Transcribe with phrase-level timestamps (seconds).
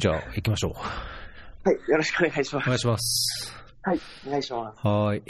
[0.00, 0.72] じゃあ、行きましょう。
[1.68, 2.64] はい、よろしくお願いします。
[2.64, 3.52] お願いします。
[3.82, 4.78] はい、お願いします。
[4.86, 5.22] はーい。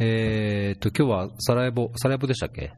[0.00, 2.72] えーっと、今日はサラエボ、サラエボでしたっけ？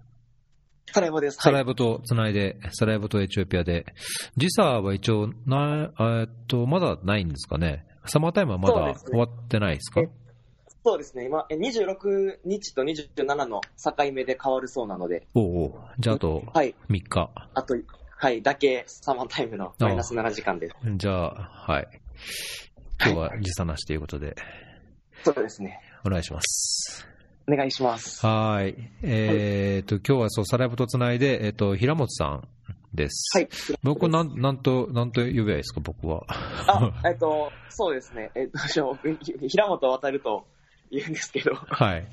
[0.93, 1.39] サラエボです。
[1.41, 1.65] サラエはい。
[1.65, 3.87] ボとつないで、サラエボとエチオピアで、
[4.37, 7.87] 時差は一応な、えーっと、まだないんですかね？
[8.05, 10.01] サマータイムはまだ終わってないですか？
[10.03, 10.09] え
[10.85, 17.31] そうですね、今、え26日と27の境目で変わるそうなので、おうおうじゃあ、あとはい、3日。
[17.55, 17.77] あと、
[18.23, 20.77] はい、だけサマータイムのマイナス7時間です。
[20.97, 21.89] じゃあ、はい。
[23.05, 24.37] 今日は時差なしということで、
[25.25, 25.81] そうですね。
[26.07, 27.05] お願いします。
[27.49, 28.25] お願いします。
[28.25, 28.91] はーい。
[29.03, 32.49] えーっと、今日はそう、サラエボとつないで、えーっと、平本さん
[32.95, 33.37] です。
[33.37, 33.49] はい。
[33.83, 36.25] 僕、なん、なんと、なんと呼べばいいですか、僕は。
[36.69, 38.31] あ、えっと、そうですね。
[38.37, 38.59] えっと、
[39.49, 40.47] 平本渡ると
[40.93, 42.07] 言うんですけど、はい。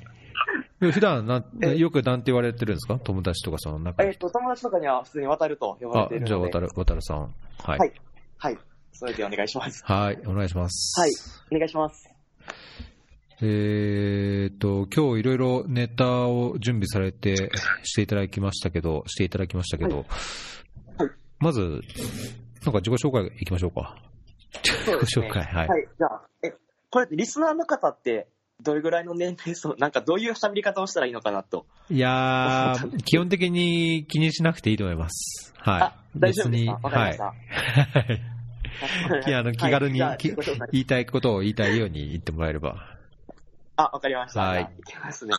[0.80, 2.98] 普段なよくなんて言われてるんですか？
[2.98, 7.34] 友達とかその中えっと、友達とかには普通に渡ると呼ばれあてい、るので、じゃあ、渡る、渡るさん。
[7.58, 7.78] はい。
[7.78, 7.92] はい
[8.38, 8.58] はい。
[8.92, 9.82] それでお願いします。
[9.84, 11.00] はい、お願いします。
[11.00, 11.10] はい。
[11.54, 12.08] お願いします。
[13.42, 17.50] えーっと、今日いろいろネタを準備されて
[17.82, 20.06] していただきましたけど、していただきましたけど、はい
[21.38, 23.96] まず、なんか自己紹介いきましょうか。
[24.84, 25.88] そうですね紹介はいはい。
[25.98, 26.54] じゃあ、え、
[26.90, 28.28] これってリスナーの方って、
[28.62, 31.66] どれぐらいの年齢層、なんかどういう喋り方をしたらいいのかなと。
[31.90, 35.54] いやー、基本的に気にしなくていいと思います。
[35.58, 35.82] はい。
[35.82, 36.78] あ、大丈夫ですか？
[36.82, 37.24] わかりました。
[37.24, 37.34] はい。
[39.34, 40.18] あの気軽に、はい
[40.72, 42.96] 言いたいことを言いたいように言ってもらえれば。
[43.76, 44.40] あ、わかりました。
[44.40, 45.34] はいいきますね。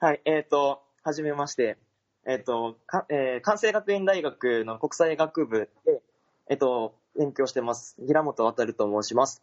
[0.00, 1.78] はい、えっ、と、はじめまして。
[2.26, 6.02] えっ、と、かえー関西学院大学の国際学部で、
[6.48, 7.96] えっ、と、勉強してます。
[8.04, 9.42] 平本渡と申します。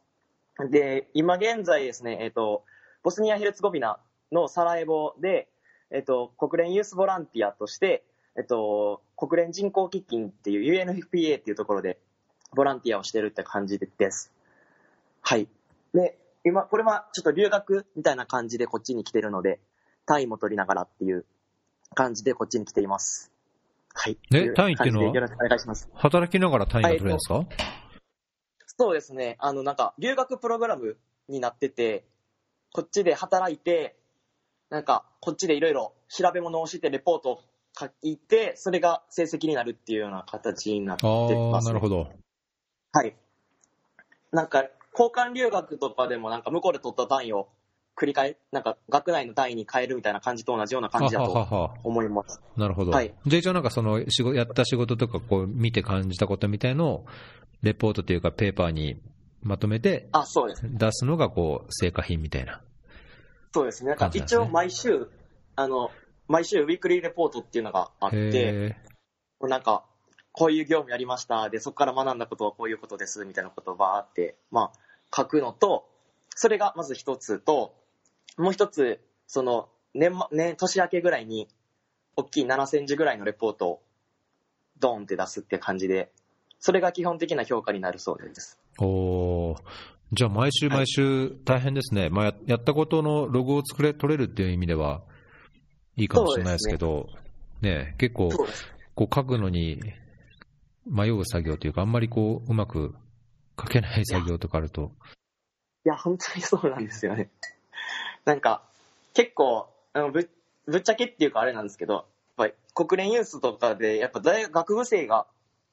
[0.69, 2.63] で、今現在ですね、えっ、と、
[3.03, 3.99] ボスニア・ヘルツゴビナ
[4.31, 5.47] のサラエボで、
[5.91, 8.03] えっ、と、国連ユースボランティアとして、
[8.37, 11.99] えっ、と、国連人口基金っていう UNFPA っていうところで、
[12.55, 14.33] ボランティアをしてるって感じです。
[15.21, 15.47] はい。
[15.93, 19.59] で、今、これはちょっと留学みたいな感じでこっちに来てるので、
[20.05, 21.25] 単位も取りながらっていう
[21.93, 23.31] 感じでこっちに来ています。
[23.93, 24.17] はい。
[24.33, 25.13] え単位っていうのは？
[25.13, 25.89] よろしくお願いします。
[25.93, 27.45] 働きながら単位が取れるんですか、
[28.65, 29.35] そうですね。
[29.39, 32.05] あの、なんか、留学プログラムになってて、
[32.73, 33.95] こっちで働いて、
[34.69, 37.41] なんか、こっちでいろいろ調べ物をして、レポートを
[37.77, 42.11] 書いて、それが成績になるっていうような形になってああ、ます、なるほど。
[42.93, 43.15] はい。
[44.31, 47.49] なんか、交換留学とかでも、なんか、向こうで取った単位を
[47.95, 52.39] 繰り返、なんか、学内の単位に変えるみたいな感じと同じような感じだははとは思います。
[52.55, 52.91] なるほど。
[52.91, 57.05] はいじゃあ一応なんかその仕事、やった仕事とかこう見て感じたことみたいのを、
[57.61, 59.01] レポートというかペーパーに
[59.41, 60.63] まとめてあ、そうです。
[60.65, 62.61] 出すのがこう成果品みたいな。
[63.53, 63.91] そうですね。
[63.91, 65.09] なんか一応毎週、
[65.55, 65.91] あの、
[66.27, 68.77] 毎週ウィークリーレポートっていうのがあって、へ
[69.41, 69.85] なんか、
[70.31, 71.49] こういう業務やりました。
[71.49, 73.25] で、そこから学んだことはこういうことです。
[73.25, 75.89] みたいなことをバーって、まあ、書くのと、
[76.35, 77.73] それがまず一つと、
[78.37, 81.47] もう一つ、その、年末、年、年明けぐらいに、
[82.15, 83.81] 大きい7センチぐらいのレポートを、
[84.79, 86.11] ドーンって出すって感じで、
[86.59, 88.58] それが基本的な評価になるそうです。
[88.77, 89.61] ーおー
[90.13, 92.09] じゃあ毎週毎週大変ですね。
[92.09, 95.03] まあややったことのログを作れ、取れるっていう意味では
[95.97, 97.09] いいかもしれないですけど、
[97.61, 98.29] ね結構。
[98.95, 99.79] こう書くのに
[100.85, 102.95] 迷う作業というか、あんまりこううまく
[103.57, 104.91] 書けない作業とかあると、
[105.85, 107.29] いや、本当にそうなんですよね。
[108.25, 108.63] なんか、
[109.13, 110.29] 結構、あのぶ
[110.65, 112.05] ぶっちゃけっていうかあれなんですけど、やっ
[112.35, 115.27] ぱり国連ユースとかで、やっぱ大学部生が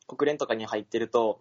[0.07, 1.41] 国連とかに入ってると、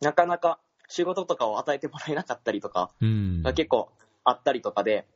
[0.00, 0.58] なかなか
[0.90, 3.42] 仕事とかを与えてもらえなかったりとか、うん。
[3.42, 3.90] が結構
[4.24, 5.06] あったりとかで、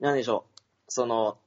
[0.00, 1.38] なんでしょう、その、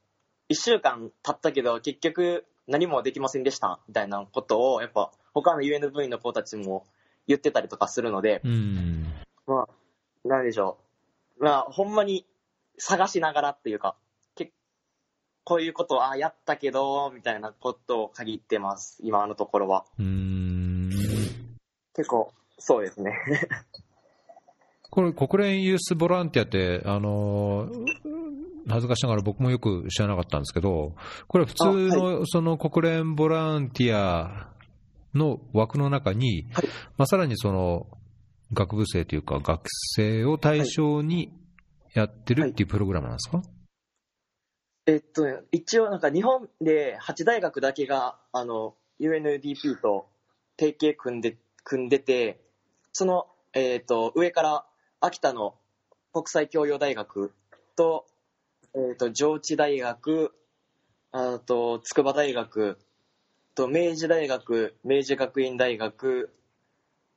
[0.49, 6.85] 一週間経ったけど、結局何もできませんでした、みたいなことを、やっぱ他の UNV の子たちも
[7.27, 9.13] 言ってたりとかするので、うん。
[9.45, 10.77] まあ、なんでしょ
[11.37, 11.43] う。
[11.43, 12.25] まあ、ほんまに
[12.77, 13.97] 探しながらっていうか、
[14.35, 14.53] け
[15.43, 19.85] こういうことを、ああ、やったけど、みたいなことを限ってます、今のところは。
[19.99, 20.89] うーん。
[21.93, 23.13] 結構、そうですね。
[24.89, 28.17] これ、国連ユースボランティアって、あのー
[28.69, 30.93] 恥ずかしながら僕もよく知らなかったんですけど、
[31.27, 34.49] これ普通あのその国連ボランティア
[35.13, 36.67] の枠の中に、はい。
[36.97, 37.87] まあ、さらにその
[38.53, 39.61] 学部生というか学
[39.95, 41.33] 生を対象に
[41.93, 43.41] やってるっていうプログラムなんですか、
[44.85, 50.07] えっと、一応なんか日本で8大学だけが、あの、UNDP と
[50.59, 52.39] 提携組んで、組んでて、
[52.97, 54.65] その、えっと、上から
[55.01, 55.53] 秋田の
[56.11, 57.31] 国際教養大学
[57.75, 58.07] と、
[58.73, 60.33] えっと、上智大学、
[61.11, 62.79] あと、筑波大学、
[63.53, 66.33] と、明治大学、明治学院大学、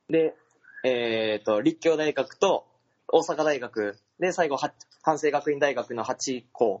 [0.07, 0.35] で、
[0.83, 2.67] えっ、と、立教大学と
[3.07, 4.59] 大阪大学、で、最後、
[5.01, 6.79] 関西学院大学の8校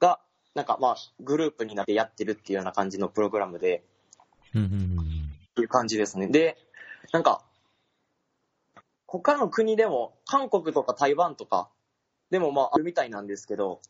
[0.00, 0.18] が、
[0.56, 3.84] なんかまあ、グループになってやってるっていうような感じのプログラムで、
[5.50, 6.26] っていう感じですね。
[6.26, 6.56] で、
[7.12, 7.44] なんか、
[9.22, 11.70] 他の国でも、韓国とか台湾とか、
[12.30, 13.80] でもまああるみたいなんですけど、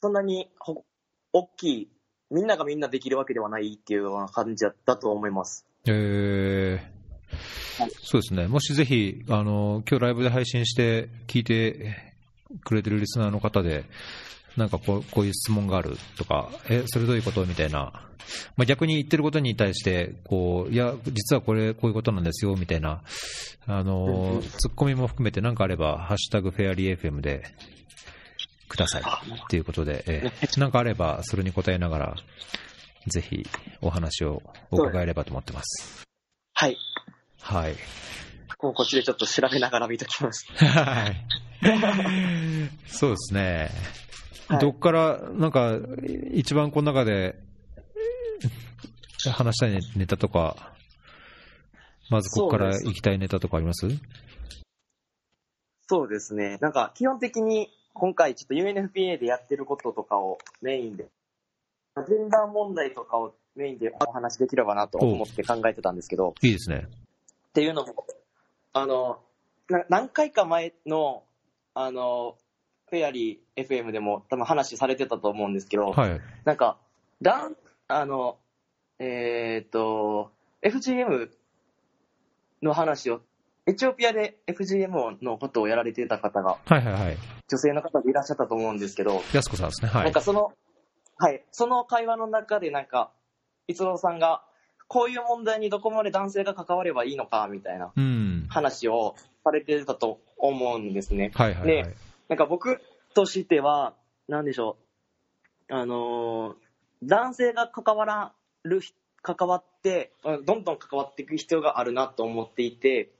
[0.00, 0.84] そんなにほ
[1.32, 1.88] 大きい、
[2.30, 5.66] みんながみんなできるわけではないっていうような感じだったと思います。
[5.86, 7.02] えー
[8.02, 11.96] そうですね、もしぜひ、あの今日ライブで配信して聞いて
[12.62, 13.86] くれてるリスナーの方で、
[14.56, 17.92] なんかこうこういう質問があるとか、え、それどういうことみたいな、
[18.56, 23.02] まあ、逆に言ってることに対して、こういや、実はこれ、こういうことなんですよみたいな、
[23.66, 27.44] あのツッコミも含めて、なんかあれば、ハッシュタグフェアリー FM で
[28.68, 32.16] くださいっていうことで、えーなんかあれば、それに答えながら、
[33.06, 33.46] ぜひ
[33.80, 36.04] お話をお伺えればと思ってます。
[36.54, 36.76] はい。
[37.40, 37.76] はい。
[38.56, 40.46] こっちでちょっと調べながら見ときます。
[40.54, 41.26] はい。
[42.86, 43.70] そうですね。
[44.52, 45.78] はいどっから、なんか、
[46.32, 47.38] 一番この中で、
[49.32, 50.74] 話したいネタとか、
[52.10, 53.86] まずここから行きたいネタとかあります？
[55.88, 56.58] そうですね。
[56.60, 61.08] なんか、基本的に今回ちょっと UNFPA でやってることとかをメインで、
[62.06, 66.86] ジェンダー問題とかをメインでお話できればなと思って考えてたんですけど、いいですね。
[67.48, 68.06] っていうのも、
[68.72, 69.20] あの、
[69.68, 71.22] な何回か前の、
[71.74, 72.36] あの、
[72.92, 76.20] フェアリー FM でも多分話されてたと思うんですけど、はい。
[76.44, 76.76] なんか、
[77.22, 77.56] だん、
[77.88, 78.36] あの、
[78.98, 80.30] えーっと、
[80.60, 81.30] FGM
[82.62, 83.22] の話を、
[83.64, 87.16] エチオピアで FGM のことをやられてた方が、はいはいはい。
[87.48, 89.88] 女性の方でいらっしゃったと思うんですけど、やすこさんですね。
[89.88, 90.20] はいなんか。
[90.20, 90.52] その、
[91.16, 93.10] はい、その会話の中でなんか、
[93.68, 94.42] 逸郎さんが、
[94.86, 98.46] こういう問題にどこまで男性が関わればいいのか、みたいなうん。
[98.50, 99.14] 話を
[99.44, 101.30] されてたと思うんですね。
[101.32, 101.66] はいはいはい。
[101.84, 102.80] でなんか僕
[103.14, 103.94] としては、
[104.28, 104.76] なんでしょ
[105.68, 106.54] う、あのー
[107.04, 108.32] 男性が関わら
[108.62, 108.80] る、
[109.22, 113.10] 関わって、うんどんどん関わっていく必要があるなと思っていて、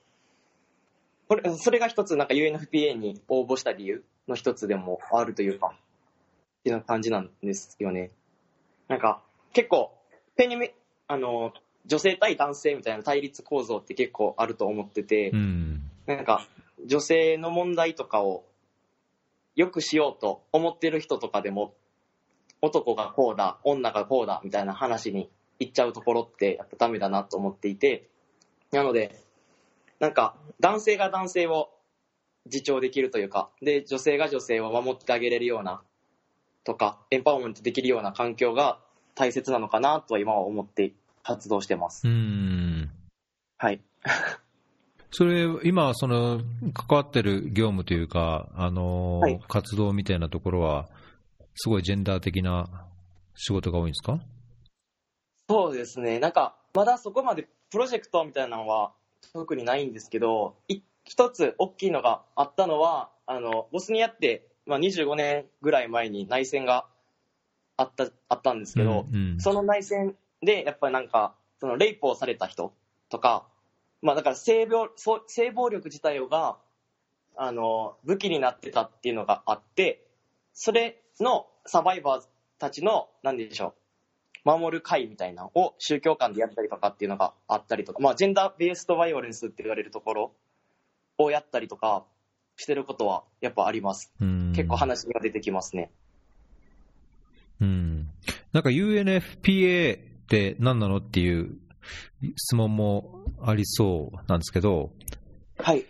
[1.27, 8.11] これそれが一つ、なんか UNFPA に応募した理由の一つでもあるというか、っていう感じなんですよね。
[8.87, 9.21] なんか、
[9.51, 9.91] 結構、
[10.35, 10.75] ペニメ、
[11.07, 15.81] あのー女性対男性みたいな対立構造って結構あると思ってて、うん。
[16.05, 16.47] なんか、
[16.85, 18.45] 女性の問題とかを
[19.55, 21.73] 良くしようと思ってる人とかでも、
[22.61, 25.29] 男がこうだ、女がこうだ、みたいな話に
[25.59, 28.09] 行っちゃうところってやっぱダメだなと思っていて、
[28.71, 29.21] なので、
[29.99, 31.69] なんか、男性が男性を
[32.45, 35.81] 自重できるというか、で、女性が女性を守ってあげれるような、
[36.63, 38.79] とか、エンパワーメントできるような環境が
[39.15, 42.07] 大切なのかなとは今は思って活動してます。
[42.07, 42.91] うん。
[43.57, 43.81] はい。
[45.15, 46.41] それ、今、その、
[46.73, 49.39] 関わってる業務というか、あのーはい。
[49.47, 50.89] 活動みたいなところは、
[51.55, 52.87] すごいジェンダー的な
[53.35, 54.19] 仕事が多いんですか？
[55.47, 56.19] そうですね。
[56.19, 58.91] なんか、まだそこまでプロジェクトみたいなのは
[59.33, 66.87] 特にないんですけど、い一つ大きいのがあったのは、あの、ボスニアって、まあ、25年ぐらい前に内戦が
[67.77, 69.39] あった、あったんですけど、うんうん。
[69.39, 72.73] その内戦で、やっぱりなんか、そのレイプをされた人
[73.09, 73.45] とか、
[74.03, 76.57] まあだから性病、そう性暴力自体が、
[77.35, 80.05] あの、武器になってたっていうのがあって、
[80.53, 82.23] それのサバイバー
[82.59, 83.73] たちの、なんでしょ
[84.45, 90.31] う、守る会みたいなのを宗教間でやったりとかっていうのがあったりとか、まあジェンダーベースドバイオレンスって言われるところ
[91.17, 92.03] をやったりとか
[92.57, 94.11] してることはやっぱあります。
[94.19, 95.91] うん結構話が出てきますね。
[97.61, 98.09] うん。
[98.51, 101.57] なんか UNFPA って何なのっていう
[102.35, 104.91] 質問もありそうなんですけど、
[105.57, 105.85] はい。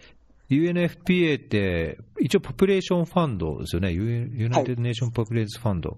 [0.49, 3.91] UNFPA って一応 Population Fund ですよね。
[3.91, 5.97] ユ United Nation Population Fund。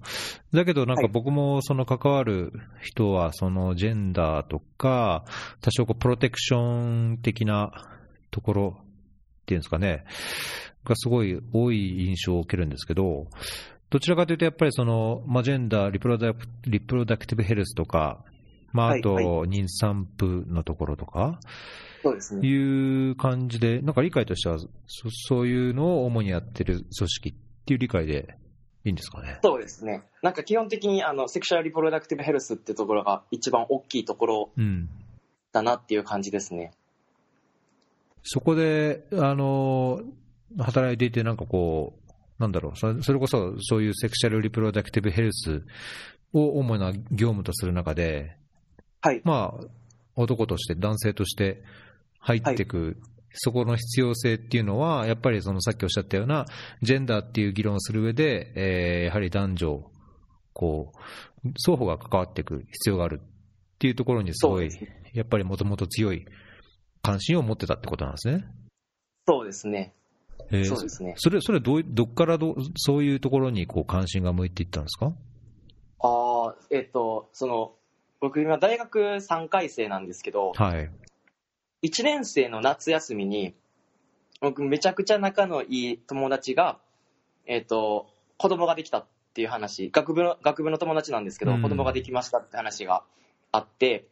[0.53, 5.25] だけどなんかはい僕もその関わる人はそのジェンダーとか、
[5.61, 7.71] 多少こう protection 的な
[8.31, 10.05] ところっていうんですかね、
[10.83, 13.27] がすごい多い印象を受けるんですけど、
[13.89, 18.23] どちらかというとやっぱりその、まあ、ジェンダー、リプロダクリプロダクティブヘルスとか、
[18.75, 21.39] まあ、あと、はい妊産婦のところとか、
[22.03, 22.47] そうですね。
[22.47, 24.67] いう感じで、なんか理解としてはそ、
[25.09, 27.33] そういうのを主にやってる組織っ
[27.65, 28.37] ていう理解で
[28.83, 29.39] いいんですかね？
[29.43, 30.03] そうですね。
[30.21, 34.89] なんか基本的にあのセクシュアルリプロダクティブヘルスっていうところが一番大きいところうん。
[35.51, 36.73] だなっていう感じですね。
[38.23, 40.01] そこで、あの、
[40.59, 45.63] 働いていて、なんかこう、なんだろう、それそれこそそういうセクシャルリプロダクティブヘルス
[46.33, 48.35] を主な業務とする中で、
[49.05, 49.21] はい。
[49.23, 49.65] まあ、
[50.15, 51.61] 男として、男性として
[52.19, 52.97] 入っていく、
[53.33, 56.45] そこの必要性っていうのは、やっぱりそのさっきおっしゃったような、
[56.81, 59.91] ジェンダーっていう議論をする上で、えーやはり男女、
[60.53, 60.91] こ
[61.43, 63.27] う、双方が関わっていく必要があるっ
[63.77, 64.69] ていうところにすごい、
[65.13, 66.25] やっぱりもともと強い
[67.03, 68.45] 関心を持ってたってことなんですね。
[69.27, 69.93] そうですね。
[70.51, 71.13] えーそうですね。
[71.17, 75.13] それ、それどうい、どっからどうそういうところにこう関心が向いていったんですか？
[75.99, 77.73] ああ、えっ、と、その、
[78.25, 80.89] 僕今大学3回生なんですけど、はい。
[81.87, 83.53] 1年生の夏休みに、
[84.41, 86.79] 僕めちゃくちゃ仲のいい友達が、
[87.45, 88.07] えっ、と、
[88.39, 89.05] 子供ができたっ
[89.35, 93.03] ていう話、学部の、学部の友達なんですけど、うん子供ができましたって話が
[93.51, 94.07] あって、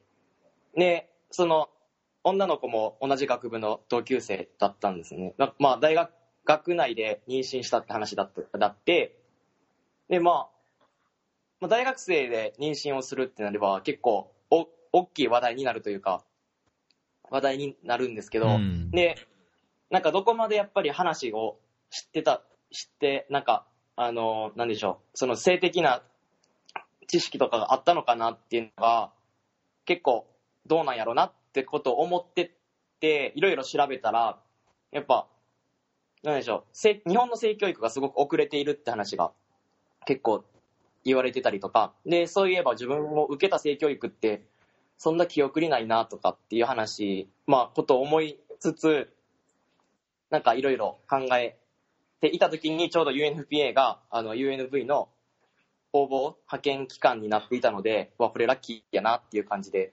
[0.78, 1.70] で、その、
[2.24, 5.34] 女の子も同じ学部の同級生だったんですね。
[5.40, 6.12] なまあ、大学、
[6.46, 9.18] 学内で妊娠したって話だっただって、
[10.08, 10.53] で、まあ、
[11.64, 16.22] まあ大学生で妊娠をするってなれば、結構お、大きい話題になるというか、
[17.32, 18.92] 話題になるんですけど、うん。
[18.92, 19.16] で、
[19.90, 21.58] なんかどこまでやっぱり話を
[21.90, 23.66] 知ってた、知って、なんか、
[23.96, 26.04] あの、なんでしょう、その性的な
[27.08, 29.14] 知識とかがあったのかなっていうのが、
[29.86, 30.28] 結構
[30.66, 32.52] どうなんやろなってことを思ってっ
[33.00, 34.38] て、いろいろ調べたら、
[34.92, 35.28] やっぱ、
[36.24, 39.32] なんでしょう、性日本の性教育がすごく遅れているって話が
[40.06, 40.44] 結構
[41.04, 44.44] 言われてたりとか、で、そういえば自分も受けた性教育って、
[44.98, 49.14] そんな記憶にないなとかっていう話、まあ、ことを思いつつ、
[50.30, 51.58] なんかいろいろ考え
[52.22, 55.10] ていたときに、ちょうど UNFPA が、あの、UNV の
[55.92, 59.92] 応募、派遣期間になっていたので、わ、これラッキーやなっていう感じで、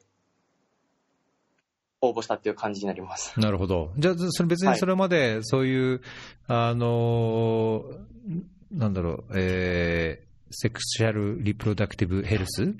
[2.01, 3.39] 応募したっていう感じになります。
[3.39, 3.91] なるほど。
[3.99, 6.01] じゃあ、それ別にそれまで、そういう、
[6.47, 12.75] あのー、なんだろう、えー、セクシャルリプロダクティブヘルス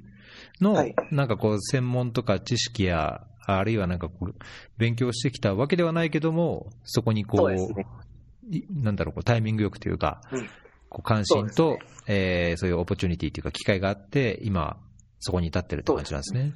[0.61, 4.35] の、はいなんかこう、専門とか知識や、あるいはなんかこう、
[4.79, 10.49] 勉強してきたわけではないけども、そこにこう、なんだろう、こうタイミングよくというか、うん
[10.91, 14.77] こう関心と、そうえーそういうオポチュニティというか、機会があって、今、
[15.21, 16.53] そこに至ってるって感じなんですね。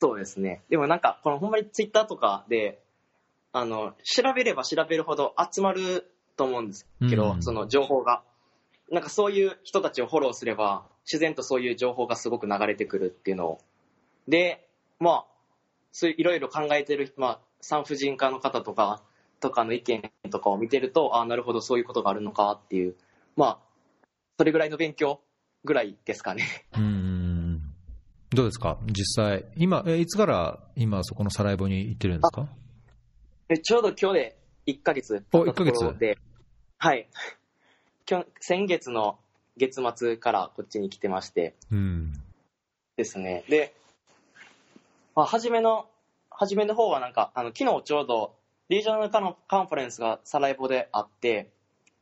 [0.00, 0.62] そうですね。
[0.70, 2.80] でもなんか、このほんまにツイッターとかで、
[3.52, 8.22] あの、調べれば調べるほど集まると思うんですけど、うんその情報が。
[8.90, 13.60] なんかそういう人たちをフォローすれば、自然とそういう情報がすごく流れてくるっていうのを。
[14.26, 14.68] で、
[14.98, 15.26] まあ、
[15.92, 19.02] そういういろいろ考えてる、まあ、産婦人科の方とか、
[19.40, 22.96] とかの意見とかを見てると、ああ、なるほど、そういうことがあるのかっていう、
[23.36, 23.58] まあ、
[24.38, 25.20] それぐらいの勉強
[25.64, 26.66] ぐらいですかね。
[26.74, 27.62] うーん
[28.30, 32.48] どうですか、実際、今、えいつから今、そこのサライボに行ってるんですか？
[33.48, 36.18] でちょうど今日で1ヶ月経ったところで、
[36.76, 37.08] はい。
[38.40, 39.18] 先月の
[39.56, 42.12] 月末からこっちに来てましてうん。
[42.96, 43.44] ですね。
[43.48, 43.74] で、
[45.14, 45.86] まあ、初めの、
[46.30, 48.34] 初めの方はなんか、あの、昨日ちょうど、
[48.68, 51.50] リージョナルカノカンファレンスがサラエボであって、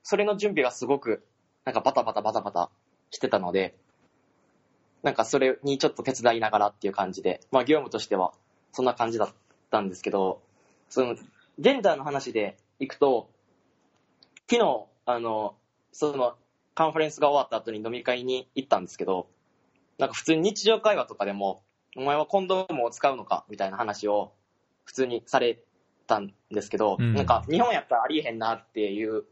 [0.02, 1.24] それの準備がすごく、
[1.64, 2.70] なんかバタバタバタバタ
[3.10, 3.74] してたので、
[5.02, 8.32] なんかそれにちょっと手伝いながらっていう感じで、まあ業務としては
[8.72, 9.28] そんな感じだっ
[9.70, 10.40] たんですけど、
[10.88, 13.28] その、ジェンダーの話でいくと、
[14.50, 15.54] 昨日、あの、
[15.96, 16.36] その、
[16.74, 19.28] カンファレンスが終わった後に飲み会に行ったんですけど、
[19.98, 21.62] なんか普通に日常会話とかでも、
[21.96, 24.34] お前はコンドームを使うのかみたいな話を
[24.84, 25.58] 普通にされ
[26.06, 29.24] たんですけど、うんなんか日本やったらありえへんなっていう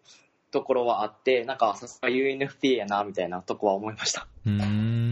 [0.51, 4.27] ところはあって、なんかさすが UNFPA やなみたいなとこは思いました。
[4.47, 5.04] うーん。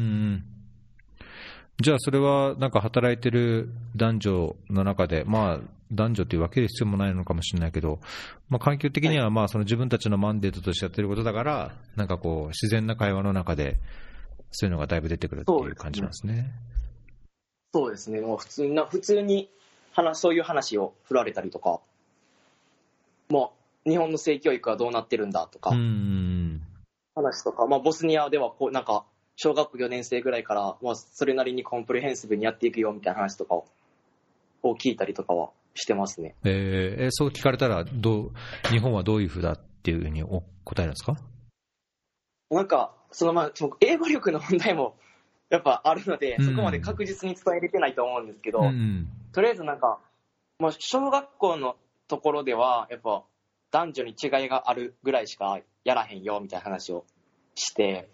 [1.80, 5.60] じゃあ、それは、なんか働いてる男女の中で、まあ、
[5.92, 8.00] 男女っていう分ける必要もないのかもしれないけど、
[8.48, 13.76] まあ、環境的には、まあ、その自分たちのマンデートとしてやってることだから、なんかこう、自然な会話の中で、
[14.50, 16.52] そういうのがだいぶ出てくるっていう感じなんですね。
[17.74, 19.50] そうですね、もう普通な、普通に
[19.92, 21.80] 話、そういう話を振られたりとか、
[23.28, 23.54] も
[23.86, 25.70] う日本の性教育はどうなってるんだとか。
[27.14, 29.04] 話とか、まあ、ボスニアではこう、なんか、
[29.36, 33.66] 小学校4年生ぐらいから、まあ、それなりにコンプレヘンシブにやっていくよみたいな話とかを
[34.64, 36.36] を聞いたりとかはしてますね。
[36.44, 38.32] えーえそう聞かれたら、どう、
[38.70, 41.16] 日本はどういうふうだっていうふうにお答えるんですか？
[42.50, 44.94] なんか、そのまあ、英語力の問題も
[45.50, 49.08] やっぱあるので、うんそこまで確実に伝えれてないと思うんですけど、うん。
[49.32, 49.98] とりあえずなんか、
[50.60, 51.74] まあ、小学校の
[52.06, 53.24] ところでは、やっぱ
[53.72, 57.04] 男女に違いがあるぐらいしかやらへんよみたいな話を
[57.56, 58.08] して、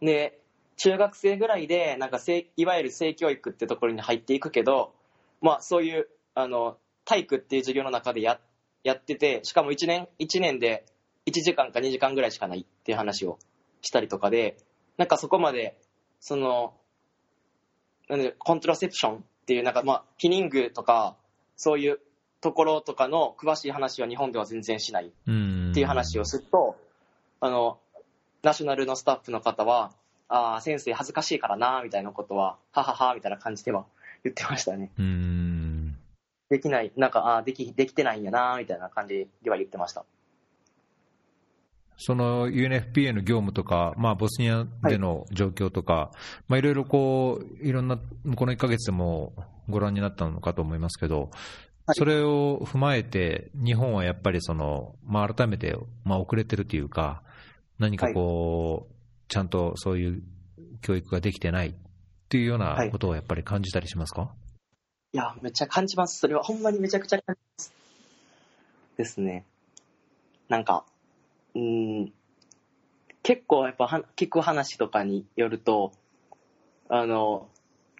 [0.00, 0.40] で、
[0.76, 2.18] 中学生ぐらいで、なんか、
[2.56, 4.94] いわゆる性教育ってところに入っていくけど、
[5.40, 8.40] まあそういう、あの、体育っていう授業の中でや
[8.82, 10.86] やってて、しかも1年、一年で
[11.26, 13.38] 1時間か2時間ぐらいしかないっていう話を
[13.82, 14.56] したりとかで、
[14.96, 15.78] なんかそこまで、
[16.20, 16.74] その、
[18.08, 21.16] なんでコントラセプションっていう、なんかまあ、避妊具とか、
[21.56, 22.00] そういう
[22.40, 25.10] ところとかの詳しい話は日本では全然しないっ。
[25.74, 26.76] ていう話をすると、
[27.40, 27.78] あの、
[28.42, 29.92] ナショナルのスタッフの方は、
[30.28, 33.84] ああ、先生恥ずかしいからな、みたいなことは、ははは、みたいな感じでは
[34.24, 34.90] 言ってましたね。
[34.98, 35.96] うん。
[36.48, 40.04] できない、なんか、ああ、でき、できてないんやな、みたいな感じでは言ってました。
[42.02, 46.12] その UNFPA の業務とか、まあ、ボスニアでの状況とか、
[46.48, 47.98] まあ、いろいろこう、いろんな、
[48.36, 49.34] この1ヶ月でも
[49.68, 51.30] ご覧になったのかと思いますけど、はい
[51.92, 57.22] それを踏まえて、日本はやっぱりその、まあ、改めて、まあ、遅れてるというか、
[57.80, 58.94] 何かこう、
[59.28, 60.22] ちゃんとそういう
[60.82, 61.74] 教育ができてないっ
[62.28, 64.32] ていうようなはいことをやっぱり感じたりしますか、
[65.12, 66.20] いや、めっちゃ感じます。
[66.20, 67.72] それはほんまにめちゃくちゃ感じます。
[68.96, 69.44] ですね。
[70.48, 70.84] なんか、
[71.54, 72.12] うーん、
[73.22, 75.92] 結構やっぱは聞く話とかによると、
[76.88, 77.48] あの、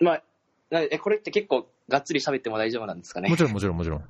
[0.00, 0.22] まあ、
[0.70, 3.28] なえ、これって結構がっつり喋っても大丈夫なんですかね？
[3.28, 3.36] も。
[3.36, 4.04] ちろん、もちろん、もちろん。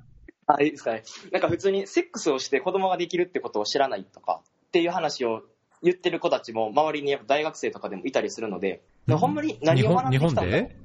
[0.46, 1.04] あ、いいですかね。
[1.32, 5.42] なんか普通にセックスをして子供ができるってことを知らないとかっていう話を
[5.82, 10.68] 言ってる子たちも周りにやっぱ大学生とかでもいたりするので、ほんまに何を学んで日本きたんだろう。
[10.68, 10.76] 日本で？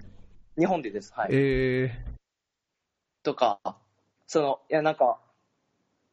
[0.58, 1.14] 日本でです。
[1.14, 1.30] はい。
[1.32, 1.92] え
[3.24, 3.60] とか、
[4.28, 5.20] その、いやなんか、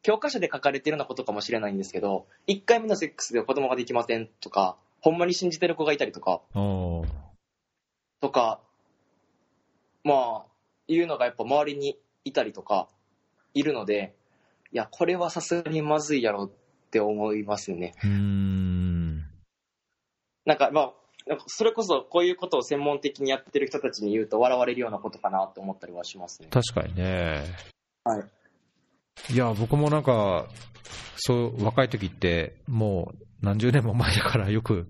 [0.03, 6.41] 教科書で書かれてるようなことかもしれないんですけど、1回目のセックスで子供ができませんとか、ほんまに信じてる子がいたりとか、
[8.21, 8.61] とか、
[10.03, 10.45] まあ、
[10.89, 12.89] いうのがやっぱ周りにいたりとか、
[13.55, 14.15] いるので、
[14.73, 16.51] いや、これはさすがにまずいやろっ
[16.93, 17.95] て思いますよね。
[18.05, 19.25] うーん。
[20.45, 20.93] なんかまあ、
[21.47, 26.49] それこそこういうことを専門的にやってる人たちに言うと笑われるようなことかなと思ったりはしますね。
[26.51, 27.45] 確かにね。
[28.05, 28.25] はい。
[29.33, 30.47] いや、僕もなんか、
[31.17, 34.89] そう、若い時って、もう何十年も前だからよく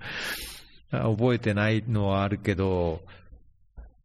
[0.91, 3.03] あ 覚えてないのはあるけど、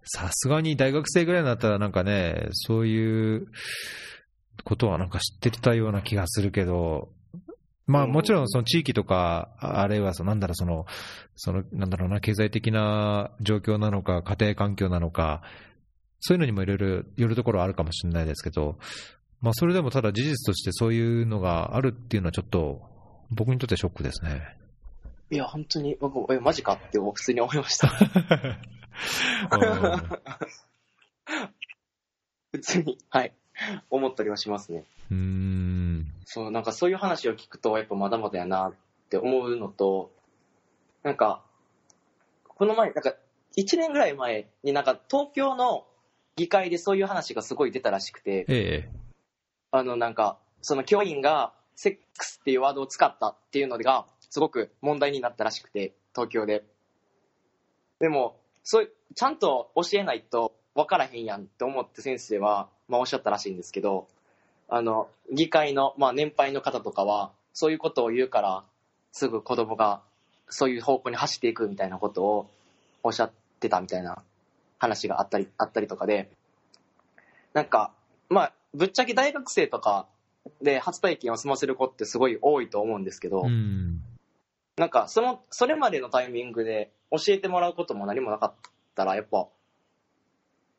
[0.03, 3.47] さすがに大学生ぐらいになったらなんかね、そういう
[4.63, 7.09] ことはなんか知ってたような気がするけど、
[7.87, 10.85] まあうんもちろんその地域とか、ああるいはそのなんだろう、その、
[11.35, 15.41] その、なんだろうな、経済的な状況なのか、家庭環境なのか、
[16.19, 18.77] そういうのにもいろいろよるところはあるかもしれないですけど、
[19.39, 22.81] まあそれでもただ事実としてそういうのがあるっていうのはちょっと、
[23.29, 24.57] 僕にとってショックですね。
[25.29, 27.89] いや、本当に僕、え、マジかって普通に思いました。
[32.51, 33.33] 普通に、はい。
[33.89, 34.85] 思ったりはしますね。
[35.11, 36.05] うーん。
[36.25, 38.73] そう、なんかそういう話を聞くと、やっぱまだまだやなっ
[39.09, 40.11] て思うのと、
[41.03, 41.43] なんか、
[42.47, 43.15] この前、なんか、
[43.57, 45.87] 1年ぐらい前になんか東京の
[46.35, 48.89] 議会でそういう話がすごい出たらしくて、ええ。
[49.71, 56.63] あのなんか、その教員がセックスっていうワードを使ったっていうのが、すごく問題になったらしくて、東京で。
[57.99, 64.07] でも、そう、ちゃんと教えないと分からへんやんって思って先生は、まあおっしゃったらしいんですけど、
[64.69, 68.63] あの、議会の、まあ年配の方とかは、そういうことを言うから、
[69.11, 70.01] すぐ子供が
[70.49, 72.49] そういう方向に走っていくみたいなことを
[73.03, 74.21] おっしゃってたみたいな
[74.79, 76.29] 話があったり、あったりとかで、
[77.53, 77.91] なんか、
[78.29, 80.07] まあ、ぶっちゃけ大学生とか
[80.61, 84.01] で初体験を済ませる子ってすごい多いと思うんですけど、うん。
[84.77, 88.53] なんか、その、それまでのタイミングで教えてもらうことも何もなかっ
[88.95, 89.47] たら、やっぱ、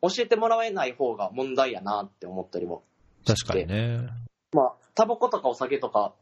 [0.03, 2.85] 教えてもらえない方が問題やなって思ったりも
[3.29, 4.09] 確かにね。
[4.53, 6.15] まあ、タバコとかお酒とか、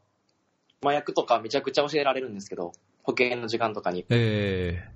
[0.82, 2.72] 麻薬とかめちゃくちゃ教えられるんですけど、
[3.04, 4.04] 保険の時間とかに。
[4.10, 4.88] え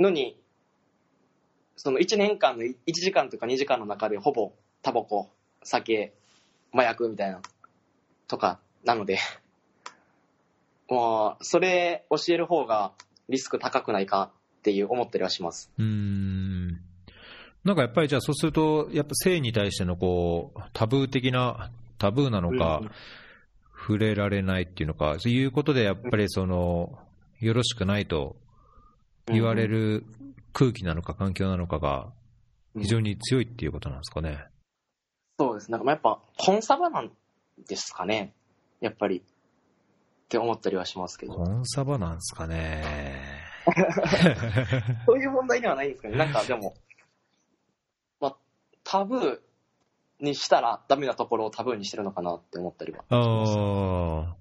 [0.00, 0.40] のに、
[1.76, 4.52] その1年間の1時間とか2時間の中でほぼ
[4.82, 5.30] タバコ、
[5.62, 6.12] 酒、
[6.72, 7.40] 麻薬みたいな、
[8.26, 9.18] とかなので、
[10.90, 12.92] まあ、それ教える方が
[13.28, 15.70] リスク高くないかっていう思ったりはします。
[15.78, 15.82] え。
[15.82, 16.91] うーん。
[17.64, 22.90] なんかやっぱりじゃあそうすると、やっぱ性に対してのこう、タブー的な、タブーなのか、うん
[23.82, 27.00] 触れられないっていうのか、そういうことでやっぱりその、
[27.40, 28.36] よろしくないと
[29.26, 30.04] 言われる
[30.52, 32.12] 空気なのか環境なのかが
[32.78, 34.44] 非常に強いっていうことなんですかね。
[35.36, 35.70] そうです。
[35.72, 37.10] なんかまあやっぱ、コンサバなん
[37.66, 38.32] ですかね。
[38.80, 39.18] やっぱり。
[39.18, 39.22] っ
[40.28, 41.34] て思ったりはしますけど。
[41.34, 42.84] コンサバなんですかね。
[45.06, 46.16] そういう問題ではないんですかね。
[46.16, 46.72] なんかでも、まあ、
[48.92, 49.38] タブー
[50.20, 53.04] にしたらダメなところをタブーにしてるのかなって思ったりは。
[53.08, 54.36] ああ。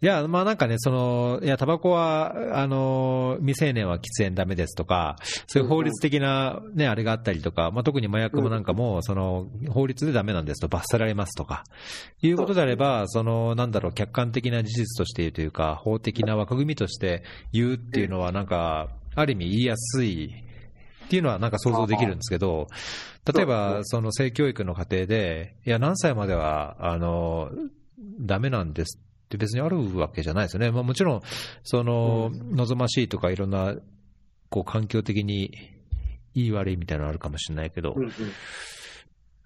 [0.00, 5.16] いや、まあなんかね、その、いや、タバコは、あの、未成年は喫煙ダメですとか、
[5.48, 11.64] そういう法律的なね、あれがあったりとか、まあ特に麻薬もなんかも、その、法律でダメなんですと罰せられますとか、
[12.22, 20.42] いうことであれば、その、なんだろう、客観的な事実として言うというか、法的な枠組みとして言うっていうのは、なんか、ある意味言いやすい
[21.04, 22.68] っていうのはなんか想像できるんですけど、
[23.24, 27.50] 例えばその性教育の過程で、いや、何歳までは、あの、
[28.20, 30.70] ダメなんですって別にあるわけじゃないですよね。
[30.70, 31.20] まあもちろん、
[31.62, 33.76] その、望ましいとかいろんな、
[34.48, 35.56] こう環境的に
[36.34, 37.94] いい悪いみたいなのあるかもしれないけど、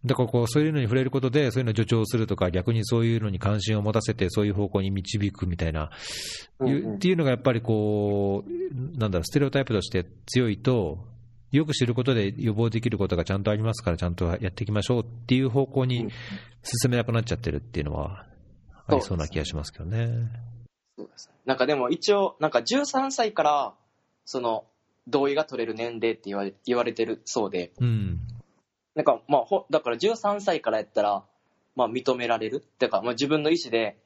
[0.04, 5.90] だからこうそういうのに触れることで、そういうのを助長するとか、逆にそういうのに関心を持たせて、そういう方向に導くみたいな、
[6.60, 6.74] うんうん。
[6.74, 11.04] いうっていうのがやっぱりこう、なんだろう、ステレオタイプとして強いと、
[11.52, 16.10] よく知ることで予防できることがちゃんとありますから、ちゃんとやっていきましょうっていう方向にうん
[16.66, 18.26] 進めなくなっちゃってるっていうのは、
[18.88, 20.08] ありそうな気がしますけどね。
[20.96, 23.74] そうですねなんかでも一応、なんか13歳から、
[24.24, 24.64] その、
[25.06, 28.20] 同意が取れる年齢って言われ言われてるそうで、うん。
[28.96, 31.22] なんかまあ、ほだから13歳からやったら、
[31.76, 33.96] まあ認められるっていうか、まあ自分の意思で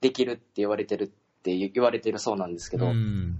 [0.00, 1.08] できるって言われてるっ
[1.42, 3.38] て言われてるそうなんですけど、うん。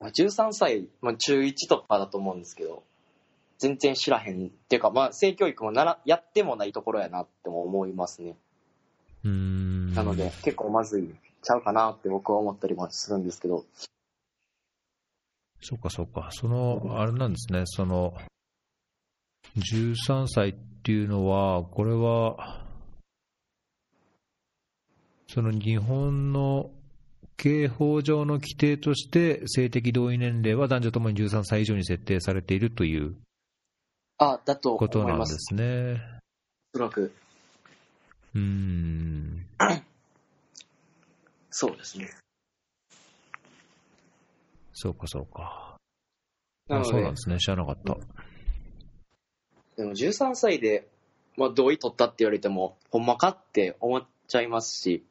[0.00, 2.82] まあ13歳、まあ中1とかだと思うんですけど、
[3.58, 8.36] 全然知らへんっていうか、まあ性教育もならやってもないところやなっても思いますね。
[9.24, 9.94] うん。
[9.94, 13.64] なので、結構まずいちゃうかなって僕は思ったりもするんですけど、
[15.62, 16.28] そうか、そうか。
[16.30, 18.14] その、あれなんですね、その、
[19.56, 22.64] 13歳っていうのは、これは、
[25.28, 26.70] その日本の
[27.42, 33.16] 刑法上の規定として、性的同意年齢は男女ともに13歳以上に設定されているという
[34.18, 35.54] あ、だとこと思います。
[35.54, 36.20] なんですね。
[36.74, 37.14] おそらく、
[38.34, 39.46] うーん。
[41.48, 42.10] そうですね。
[44.74, 45.76] そうか、そうか。
[46.68, 47.38] あそうなんですね。
[47.38, 47.96] 知らなかった。
[49.78, 50.86] でも13歳で、
[51.38, 55.06] まあ、同意取ったって言われても、ほんまかって思っちゃいますし、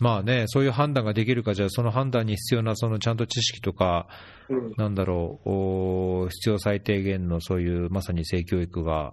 [0.00, 4.08] まあね、そういう判断ができるか、じゃあその判断に必要な、そのちゃんと知識とか、
[4.48, 5.50] うん、なんだろう、
[6.24, 9.12] お必要最低限のそういうまさに性教育が、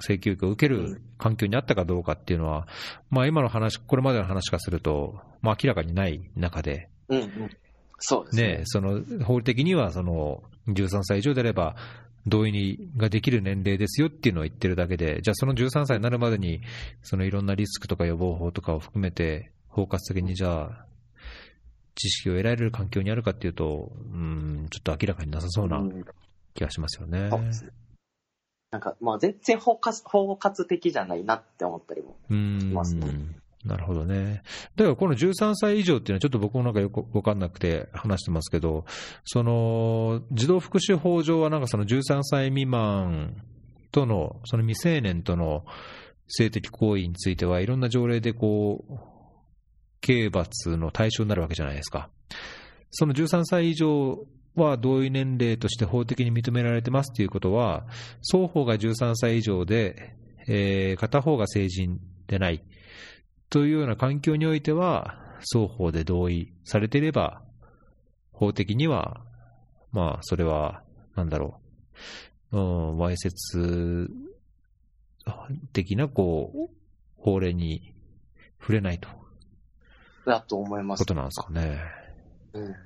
[0.00, 2.66] 性教育を受ける環境にあったかどうかっていうのは、
[3.08, 7.50] まあ今の話、これまでの話からすると、まあ明らかにない中で、うん、うん。
[8.00, 8.42] そうですね。
[8.58, 11.76] ね、その法的にはその13歳以上であれば、
[12.26, 16.62] 同意にができる年齢ですよっていうのを言ってるだけで、じゃあその13歳になるまでに、
[17.02, 20.86] そのいろんなリスクとか予防法とかを含めて、包括的にじゃあ、
[21.94, 26.04] 知識を得られる環境にあるかっていうと、うん、ちょっと明らかになさそうなうん
[26.54, 27.30] 気がしますよね。
[28.70, 32.16] なんか、まあ、全然包括包括的じゃないなって思ったりも。
[32.30, 33.06] うんますね
[33.64, 34.42] なるほどね。
[34.76, 38.84] だからこの13歳以上っていうのは、ちょっと僕もなんかよく分かんなくて話してますけど、
[39.24, 43.42] その児童福祉法上は、なんかその13歳未満
[43.90, 45.64] との、その未成年との
[46.28, 48.92] 性的行為については、いろんな条例でこう、
[50.00, 52.08] 刑罰の対象になるわけじゃないですか。
[52.90, 57.86] その13歳以上は同意年齢として法的に認められてますということは、
[58.22, 60.14] 双方が13歳以上で、
[60.46, 62.62] えー片方が成人でない。
[63.50, 65.18] というような環境においては、
[65.52, 67.42] 双方で同意されていれば、
[68.32, 69.22] 法的には、
[69.92, 70.82] まあ、それは、
[71.16, 71.60] なんだろ
[72.52, 74.10] う、うん、わいせつ
[75.72, 76.74] 的な、こう、
[77.16, 77.94] 法令に
[78.60, 79.08] 触れないと。
[80.28, 81.00] だと思います。
[81.00, 81.80] ことなんですかね。
[82.52, 82.76] うん。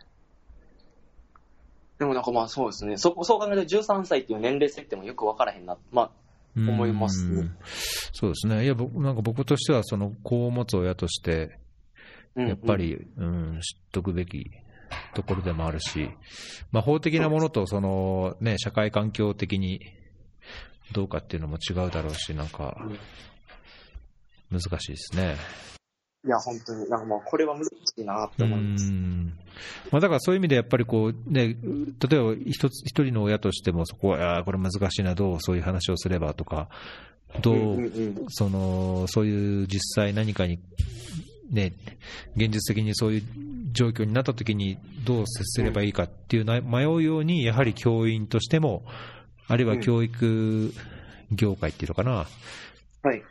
[1.98, 2.96] でもなんかまあそうですね。
[2.96, 5.76] そこ、そう考えると13歳っていう年齢設定もよく分からへんな。
[5.92, 6.10] まあ、
[6.56, 7.26] 思います
[8.12, 8.64] そうですね。
[8.64, 11.58] いや、僕、なんか僕としては、その子を持つ親として、
[12.34, 14.50] うんやっぱ、り、うん、知っとくべき
[15.14, 16.10] ところでもあるし、
[16.70, 19.80] まあ、法的なものと、その、ね、社会環境的に
[20.92, 22.76] どうかっていうのも違うだろうし、なんか
[24.50, 25.36] うん、難しいですね。
[26.24, 28.90] いや、本当に、なんかもうこれは難しいなってう思います。
[28.90, 29.32] ん。
[29.90, 36.68] まあ、だからそういう意味でやっぱりこう、ね、例えば一つ、一人の親としてもそこは、あーこれ難しいな、どうそういう話をすればとか、
[37.40, 40.60] どう、うんうんうんその、そういう実際何かに、
[41.50, 41.74] ね、
[42.36, 43.22] 現実的にそういう
[43.72, 48.84] 状況になった時にどう接すればいいかっていうな迷うように、やはり教員としても、
[49.48, 50.72] あるいは教育
[51.32, 52.26] 業界っていうのかな、はい。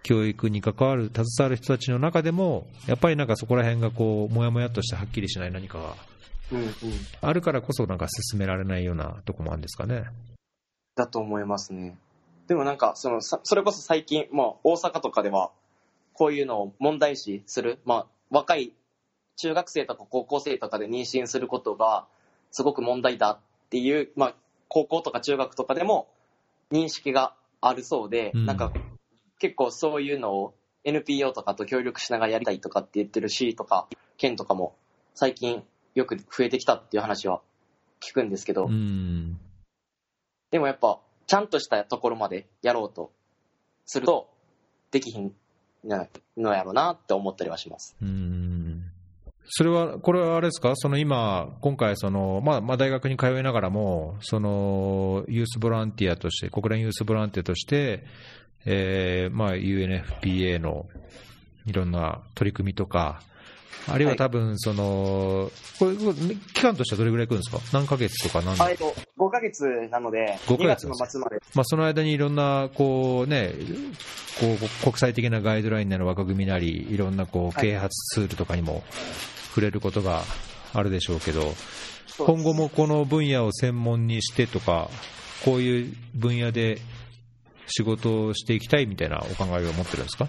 [0.03, 5.95] 教育に関わる、携わる人たちの中でも、やっぱりなんかそこら辺がこう、もやもやっとしてはっきりしない何かが。
[7.21, 10.03] あるからこそなんか進められないようなとこもあるんですかね。
[10.95, 11.97] だと思いますね。
[12.47, 15.51] でもなんか、その、さそれこそ最近、まあ、大阪とかでは、
[16.13, 18.73] こういうのを問題視する、まあ、若い
[19.37, 22.05] 中学生とか高校生とかで妊娠することが、
[22.51, 24.35] すごく問題だっていう、まあ、
[24.67, 26.09] 高校とか中学とかでも
[26.71, 28.73] 認識があるそうで、うんなんか、
[29.41, 34.75] 結構そういうのを NPO とかと協力しながらやりたいとかって言ってる市とか県とかも
[35.15, 35.63] 最近
[35.95, 37.41] よく増えてきたっていう話は
[37.99, 39.39] 聞くんですけど、うん。
[40.51, 43.11] でもやっぱ、ちゃんとしたところまでやろうと
[43.85, 44.29] すると、
[44.91, 45.33] できひん
[45.83, 47.95] のやろうなって思ったりはします。
[48.01, 48.83] うん
[49.53, 58.05] それは、これはあれですか、その今、今回その、まあ、まあ大学に通いながらも、そのユースボランティアとして、国連ユースボランティアとして、
[58.65, 60.87] えーまあ、UNFPA の
[61.65, 63.21] いろんな取り組みとか、
[63.87, 64.17] あるいははい。
[64.17, 71.37] 多分その、これ、これ期間としてはどれぐらい行くんですか、何ヶ月とか何あえっと、5ヶ月なので、5 2ヶ月月の末まで。
[71.55, 73.53] まあ、その間にいろんなこう、ね、
[74.39, 77.53] こう国際的なガイドラインなの枠組みなり、いろんなこうはい。
[77.71, 78.83] 啓発ツールとかにも
[79.49, 80.23] 触れることが
[80.73, 81.53] あるでしょうけど、
[82.07, 84.89] そう今後もこの分野を専門にしてとか、
[85.43, 86.79] こういう分野で
[87.71, 90.27] 仕事をしていきたいみたいなお考えを持ってるんですか？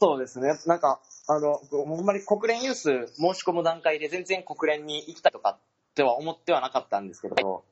[0.00, 0.56] そうですね。
[0.66, 2.84] なんか、あの、ほんまに国連ユース
[3.16, 5.58] 申し込む段階で全然国連に行きたいとかっ
[5.94, 7.64] ては思ってはなかったんですけど、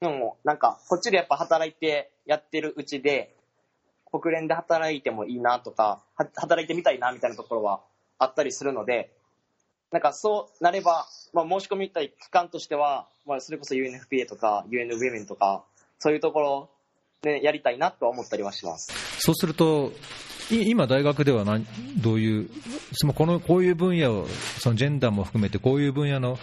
[0.00, 3.36] でも、なんか、こっちでやっぱ働いてやってるうちで、
[4.10, 7.80] 国連で働いてもいいなとか、働いてみたいなみたいなところは
[8.18, 9.12] あったりするので、
[9.92, 15.64] なんかそうなれば、まあ、申し込みたい機関としては、まあ、それこそ UNFPA とか UN Women とか、
[15.98, 16.70] そういうところ
[17.22, 18.92] でやりたいなとは思ったりはします。
[19.20, 19.92] そうすると、
[20.50, 21.66] い今、大学では何
[21.98, 22.50] どういう、
[22.92, 24.26] そのこのこういう分野を、
[24.58, 26.38] そのジェンダーも含めて、こういう分野の、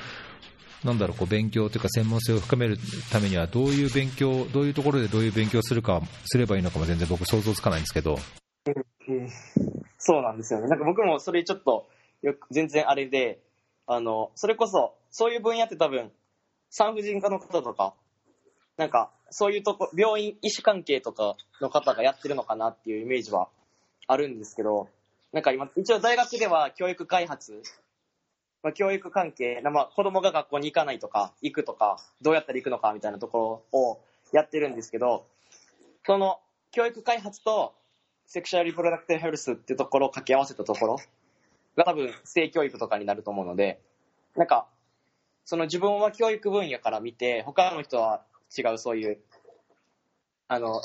[0.83, 2.77] なんだろう、こう勉強というか、専門性を深める
[3.11, 8.19] ためには、どういう勉強、どういうところでどういう勉強をするか、すればいいのかも全然僕、想像つかないんですけど、
[9.07, 9.29] うん
[9.97, 10.67] そうなんですよね。
[10.67, 11.87] なんか僕もそれちょっと
[12.21, 13.39] よく全然あれで、
[13.87, 16.11] あの、それこそ、そういう分野って多分、
[16.69, 17.93] 産婦人科の方とか、
[18.77, 23.49] なんか、そういうとこ、病院、医師関係とかの方がやってるのかなっていうイメージは
[24.07, 24.89] あるんですけど、
[25.33, 27.61] なんか今、一応大学では教育開発、
[28.63, 33.99] まあ、教育関係、まあ、子供が学校に行かないとか、行くとか、どうやったら行くのかみたいなところを
[34.31, 35.25] やってるんですけど、
[36.05, 36.39] その
[36.71, 37.73] 教育開発と
[38.25, 40.99] セクシュアルリプロダクティブヘルスっていうところを掛け合わせたところ
[41.75, 43.79] が多分性教育とかになると思うので、
[44.35, 44.67] なんか、
[45.45, 48.21] その自分は教育分野から見て、他の人は
[48.55, 49.19] 違うそういう、
[50.47, 50.81] あの、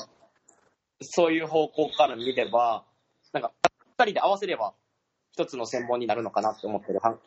[1.01, 2.83] そういう方向から見れば、
[3.31, 3.51] なんか、
[3.97, 4.73] 二人で合わせれば
[5.33, 7.17] 一つの専門になるのかなって思ってる、は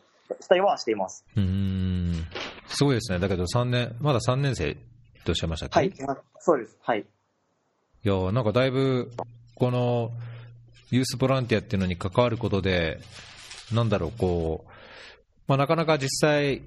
[0.40, 1.25] したいはしています。
[1.37, 2.27] うーん、
[2.68, 4.75] すごいですね、だけど3年、まだ3年生
[5.25, 5.79] とおっしゃいましたっけ？
[5.79, 5.92] はい。
[6.38, 6.77] そうです。
[6.83, 7.01] はい。
[7.01, 9.11] いやなんかだいぶ、
[9.55, 10.11] この
[10.90, 13.01] ユースボランティアっていうのに関わることで、
[13.72, 14.70] なんだろう、こう、
[15.49, 16.62] まあ、なかなか実際、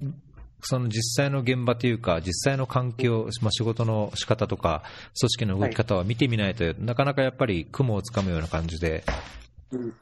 [0.62, 4.84] その実際の現場というか、実際の環境、まあ、仕事の仕方とか、
[5.19, 9.04] 組織の動き方は見てみないと、なかなかやっぱり雲をつかむような感じで、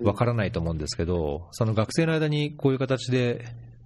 [0.02, 3.46] わからないと思うんですけど、その学生の間にこういう形で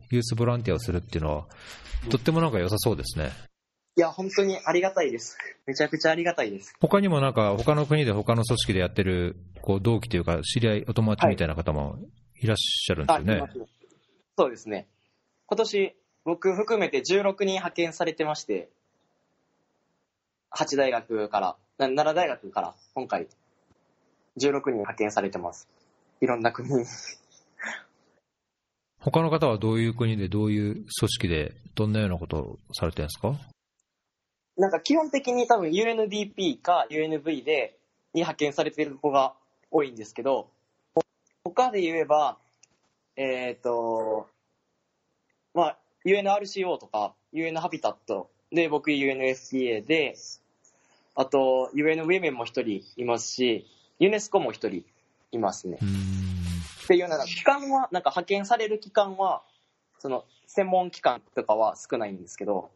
[0.09, 1.45] ユースボランティアをするっていうのは、
[2.09, 3.31] とってもなんか良さそうですね。
[3.97, 5.37] いや、本当にありがたいです。
[5.65, 6.73] めちゃくちゃありがたいです。
[6.79, 11.99] 他にもなんか、他の国で他の組織でやってる、こう、同期というか、知り合い、お友達みたいな方も
[12.39, 13.37] いらっしゃるんですよね。
[13.37, 13.53] います
[14.37, 14.87] そうですね。
[15.45, 18.69] 今年、僕含めて16人派遣されてまして、
[20.51, 23.27] 8大学から、な奈良大学から今回、
[24.37, 25.67] 16人派遣されてます。
[26.19, 26.85] いろんな国に。
[28.99, 33.35] 他の方はどういう国で、どういう組織で、どんなようなことをされてるんですか？
[34.57, 37.79] なんか基本的に多分 UNDP か UNV で、
[38.13, 39.33] に派遣されている子が
[39.71, 40.51] 多いんですけど、
[41.43, 42.37] 他で言えば、
[43.15, 44.27] えっ、と、
[45.53, 50.15] まあ、UNRCO とか UN ハビタットで、僕 UNFPA で、
[51.15, 53.67] あと UN Women も一人いますし、
[53.99, 54.83] ユネスコも一人
[55.31, 55.77] いますね。
[56.83, 59.43] っていうような、期間は、なんか派遣される期間は、
[59.99, 62.71] その、専門機関とかは少ないんですけど、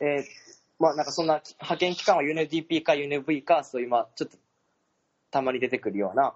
[0.00, 0.24] えー
[0.78, 4.36] まあなんかそんな派遣期間は UNDP か UNV か、そういう、まあちょっと、
[5.30, 6.34] たまに出てくるような、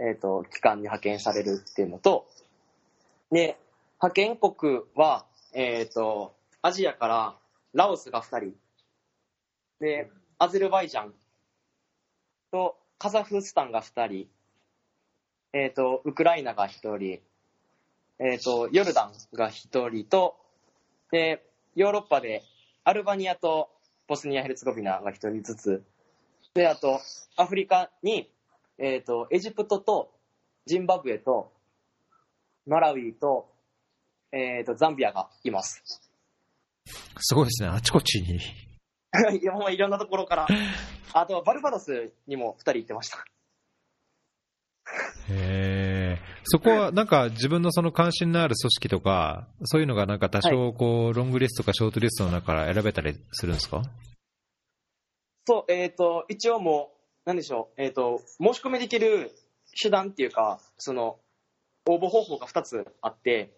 [0.00, 2.26] えっ、と、機関に派遣されるっていうのと、
[3.30, 3.58] で、
[4.02, 7.36] 派遣国は、えっ、と、アジアから
[7.74, 8.54] ラオスが2人、
[9.78, 11.12] で、アゼルバイジャン
[12.50, 14.26] とカザフスタンが2人、
[15.52, 17.20] えっ、と、ウクライナが1人、
[18.18, 20.36] えっ、と、ヨルダンが1人と、
[21.10, 22.42] で、ヨーロッパで
[22.84, 23.68] アルバニアと
[24.08, 25.84] ボスニア・ヘルツェゴビナが1人ずつ、
[26.54, 27.00] で、あと、
[27.36, 28.32] アフリカに、
[28.78, 30.10] えっ、と、エジプトと
[30.64, 31.52] ジンバブエと
[32.66, 33.59] マラウイと、
[34.32, 35.82] えっ、と、ザンビアがいます。
[37.18, 38.36] すごいですね、あちこちに。
[39.40, 40.46] いや、もういろんなところから。
[41.12, 43.24] あと、バルバドスにも2人行ってました。
[45.28, 53.82] へーそこはなんか自分のその関心のある組織とか、そういうのがなんか多少こう、ロングリストかショートリストの中から選べたりするんですか？
[55.46, 56.92] そう、えっ、と、一応も
[57.24, 59.30] う、なんでしょう、えっ、と、申し込みできる
[59.80, 61.18] 手段っていうか、その、
[61.86, 63.52] 応募方法が2つあって、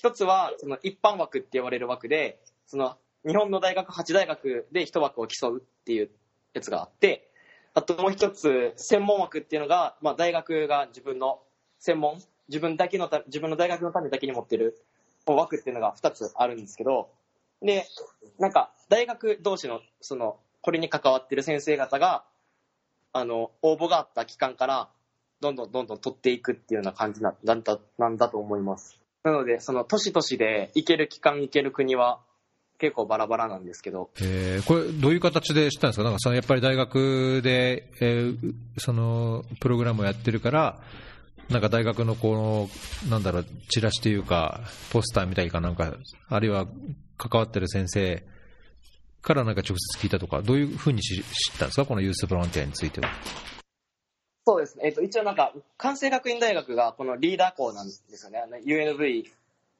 [0.00, 6.10] 1つは、その一般枠って言われる枠で、その、日本の大学8大学で1枠を競うっていう
[6.52, 7.30] やつがあって、
[7.74, 11.40] あともう一つ、専門枠っていうのが、まあ、大学が自分の
[11.78, 14.78] 専門、自分だけのた、自分の大学のためだけに持ってる
[15.26, 17.10] 枠っていうのが2つあるんですけど、
[17.62, 17.86] で、
[18.38, 22.24] なんか、大学同士の、その、これに関わってる先生方が、
[23.12, 24.88] あの、応募があった期間から、
[25.40, 29.03] どんどんどんどん取っていくっていうような感じななんだなんだと思います。
[29.24, 32.20] なので、その、都市都市で行ける期間、行ける国は、
[32.78, 34.66] 結構バラバラなんですけど、えー。
[34.66, 40.80] これ、どういう形で知ったんですか、なんかそのやっぱり大学で、えーそのプログラムをやってるから、
[41.48, 42.68] なんか大学のこ
[43.04, 44.60] の、なんだろう、チラシというか、
[44.90, 45.94] ポスターみたいかなんか、
[46.28, 46.66] あるいは
[47.16, 48.22] 関わってる先生
[49.22, 51.22] からなんか直接聞いたとか、どういうふうに知っ
[51.58, 53.08] たんですか、このユースボランティアについては。
[54.46, 54.84] そうですね。
[54.86, 58.38] えっ、と、一応なんか、関西学院大学がこのリーダー校なんですよね。
[58.38, 59.24] あの UNV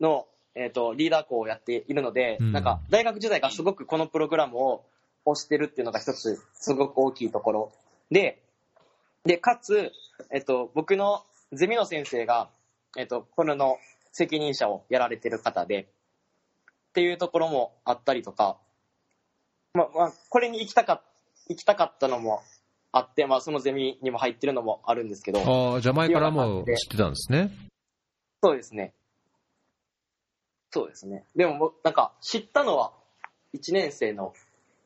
[0.00, 4.84] の、えっ、と、リーダー校をやっているので、うんなんか、大学時代がすごくこのプログラムを
[5.26, 7.72] 推してるっていうのが一つ、すごく大きいところ。
[8.10, 8.40] で、
[9.24, 9.92] で、かつ、
[10.30, 12.48] えっ、と、僕のゼミの先生が、
[12.96, 13.78] えっ、と、これの
[14.12, 18.56] 責任者をやられてる方で、っていうところもあったりとか、
[19.74, 21.02] まあ、まあ、これに行きたかっ
[21.48, 22.42] 行きたかったのも
[22.96, 27.50] あって、まあ、そのゼミにも入ってるのもあるんですけど、ああ、じゃあ前からもう知ってたんですね。
[28.40, 28.94] そうですね。
[30.70, 31.24] そうですね。
[31.34, 32.92] でもなんか、知ったのは、
[33.52, 34.32] 1年生の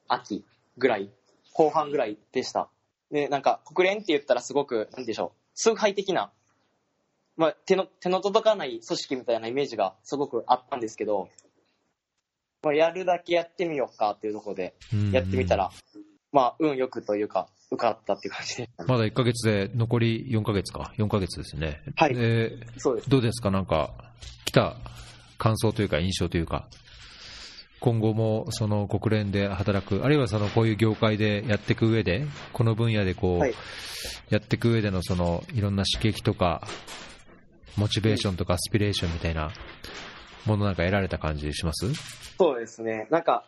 [0.08, 0.42] 秋
[0.78, 1.10] ぐらい、
[1.52, 2.70] 後半ぐらいでした。
[3.10, 6.32] で、なんか、国連って言ったらすごく、なんでしょう、崇拝的な、
[7.36, 11.28] まあ、手の、手の届かない組織みたいなイメージがすごくあったんですけど、
[12.62, 15.70] まあ、やるだけやってみようかっていうところで、うんやってみたら、
[16.32, 18.70] まあ、運よくというか、受かったっていう感じで。
[18.86, 21.82] まだ1ヶ月で、残り4ヶ月か、4ヶ月ですね。
[21.96, 23.10] はいでそうです。
[23.10, 23.94] どうですか、なんか、
[24.44, 24.76] 来た
[25.38, 26.68] 感想というか、印象というか、
[27.80, 33.54] 今後もその国連で働く、あるいはそのこういう業界でやっていく上で、この分野でこう、はい
[34.30, 36.62] やっていく上でのそのいろんな刺激とか、
[37.76, 39.50] モチベーションとかアスピレーションみたいな
[40.44, 41.92] ものなんか得られた感じします？
[42.38, 43.08] そうですね。
[43.10, 43.44] なんか、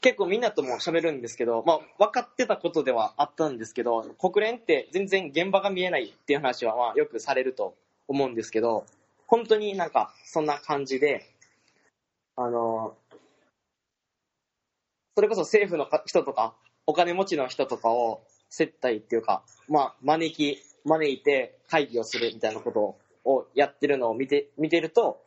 [0.00, 7.74] 結構みんなとも喋るんですけど、まあ、分かってたことではあったんですけど、国連って全然現場が見えないっていう話は、まあ、よくされると
[8.08, 8.86] 思うんですけど、
[9.26, 11.26] 本当になんか、そんな感じで、
[12.34, 12.96] あの、
[15.14, 16.54] それこそ政府の人とか、
[16.86, 22.96] お金持ちの人とかを接待っていうか、まあ、招き、招いて会議をするみたいなこと
[23.30, 25.22] をやってるのを見て、見てると、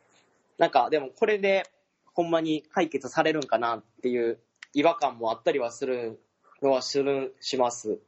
[0.58, 1.64] なんか、でもこれで、
[2.12, 4.38] ほんまに解決されるんかなっていう
[4.74, 6.20] 違和感もあったりはする
[6.62, 7.98] のはする、します。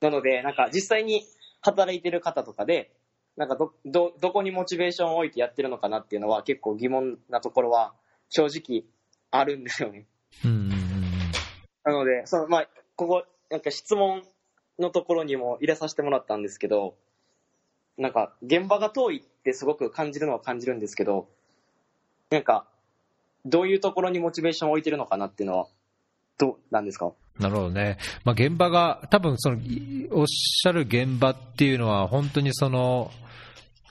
[0.00, 1.24] なので、なんか実際に
[1.60, 2.92] 働いてる方とかで、
[3.36, 7.94] なんかど、ど、どこにモチベーションを置いてやってるのかなっていうのは結構疑問なところは
[8.28, 8.84] 正直
[9.30, 10.06] あるんですよね。
[10.44, 10.70] うん
[11.84, 14.22] なので、その、まあ、ここ、なんか質問
[14.78, 16.96] のところにも入れさせてもらったんですけど、
[17.98, 21.28] なんか、現場が遠いってすごく感じるのは感じるんですけど、
[22.30, 22.66] なんか、
[23.44, 25.66] どういうところにモチベーションを置いてるのかなっていうのは、
[26.38, 27.12] どうなんですか？
[27.38, 33.10] なるほどね、まあ、現場が、多分そのいおっしゃる現場っていうのは、本当にその、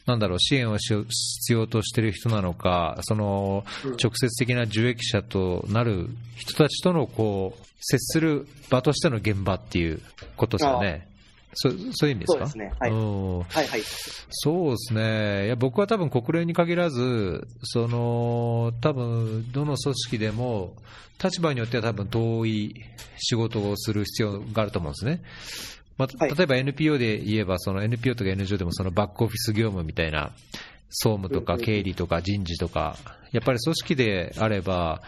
[0.05, 3.91] なんだろう、支援をしよ必要としている人なのか、そのうん。
[3.91, 10.01] 直接的な受益者となる人たちとのこう接する場としての現場っていう
[10.37, 11.07] ことですよね。
[11.53, 12.37] そそういう意味ですか？
[12.37, 12.73] そうですね。
[12.79, 12.91] はい。
[12.91, 13.81] うんはいはい。
[14.29, 20.75] そうですね、いや僕は多分国連に限らず、その多分どの組織でも、
[21.23, 22.75] 立場によっては多分遠い
[23.17, 25.21] 仕事をする必要があると思うんですね。
[25.97, 30.31] まあ、はい例えば NPO で言えば、その NPO とか NGO でもそのバックオフィス業務みたいな、
[30.93, 32.97] 総務とか経理とか人事とか、
[33.31, 35.01] やっぱり組織であれば、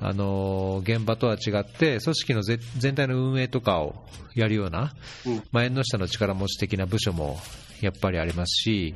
[0.00, 4.04] あの現場とは違って、組織のぜ全体の運営とかを
[4.34, 4.94] やるような、
[5.26, 5.42] うん。
[5.52, 7.38] まあ、縁の下の力持ち的な部署も
[7.80, 8.94] やっぱりありますし。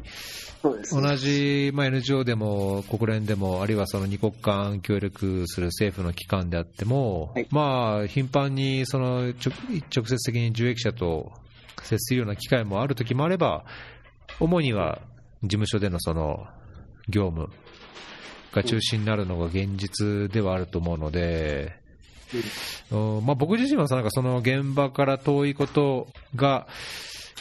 [0.91, 7.47] 同じ、まあ、NGO でも国連でも、あるいはその二国間協力する政府の機関であっても、はい。
[7.51, 9.55] まあ、頻繁にその直
[9.95, 11.33] 直接的に受益者と
[11.83, 13.65] 接するような機会もあるときもあれば、
[14.41, 15.03] 主には
[15.43, 16.47] 事務所でのその
[17.09, 17.51] 業務
[18.53, 21.75] が中心になるのが現実ではあると思うので、
[22.91, 23.27] うん。
[23.27, 26.67] まあ、僕自身はさなんかその現場から遠いことが、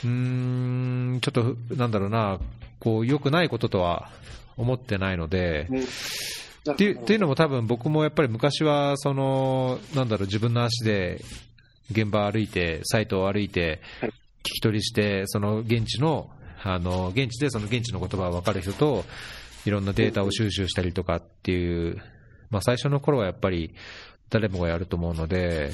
[0.04, 2.40] うーん、ちょっと、なんだろうな、
[2.80, 4.10] こう、良くないこととは
[4.58, 6.74] 思ってないので、うん。
[6.74, 11.24] っていうっていうのも多分僕もやっぱり昔は、その、なんだろう、自分の足で
[11.92, 14.10] 現場歩いて、サイトを歩いて、聞
[14.44, 16.30] き取りして、その現地の、
[16.66, 19.06] あの、現地でその現地の言葉が分かる人と、
[19.66, 22.02] いろんなデータを収集したりとかっていう、
[22.50, 23.74] まあ最初の頃はやっぱり
[24.30, 25.72] 誰もがやると思うので、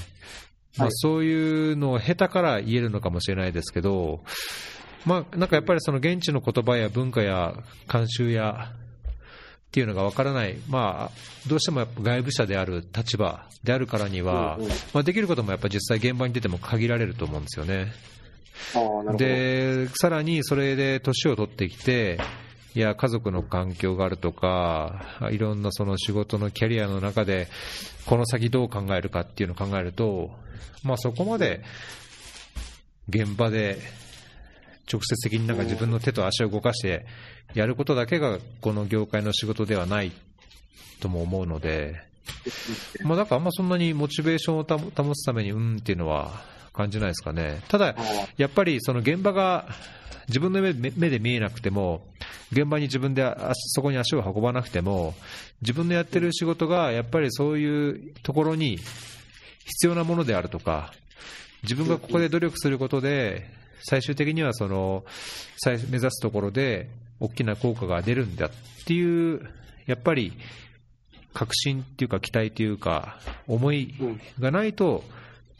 [0.78, 4.22] まあそういうのを下手から言えるのかもしれないですけど、
[5.06, 7.56] まあなんかやっぱりその現地の言葉や文化や
[7.88, 8.72] 慣習や
[9.72, 11.12] っていうのが分からない、まあ、
[11.48, 14.60] どうしてもやっぱ外部者である立場であるからには、
[14.94, 17.94] まあ、できることもやっぱ実際現場に出ても限られると思うんですよね。
[19.18, 22.20] で、さらにそれで年を取ってきて、
[22.74, 27.48] いや、家族の環境があるとか、いろんなその仕事のキャリアの中で、
[28.06, 30.32] この先どう考えるかっていうのを考えると、
[30.84, 31.64] まあそこまで
[33.10, 33.80] 現場で
[34.92, 37.06] 直接的になんか自分の手と足を動かして
[37.54, 40.12] やることだけがこの業界の仕事ではない
[41.00, 42.02] とも思うので、
[43.04, 46.42] まあ、だからあんまそんなにモチベーションを保つためにうんっていうのは
[46.74, 47.62] 感じないですかね。
[47.68, 47.96] ただ、
[48.38, 49.68] やっぱりその現場が
[50.28, 52.08] 自分の目で見えなくても、
[52.52, 55.14] 現場に自分でそこに足を運ばなくても、
[55.62, 58.78] 自分のやってる仕事がやっぱりそういうところに
[59.66, 60.94] 必要なものであるとか、
[61.64, 63.50] 自分がここで努力することで、
[63.84, 65.04] 最終的にはその
[65.66, 66.88] 目指すところで
[67.20, 68.50] 大きな効果が出るんだっ
[68.86, 69.50] ていう、
[69.88, 70.34] やっぱり
[71.34, 73.94] 確信っていうか期待というか、思い
[74.40, 75.04] がないと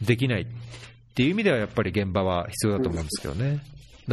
[0.00, 0.46] できない
[1.12, 3.60] っていう意味ではやっぱり現場は必要だと思うんですけどね。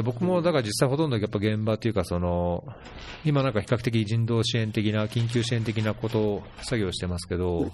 [0.03, 2.63] 僕もだから実際ほとんどやっぱ現場というかその
[3.25, 7.71] 今なんか比較的人道支援的な緊急支援的なことを作業してますけど、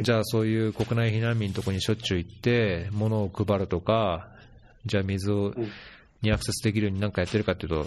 [0.00, 4.28] じゃあそういう国内避難民のところにしょっちゅう行って物を配るとか
[4.84, 5.54] じゃあ水を
[6.20, 7.86] にアクセスできるように何かやってるかというと、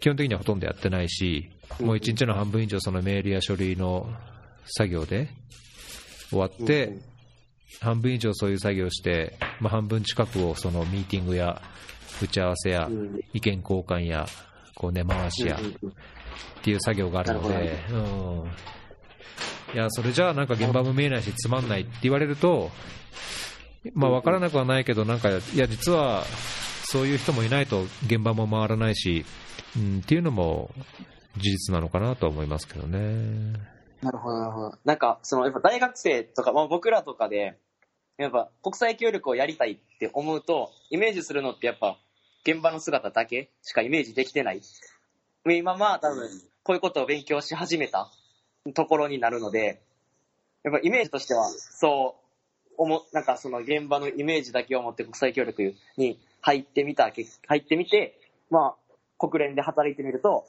[0.00, 4.08] 基本的にはほとんどやってないし、もう1日の半分以上、そのメールや書類の
[4.64, 5.28] 作業で
[6.30, 6.98] 終わって、
[7.80, 11.60] 半分以上そういう作業して、まあ、半分近くをそのミーティングや
[12.22, 12.88] 打ち合わせや
[13.32, 14.26] 意見交換や
[14.74, 18.50] こう根回しやっていう作業があるので、うん、
[19.74, 22.70] いや、それじゃあなんか現場も見えないしつまんないって言われると、
[23.92, 26.24] まあ分からなくはないけど、なんか、いや、実は
[26.86, 29.24] そういう人もいないと現場も回らないし、
[29.76, 30.70] うん、っていうのも
[31.36, 33.73] 事実なのかなと思いますけどね。
[34.04, 34.78] なるほど、なるほど。
[34.84, 37.58] なんか、その、やっぱ大学生とか、まあ僕らとかで、
[38.18, 41.96] やっぱ国際協力をやりたいって思うと、イメージするのってやっぱ
[42.46, 44.60] 現場の姿だけしかイメージできてない。
[45.46, 46.28] 今まあ多分、
[46.62, 48.10] こういうことを勉強し始めた
[48.74, 49.80] ところになるので、
[50.64, 52.16] やっぱイメージとしては、そ
[52.68, 60.44] う、思、なんかその現場のイメージだけを持って国際協力に入ってみた、入ってみて、まあ、国連で働いてみると、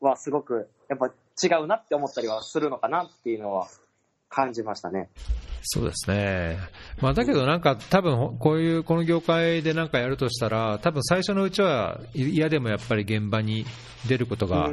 [0.00, 3.68] はすごく、やっぱ違うなって思ったりはするのかなっていうのは
[4.28, 5.08] 感じましたね。
[5.62, 6.58] そうですね。
[7.00, 13.66] まあ、だけどなんか多分こういうこの業界でなんかやるとしたら多分最初のうちは嫌でもやっぱり現場に
[14.08, 14.70] 出ることが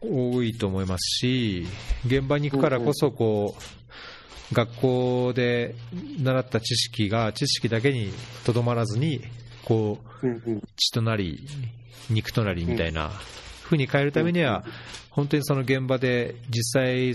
[0.00, 1.66] 多いと思いますし
[2.06, 3.56] 現場に行くからこそこ
[4.50, 5.74] う学校で
[6.20, 8.12] 習った知識が知識だけに
[8.44, 9.22] とどまらずに
[9.64, 10.26] こう、
[10.76, 11.46] 血となり、
[12.10, 13.12] 肉となりみたいな
[13.72, 14.64] ふうに変えるためには、
[15.10, 17.14] 本当にその現場で実際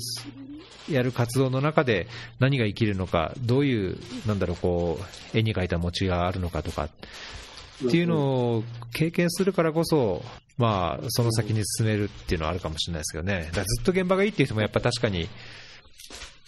[0.90, 2.08] やる活動の中で
[2.40, 5.00] 何が生きるのか、どういう、なんだろう、こ
[5.34, 8.18] う、絵に描いた餅があるのかとか、っていうの
[8.58, 10.24] を経験するからこそ、
[10.58, 13.50] まあ、その先に進めるっていうのはあるかもしれないですけどね。
[13.54, 15.30] ずっと現場がいいっていう人もやっぱ確かに、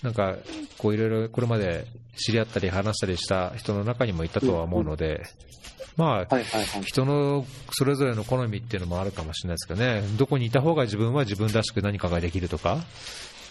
[0.02, 0.38] なんか、
[0.78, 1.86] こういろいろこれまで
[2.16, 5.24] 知り合ったり話したりした人の中にもいたとは思うので、
[6.00, 6.40] まあ、
[6.86, 12.78] 人のそれぞれの好みっていうのもあるかもしれないですけどね、どこにいた方が自分は自分らしく何かができるとか、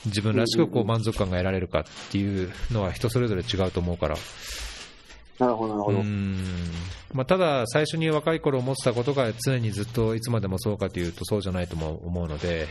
[0.07, 4.17] 自分らしくこう満足感が得られるかっていうのは人それぞれ違うと思うから。
[5.39, 6.03] なるほど、なるほど。
[7.13, 12.67] まあ、ただ、最初に若い頃思ってたことが常にずっといつまでもそうかというとそうじゃないとも思うので、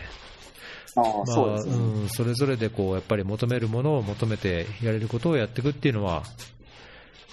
[0.96, 6.24] あまあ、そうですね、うん、それぞれでこうやっぱり求めるものを求めてやれることをやっていくっていうのは、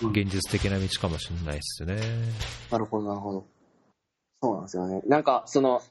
[0.03, 1.97] 現実的な道かもしれないですね。
[2.71, 3.47] なるほど、なるほど。
[4.43, 5.03] そうなんですよね。
[5.07, 5.83] なんか、その、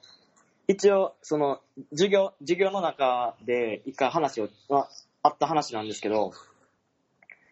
[0.68, 4.88] 一応、その、授業、授業の中で一回話を、ま
[5.24, 6.34] あった話なんですけど、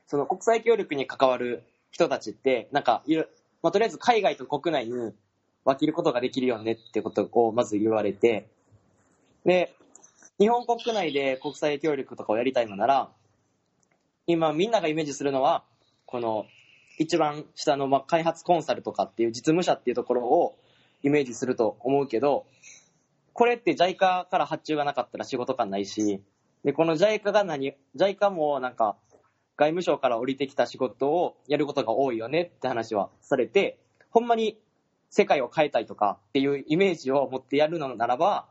[0.07, 3.29] その国際協力に関わる人たちって、なんか、いる、
[3.63, 5.13] まあ、とりあえず海外と国内に
[5.63, 8.49] 分けることができるよねってことをまず言われて、
[9.45, 9.73] で、
[10.37, 13.09] 日本国内で国際協力とかをやりたいのなら、
[14.27, 15.63] 今みんながイメージするのは、
[16.11, 16.45] この
[16.97, 20.57] 一番下のま開発コンサルとかっていう実務者っていうところを
[21.03, 22.45] イメージすると思うけど、
[23.31, 26.21] これって JICA から発注がなかったら仕事感ないし、
[26.65, 28.97] で、この JICA が何、JICA もなんか、
[29.55, 34.59] 外務省から降りてきた仕事をやることが多いよねって話はされて、ほんまに
[35.09, 38.47] 世界を変えたいとかっていうイメージを持ってやるのならば、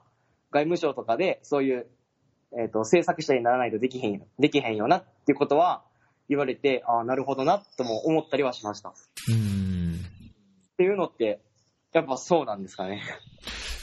[0.51, 1.87] 外務省とかでそういう、
[2.59, 5.83] えっ、と、制作者にならないとできへんよ、できへんよなっていうことは
[6.31, 8.91] 言われて、ああ、なるほどなとも思ったりはしました。
[8.91, 8.93] っ
[9.29, 9.99] うん。
[10.79, 11.41] ていうのって、
[11.93, 13.03] やっぱそうなんですかね。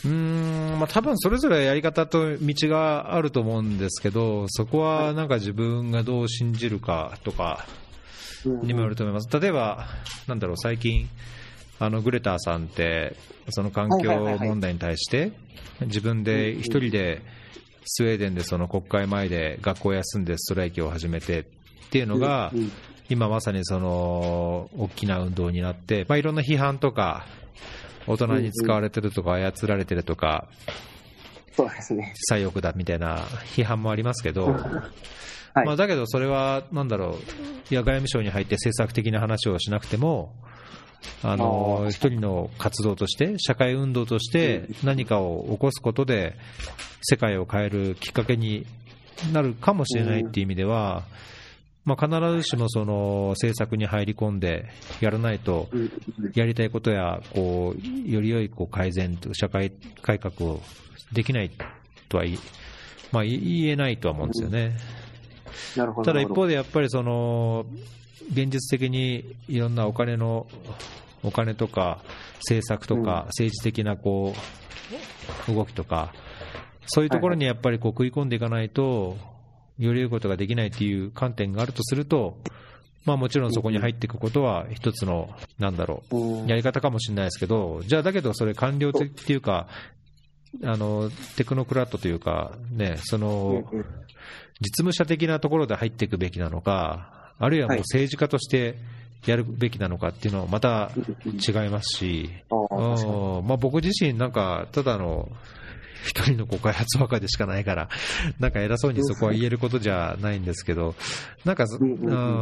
[0.06, 7.66] うーん、まあ多分それぞれやり方と道があると思うんですけど、そこはなんか自分がどう信じるかとか
[8.46, 9.40] にもよると思います。
[9.40, 9.86] 例えば、
[10.28, 11.10] なんだろう、最近、
[11.80, 13.18] あのグレターさんって、
[13.50, 15.34] その環境問題に対して、
[15.82, 17.22] 自分で一人で
[17.84, 21.46] スウェーデンでその国会前で学校を休んでストライキを始めてっ
[21.90, 22.72] ていうのがう、ん
[23.10, 27.26] 今まさにその大きな運動になって、まあ、いろんな批判とか、
[28.06, 30.48] 大人に使われてるとか、操られてるとか、
[31.54, 32.14] そうですね。
[32.30, 33.18] 左翼だみたいな
[33.56, 35.66] 批判もありますけど、はい。
[35.66, 40.34] まあ、だけどそれは、なんだろう、いや、外務省に入って政策的な話をしなくても、
[41.24, 41.90] ああのー。
[41.90, 46.36] 一人の活動として、社会運動として何かを起こすことで、
[47.02, 48.66] 世界を変えるきっかけに
[49.32, 51.04] なるかもしれないっていう意味では、
[51.88, 54.66] まあ、必ずしもその政策に入り込んで
[55.00, 55.90] やらないと、うん。
[56.36, 59.72] やりたいことやこうより良いこう改善、社会
[60.02, 60.62] 改革を
[61.14, 61.52] できない
[62.10, 62.40] とは言い、
[63.14, 64.78] まあ、言言えないとは思うんですよね。
[66.04, 67.66] ただ一方でやっぱりその
[68.34, 70.46] 現実的にいろんなお金の
[71.24, 72.00] お金とか
[72.40, 73.06] 政策とうん。
[73.06, 74.34] か政治的なこ
[75.48, 76.14] う動きとか
[76.86, 79.16] そういうところにやっぱりこう食い込んでいかないと
[79.80, 82.38] より良いことができないっていう観点があるとすると
[83.06, 89.68] まあもちろんそこに入っていくことは一つのなんだろどうやり方かもしれないですけどじゃあだけどそれ官僚的っていうか
[90.64, 93.64] あのテクノクラットというかねその
[94.60, 97.80] 実務者的なところで入っていくべきなのか、あるいはもうはい。
[97.82, 98.76] 政治家として
[99.26, 100.92] やるべきなのかっていうのはまた
[101.26, 105.30] うん違いますし、まあ、僕自身、なんかただの
[106.06, 107.90] 一人のこう開発若でしかないから、
[108.40, 110.96] なんか偉そうにそこは言えることじゃないんですけど、
[111.46, 111.66] なんか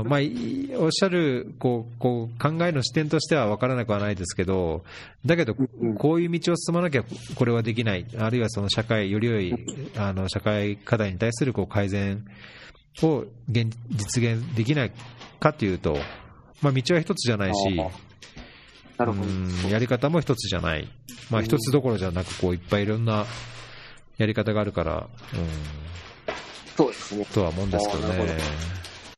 [0.05, 4.83] まあ、いおっしゃるこうこう考えの視点としては分からなくはないですけど、
[5.25, 5.55] だけど、
[5.97, 7.03] こういう道を進まなきゃ
[7.35, 9.55] これはできない、あるいはその社会、より良い
[9.97, 12.25] あの社会課題に対するこう改善
[13.03, 14.91] を現実現できない
[15.39, 15.97] かというと、
[16.61, 17.81] まあ、道は一つじゃないし、
[18.97, 19.29] なるほど。
[19.29, 20.87] うんやり方も一つじゃない、
[21.29, 23.25] まあ、一つどころじゃなくこういっぱいいろんな
[24.17, 26.35] やり方があるから、うん、
[26.75, 27.25] そうですね。
[27.33, 28.37] とは思うんですけどね。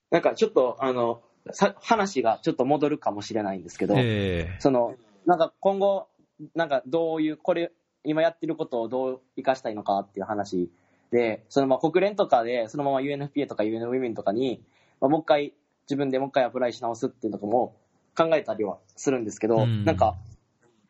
[0.10, 1.22] なんかちょっと、あの、
[1.52, 6.08] さ話がちょっと戻るかもしれないんですけど、えその、なんか今後、
[6.56, 7.72] なんかどういう、これ、
[8.04, 10.72] 今やってることをどう生かしたいのかっていう話
[11.12, 14.64] で、そのまあ国連とかで、そのまま UNFPA とか UN Women とかに、
[15.02, 15.54] まあ、もう一回、
[15.84, 17.76] 自分でもう一回アプライし直すっていうのも
[18.18, 20.16] 考えたりはするんですけど、うんなんか、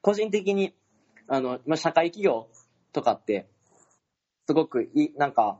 [0.01, 0.73] 個人的に、
[1.28, 2.47] あの、まあ、社会企業
[2.93, 3.47] とかって、
[4.47, 5.59] すごくいい、なんか、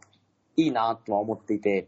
[0.55, 1.88] いいなとは思っていて、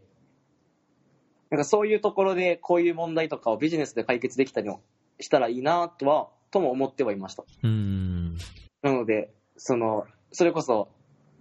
[1.50, 4.80] なんかそういうところでこういう問題とかをビジネスで解決できたりも
[5.18, 7.44] したらいいなとは、とも思ってはいました。
[7.64, 8.38] えうん
[8.82, 10.88] なので、その、それこそ、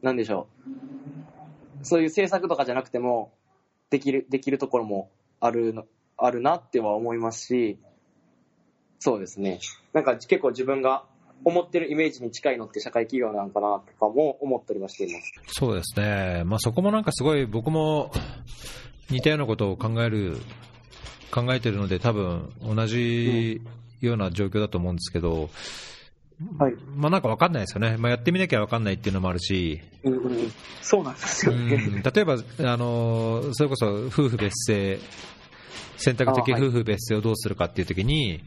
[0.02, 0.48] なんでしょ
[1.82, 1.86] う。
[1.86, 3.32] そういう政策とかじゃなくても、
[3.90, 5.86] できる、できるところもあるの、
[6.18, 7.80] あるなっては思いますし、
[9.00, 9.60] そうですね。
[9.94, 11.04] なんか結構自分が
[11.46, 15.32] 思ってるイメージに近いのって社会企業なんかなとかも思ったりはしています。
[15.48, 18.12] そうですね、まあ、そこもなんかすごい僕も
[19.10, 20.38] 似たようなことを考える、
[21.32, 23.62] 考えてるので、多分同じ
[24.02, 25.50] ような状況だと思うんですけど、
[26.58, 26.74] はい。
[26.96, 30.52] まあなんか分かんないですよね、まあ、やってみなきゃ分かんないっていうのもあるし、うんうん。
[30.82, 31.78] そうなんですようね。
[31.78, 35.00] ん例えば、あのそれこそ夫婦別姓、
[35.98, 38.42] 選択的夫婦別姓をどうするかっていうときに、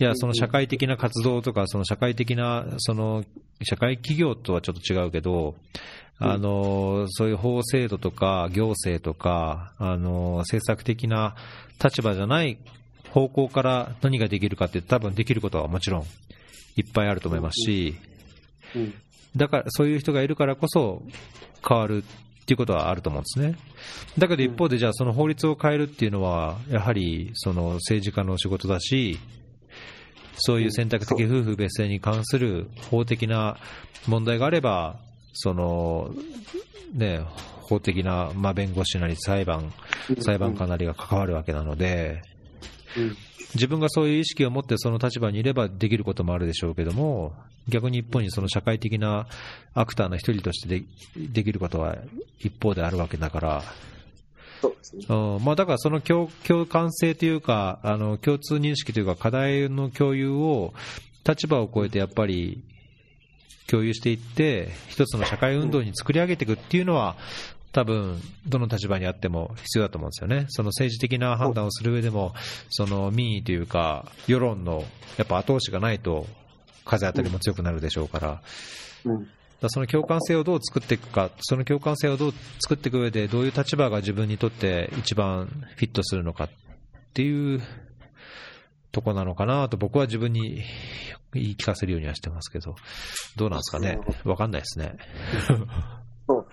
[0.00, 3.24] いや、その社会的な活動とか、その社会的な、その
[3.62, 5.54] 社会企業とはちょっと違うけど、うん
[6.18, 11.34] あのそういう法制度とか行政とか、あの政策的な
[11.82, 12.58] 立場じゃない
[13.10, 16.02] 方向から何ができるかって、多分できることはもちろん
[16.76, 17.96] いっぱいあると思いますし、
[18.76, 18.94] うん。
[19.36, 21.02] だからそういう人がいるからこそ
[21.68, 23.56] 変わるっていうことはあると思うんですね。
[24.16, 29.18] だけど一方で、じゃあその法律を変えるっていうのは、やはりその政治家の仕事だし、
[30.36, 33.56] そういう選択的夫婦別姓に関する法的な
[34.06, 35.00] 問題があれば、
[35.32, 36.14] その
[36.94, 37.24] ね、
[37.62, 39.72] 法的な、まあ、弁護士なり裁判、
[40.20, 42.22] 裁判官なりが関わるわけなので、
[42.96, 43.16] うん。
[43.54, 47.34] 自分がそういう意識を持ってその立場にいればできることもあるでしょうけども、
[47.68, 49.26] 逆に一方にその社会的な
[49.74, 50.84] アクターの一人としてで
[51.16, 51.96] できることは
[52.38, 53.62] 一方であるわけだから、
[54.64, 55.04] そうですね。
[55.08, 60.72] うんまあ、だからその共共感性というか、あの共通認識というか、課題の共有を
[61.26, 62.62] 立場を超えてやっぱり
[63.66, 67.16] 共有していって、一つの社会運動に作り上げていくっていうのは、
[67.72, 72.34] 多分どの立場にあっても必要だと思うんですよね、その政治的な判断をする上でも、
[72.70, 74.84] その民意というか、世論の
[75.18, 76.26] やっぱ後押しがないと、
[76.86, 78.42] 風当たりも強くなるでしょうから。
[79.04, 79.28] うん。
[79.64, 85.46] だその共感性をどう作っていくか、その共感性をどう作っていく上で、どういう立場が自分にとって一番
[85.76, 86.50] フィットするのかっ
[87.14, 87.62] ていう
[88.92, 90.62] とこなのかなと、僕は自分に
[91.32, 92.76] 言い聞かせるようにはしてますけど、
[93.36, 94.96] どうなんですかね、わかんないですね。
[96.28, 96.46] そう。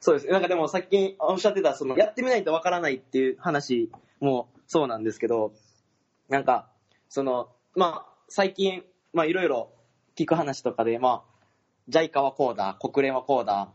[0.00, 0.26] そうです。
[0.26, 3.90] なんかでもさっきおっしゃってた、その、やってみないとわからないっていう話
[4.20, 5.52] もそうなんですけど、
[6.28, 6.68] なんか、
[7.08, 9.72] その、まあ、最近、まあ、いろいろ
[10.16, 11.32] 聞く話とかで、まあ、
[11.88, 13.72] JICA はこうだ、国連はこうだ、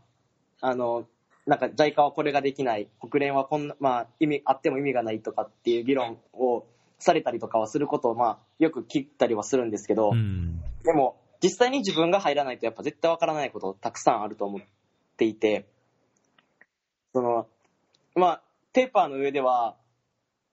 [0.60, 1.06] あの、
[1.46, 6.66] なんか JICA はこれができない、国連はこんな、まあ、意味、あっても意味がないとかっていう議論を
[6.98, 14.60] されたりとかはすることを、まあ、よく聞いたりはするんですけど、うん、でも、実際に自分が入らないとやっぱ絶対わからないことたくさんあると思っ
[15.16, 15.66] ていて、
[17.12, 17.46] その、
[18.14, 19.76] まあ、ペーパーの上では、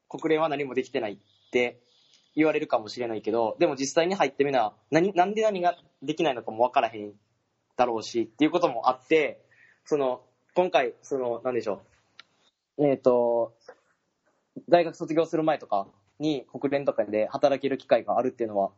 [0.07, 1.17] 国連は何もできてないっ
[1.51, 1.79] て
[2.35, 7.13] 言われるかもしれないけど、でも実際に入ってみな、何、なんで何ができないのかもわからへん
[7.77, 9.41] だろうし、っていうこともあって、
[9.85, 10.21] その、
[10.53, 11.81] 今回、その、なんでしょ
[12.77, 12.87] う。
[12.87, 13.53] えっ、と、
[14.69, 15.87] 大学卒業する前とか
[16.19, 18.71] に国連とかで働ける機会があるっていうのは、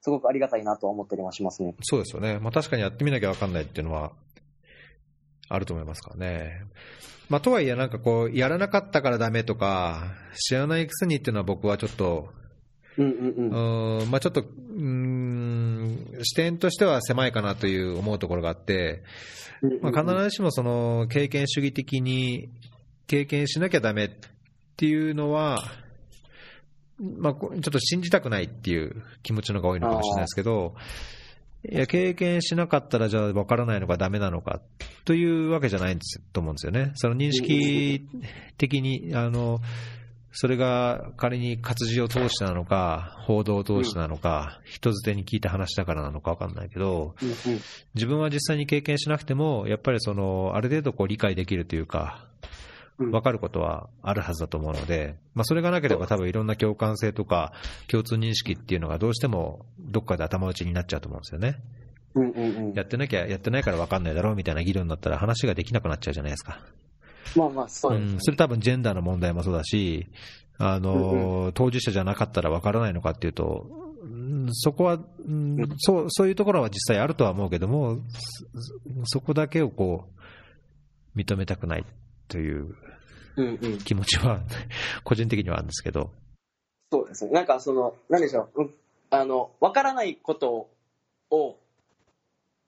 [0.00, 1.74] すごくありがたいなと思ったりもしますね。
[1.82, 4.12] そうですよね、まあ、確かにやってみなきゃわかんないっていうのは
[5.48, 6.62] あると思いますからね。
[7.28, 12.28] まあ、とはいえ、なんかこう、やらなかったからダメとか、知らないくせにっていうのは僕はちょっと、
[12.98, 13.98] うんうんうん。
[13.98, 19.02] うーんまあ、ちょっと、うーん、視点としては狭いかなという思うところがあって、
[19.82, 22.48] まあ、必ずしもその経験主義的に
[23.06, 24.10] 経験しなきゃダメっ
[24.76, 25.62] ていうのは、
[26.98, 30.74] まあ、こちょっと信じたくないっていう気持ちの方が多いのかもしれないですけど、
[31.68, 34.60] いや経験しなかったらじゃあ分からないのかダメなのか
[35.04, 36.92] というわけじゃないんですと思うんですよね。
[36.94, 38.06] その認識
[38.56, 39.60] 的に、あの、
[40.32, 47.14] それが仮に活字を通してなのか、報道を通してなのか、人づてに聞いた話だからなのか分かんないけど、
[47.94, 52.26] 自分は実際に経験しなくても、やっぱりその、ある程度こう理解できるというか、
[52.98, 53.10] うん。
[53.10, 57.54] 分かることはあるはずだと思うので、まあ、それがなければ多分いろんな共感性とか
[57.88, 61.62] 共通認識っていうのがどうしてもどっかで頭打ちになっちゃうと思うんですよね。
[62.74, 66.60] やってなきゃ、やってないから分かんないだろうみたいな議論になったら話ができなくなっちゃうじゃないですか。
[67.36, 70.06] まあまあ、そうですねうん、それ多分ジェンダーの問題もそうだし、
[70.58, 73.66] あの、当事者じゃなかったら分からないのかっていうと、
[74.02, 77.98] うんそこは、うんそう、そういうところは実際あるとは思うけども、
[79.04, 80.08] そそこだけをこ
[81.14, 81.84] う、認めたくない
[82.28, 82.74] という
[83.36, 83.78] うんうん。
[83.78, 84.40] 気持ちは、
[85.04, 86.12] 個人的にはあるんですけど、
[86.92, 87.32] そうですね。
[87.32, 88.62] なんかその、なんでしょう。
[88.62, 88.74] うん
[89.12, 90.68] あの、わからないこと
[91.30, 91.58] を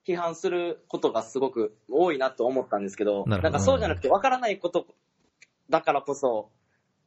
[0.06, 4.86] 批判することがすごく多いなと思ったんですけど、なるほどんかそうじゃなくて、わからないこと
[5.70, 6.50] だからこそ、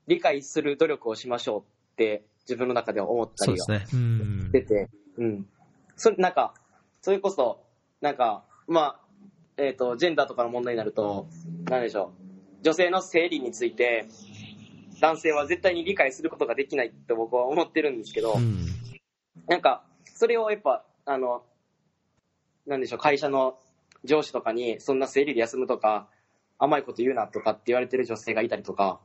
[0.07, 1.63] 理解する努力をしましょうっ
[1.97, 4.01] て自分の中では思ったりはそうですね。
[4.01, 5.47] うん出て、うん。
[5.95, 6.53] それ、なんか、
[7.01, 7.63] それこそ、
[8.01, 8.99] なんか、まあ、
[9.57, 11.27] えっ、と、ジェンダーとかの問題になると、
[11.69, 12.63] なんでしょう。
[12.63, 14.05] 女性の生理について、
[15.01, 18.65] 男性は絶対に理解することができないって僕は思ってるんですけど、うん
[19.47, 19.83] なんか、
[20.15, 21.43] それをやっぱ、あの、
[22.67, 23.57] なんでしょう、会社の
[24.03, 26.07] 上司とかに、そんな生理で休むとか、
[26.57, 28.99] 甘いこと言うなとかって言われてる女性がいたりとか、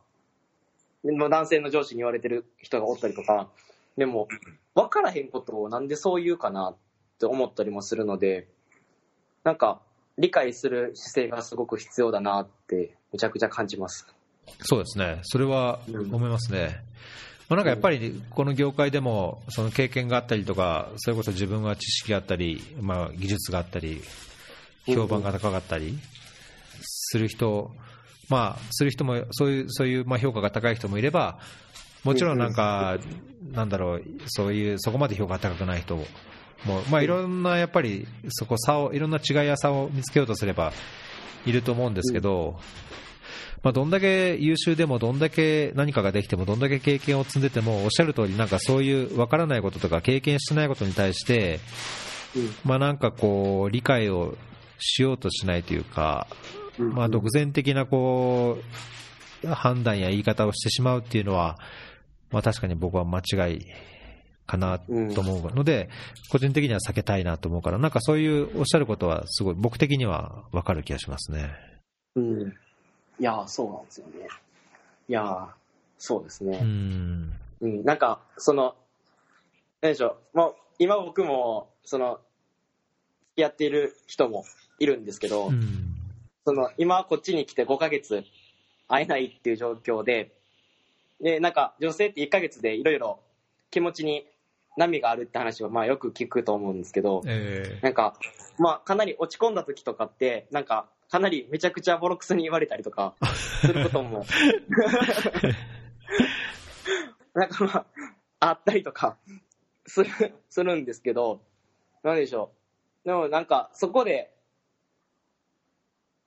[1.04, 3.48] でも男性の上司に言われてる人がおったりとか、
[3.96, 4.28] でも、
[4.74, 6.76] 分からへんことをなんでそう言うかなっ
[7.18, 8.48] て思ったりもするので、
[9.44, 9.80] なんか、
[10.18, 14.06] 理解する姿勢がすごく必要だなって、めちゃくちゃ感じます。
[14.62, 16.58] そうですね、それはうん思いますね。
[16.58, 16.80] まあ、
[17.56, 24.02] なんかやっぱりこの業界でもその経験があったりとか、それこそ自分は知識があったり、まあ、技術があったり、
[24.86, 25.98] 評判が高かったり
[26.82, 27.72] する人、
[28.28, 31.38] まあ、する人も、そういう、そういうまあ評価が高い人もいれば、
[32.04, 32.98] もちろんなんか、
[33.52, 36.06] なんだろう、そういう、そこまで評価が高くない人も、
[36.90, 40.72] まあ、いろんなやっぱり、そこ差を、いろんな違いや差を見つけようとすれば
[41.44, 42.58] いると思うんですけど、
[43.62, 51.60] まあ、どんだけ優秀でも、どんだけ何かができても、どんだけ経験を積んでても、おっしゃる通り、なんかそういう分からないこととか、経験してないことに対して、
[52.64, 54.36] まあ、なんかこう、理解を
[54.78, 56.26] しようとしないというか、
[56.78, 58.58] うんまあ、独善的なこ
[59.42, 61.58] う判断や言い方をしてしまうっていうのは、
[62.30, 63.66] まあ、確かに僕は間違い
[64.46, 65.88] かなと思うので、
[66.30, 71.50] 個人的には避けたいなと思うから、なんかそういうおっしゃることは、すごい僕的には分かる気がしますね。
[72.16, 72.52] うん。
[73.20, 74.28] いやー、そうなんですよね。
[75.08, 75.48] いやー、
[75.98, 76.58] そうですね。
[76.62, 77.32] うん。
[77.60, 78.74] うん、なんか、その、
[79.82, 82.20] 何でしょう、もう、今僕も、その、
[83.32, 84.44] 付き合っている人も
[84.78, 85.94] いるんですけど、うん。
[86.46, 88.24] その、今こっちに来て5ヶ月
[88.88, 90.32] 会えないっていう状況で、
[91.20, 93.20] で、なんか、女性って1ヶ月でいろいろ
[93.70, 94.26] 気持ちに
[94.78, 98.14] 波があるって話は、まあよく聞くと思うんですけど、ええなんか、
[98.58, 103.16] まあかなり落ち込んだ時とかって、なんか、かなりめちゃくちゃボロクソに言われたりとか、
[103.60, 104.24] することも、
[107.34, 107.86] なんかまあ、
[108.38, 109.18] あったりとか、
[109.86, 110.10] する、
[110.48, 111.42] するんですけど、
[112.04, 112.52] なんでしょ
[113.04, 113.08] う。
[113.08, 114.32] でもなんか、そこで、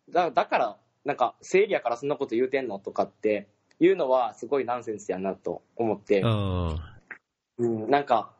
[0.10, 3.48] だだから、なんか、生理やからそんなこと言うてんのとかって
[3.80, 6.78] いうのは、すごいナンセンスやなと思って、うん。
[7.58, 8.34] うん、なんか、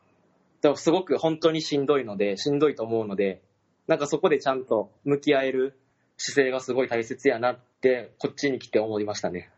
[0.60, 3.40] でもすごく本当にしんどいので、しんどいと思うので、
[3.86, 5.78] なんかそこでちゃんと向き合える
[6.26, 9.50] 姿勢がすごい大切やなって、こっちに来て思いましたね。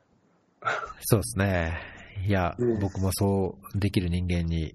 [1.02, 1.78] そうですね。
[2.26, 4.74] いや、うん僕もそうできる人間に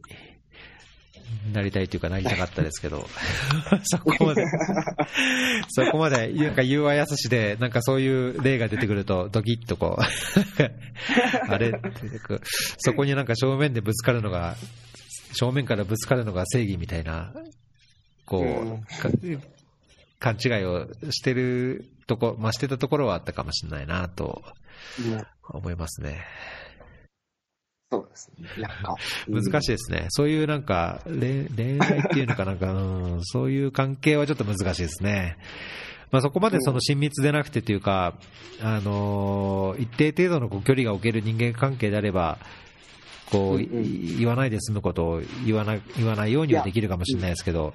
[1.53, 3.05] なりたいというかなりたかったですけど、
[3.83, 4.45] そこまで、
[5.69, 10.01] そこまで、なんか言うはやすしで、なんかそういう例が出てくると、ドキッとこう、
[11.51, 11.73] あれ
[12.77, 14.55] そこになんか正面でぶつかるのが、
[15.33, 17.33] 正面からぶつかるのが正義みたいな、
[18.25, 18.79] こう、
[20.21, 24.43] 勘違いをしてるとこ、まあ、してたところはあったかもしれないなと
[25.49, 26.23] 思いますね。
[27.91, 28.47] そうですね。
[28.57, 28.95] なんか。
[29.27, 30.05] 難しいですね。
[30.09, 35.37] そういうなんか、恋恋愛っていうのかなんか、うん、そういう関係はちょっと難しいですね。
[36.11, 38.13] まあ、そこまでその親密でなくてというか、
[38.61, 42.37] あのー一定程度のこう距離が置ける人間関係であれば、
[43.31, 47.73] こう、言わないで済むことを言わな言わないようにはできるかもしれないですけど、う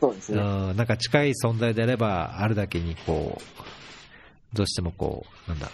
[0.00, 0.40] そうですね。
[0.42, 5.70] ん、なんか近い存在であれば、あるだけにこう、どうしてもこう、なんだ、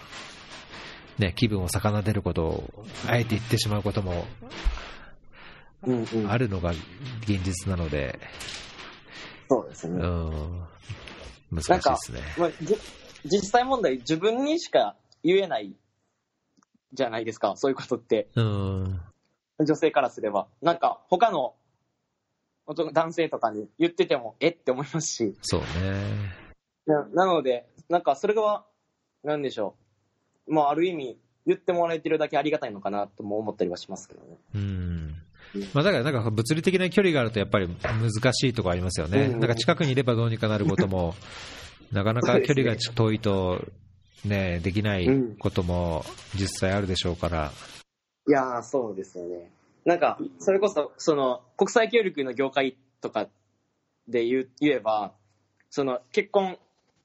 [1.18, 4.26] ね、気分を逆なでることを、あえて言ってしまうことも
[5.86, 6.30] うんうん。
[6.30, 6.70] あるのが
[7.22, 8.18] 現実なので、
[9.48, 9.98] うそうですね。
[9.98, 10.66] ん、
[11.50, 12.20] 難しいですね。
[12.38, 12.76] まあ、じ
[13.24, 15.74] 実際問題、自分にしか言えない
[16.92, 18.28] じゃないですか、そういうことって。
[18.34, 19.00] うん、
[19.58, 20.48] 女性からすれば。
[20.62, 21.54] なんか、他の
[22.70, 25.36] 男男性とかに言ってても、えって思いますし。
[25.42, 25.66] そうね。
[26.86, 28.64] ななので、なんか、それが、
[29.24, 29.74] なんでしょ
[30.46, 30.54] う。
[30.54, 34.38] まあ、ある意味、言ってもらえてるだけありがたいのかなとも思ったりはしますけどね。
[34.54, 35.14] うん。
[35.74, 39.22] まあ、だからなんか物理的な距離があるとやっぱり難しいところありますよね。
[39.22, 41.14] うんなんか近くにいればどうにかなることも、
[41.90, 43.64] なかなか距離が遠いと、
[44.24, 45.08] ね、できない
[45.40, 46.04] ことも
[46.36, 47.52] 実際あるでしょうから。
[48.28, 49.50] いやー、そうですよね。
[49.84, 53.28] なんか、それこそ、その、国際協力の業界とか
[54.08, 55.12] で言う言えば、
[55.70, 56.58] その、結婚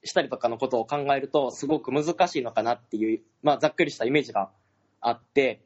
[0.04, 4.50] したりとかのことを考えると、すごく難しいのかなっていう、まあ、ざっくりしたイメージが
[5.00, 5.60] あって、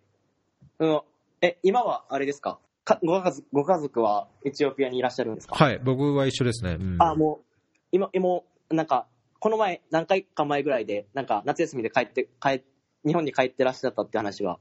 [0.78, 1.04] その
[1.42, 2.58] え、今はあれですか？
[2.84, 5.54] かご家族ご家族はエチオピアにいらっしゃるんですか？
[5.56, 6.76] はい、僕は一緒ですね。
[6.78, 7.44] うん、あ、もう、
[7.92, 9.06] 今、もう、なんか、
[9.38, 12.62] この前、何回か前ぐらいで、なんか、夏休みで帰って、帰、
[13.06, 14.58] 日本に帰ってらっしゃったって話は、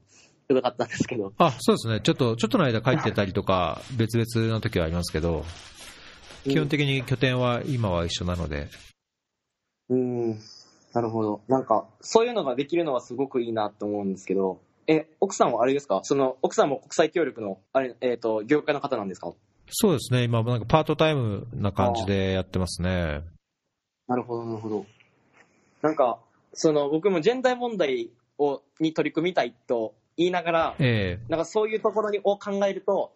[0.52, 1.32] 伺ったんですけど。
[1.38, 2.00] あ、そうですね。
[2.00, 5.44] ちょっと、ちょっとの間帰ってたりとか、別々の時はありますけど、
[6.44, 8.68] 基本的に拠点は今は一緒なので、
[9.90, 10.30] うん、
[10.94, 11.42] なるほど。
[11.48, 19.32] なんか、そういうのができるのはすごくいいなと思うんですけど、え、奥さんはあれですかその、奥さんも国際協力の、あれ、えっ、と、業界の方なんですか
[19.68, 20.24] そうですね。
[20.24, 23.22] 今、なんかパートタイムな感じでやってますね。
[24.08, 24.86] なるほど、なるほど。
[25.82, 26.18] なんか、
[26.52, 31.30] その、僕もジェンダー問題を、に取り組みたいと言いながら、ええ。
[31.30, 33.12] なんかそういうところにを考えると、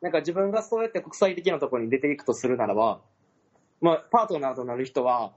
[0.00, 3.00] なんか自分がそうやって国際的なところに出ていくとするならば、
[3.80, 5.32] まあ、パートナーとなる人は、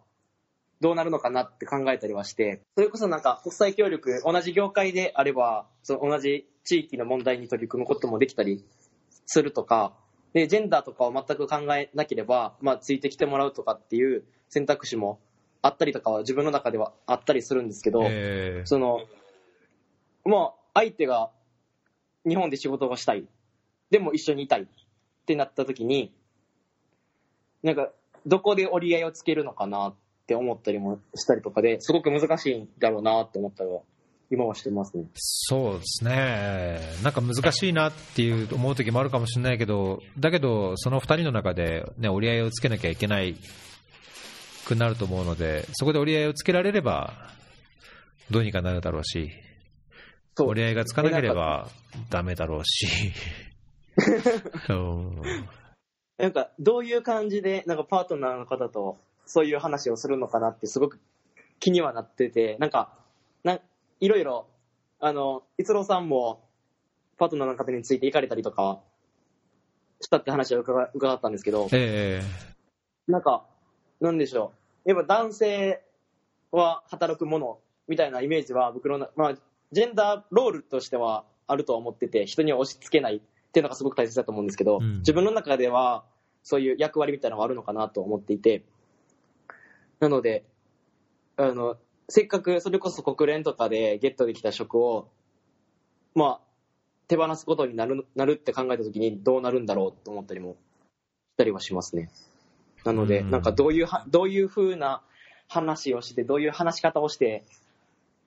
[0.82, 8.66] どうなるのかなって考えたりはして、それこそなんか国際協力、同じ業界であれば、その同じ地域の問題に取り組むこともできたり
[9.28, 9.93] するとか、
[10.34, 15.20] で、ジェンダーとかを全く考えなければ、まあ、ついてきてもらうとかっていう選択肢も
[15.61, 18.66] あったりとかは自分の中ではあったりするんですけど、ええ。
[18.66, 19.01] その、
[20.26, 21.30] もう相手が
[22.28, 23.26] 日本で仕事がしたい。
[23.89, 24.65] でも一緒にいたいっ
[25.26, 26.11] てなった時に、
[27.61, 27.89] なんか、
[28.26, 29.95] どこで折り合いをつけるのかなっ
[30.28, 33.82] て思ったりもしたりとかで、すごく難しいんだろうなって思ったりは、
[34.32, 35.05] 今はしてますね。
[35.15, 43.36] そうですね、なんか難しいなっていう思う時もあるかもしれないけど、だけど、その2人の中で、ね、折り合いをつけなきゃいけない
[44.65, 47.13] くなると思うので、そこで折り合いをつけられれば、
[48.32, 49.30] どうにかなるだろうし、
[50.38, 51.67] 折り合いがつかなければ
[52.09, 53.11] ダメだろうし。
[54.69, 55.21] うん
[56.17, 60.99] なんか、どういう感じで、なんかパートナーの方とそういう話をするのかなってすごく
[61.59, 62.93] 気にはなってて、なんか、
[63.43, 63.61] なん
[63.99, 64.47] いろいろ、
[64.99, 66.47] あの、逸郎さんも、
[67.17, 68.81] パートナーの方について行かれたりとか、
[70.01, 72.21] したって話を伺伺ったんですけど、え
[73.07, 73.45] なんか、
[73.99, 74.53] なんでしょ
[74.86, 74.89] う。
[74.89, 75.84] やっぱ男性
[76.51, 79.36] は働くものみたいなイメージは僕のな、まあ、
[79.74, 83.19] ジェンダーロールとしてはあるとは思ってて、人には押し付けないっ
[83.51, 86.05] ていうのがすごく大切だと思うんですけど、うん自分の中では
[86.43, 88.63] そういう役割みたいなのがあるのかなと思っていて、
[89.99, 90.45] なので、
[91.38, 91.78] あの、
[92.09, 95.09] せっかくそれこそ国連とかでゲットできた職を、
[96.15, 96.41] まあ、
[97.07, 100.55] 手放すことになるなるって考えたときにどうなるんだろうと思ったりも
[101.34, 102.09] したりはしますね。
[102.86, 105.01] なので、うんなんかどういうは、どういう風な
[105.47, 107.45] 話をして、どういう話し方をして、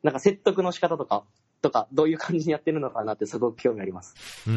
[0.03, 1.25] なんか説得の仕方とか、
[1.63, 4.15] とか、どういう感じにやってるのかなってすごく興味あります。
[4.47, 4.57] えうー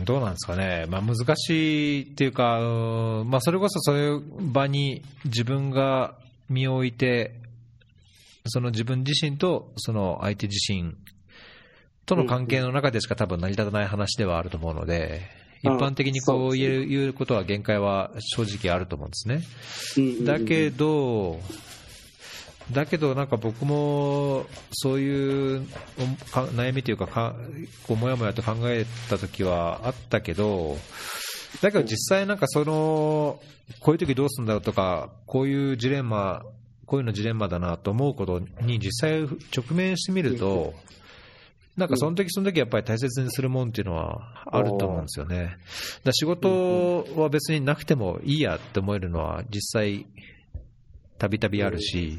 [0.00, 0.86] ん、どうなんですかね。
[0.88, 4.22] まあ難しいっていうか、うまあそれこそそういう
[4.52, 6.14] 場に自分が
[6.48, 7.34] 身を置いて、
[8.46, 10.94] その自分自身とその相手自身
[12.06, 15.22] との関係の中でしか多分成り立たない話ではあると思うので、
[15.62, 19.42] 一うん般的にこそう言えることは限界は正直あると思うんですね。
[20.24, 21.40] だけど、
[22.72, 25.66] だけどなんか僕もそういう
[26.32, 27.34] 悩みというかか、
[27.86, 30.76] こうもやもやと考えた時はあったけど、
[31.62, 33.40] だけど実際なんかその、
[33.80, 36.44] こういう時どうするんだろうとか、こういうジレンマ、
[36.84, 40.74] こういうのジレンマだなと思うことに実際直面してみると、
[41.78, 45.56] なんかその時その時やっぱり大切にするもんっていうのはあると思うんですよね。
[46.02, 50.06] だ仕事は別になくてもいいやって思えるのは実際
[51.18, 52.18] たびたびあるし、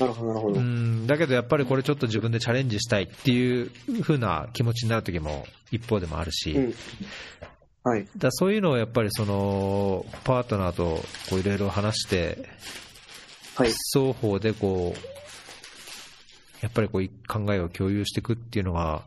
[0.00, 0.60] なるほど、なるほど。
[0.60, 3.70] うん、だけどやっぱりこれちょっと自分でチャレンジしたいっていう
[4.02, 6.74] 風な気持ちになる時も一方でもあるし、うん。
[7.84, 8.06] はい。
[8.16, 12.48] だそういうのをやっぱりそのパートナーとこういろいろ話して、
[13.54, 13.70] はい。
[13.94, 15.00] 双方でこう、
[16.62, 19.02] やっぱりこう考えを共有していくっていうのが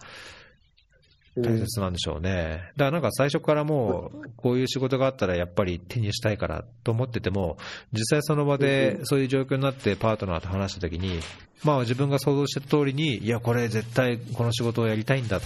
[1.37, 2.71] 大切なんでしょうね。
[2.77, 7.57] だからなんか最初からもう、こういう仕事があったらやっぱり手にしたいからと思ってても、
[7.91, 11.19] 実際その場でそういう状況になってパートナーと話したときに、
[11.63, 15.41] まあ自分が想像した通りに、いや、これ絶対この仕事をやりたいんだ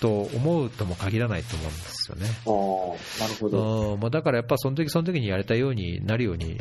[0.00, 2.26] と思うとも限らないと思うんですよね。
[2.46, 3.92] ああ、なるほど。
[3.94, 6.58] うんまあ、だからやっぱその時その時にやりたいようになるように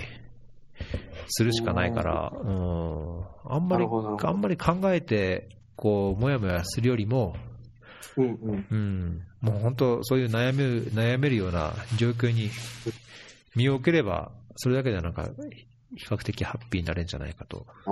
[1.27, 7.35] するしかないから、うん、あんまりあんまり考えてこうもやもやするよりも、
[8.15, 8.65] うんうん。
[8.69, 12.49] うん、もう本当そういう悩む悩めるような状況に
[13.55, 15.29] 身を置ければそれだけでなんか
[15.95, 17.91] 比較的ハッピーになれるんじゃないかとあ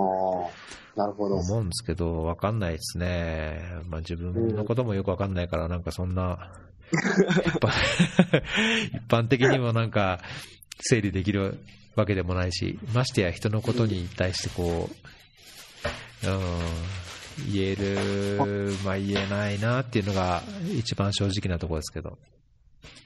[0.98, 1.36] あ、なるほど。
[1.36, 3.62] 思うんですけど、わかんないですね。
[3.88, 6.52] まあ自分のこともよくわかんないから、なんかそんな、
[6.92, 6.98] 一
[7.60, 7.70] 般
[8.94, 10.22] 一般的にもなんか
[10.80, 11.58] 整理できる
[11.96, 14.90] わけでもないし、ましてや人のことに対してこ
[16.24, 16.40] う、うん、
[17.52, 20.42] 言える、まあ言えないなっていうのが
[20.78, 22.18] 一番正直なところですけど、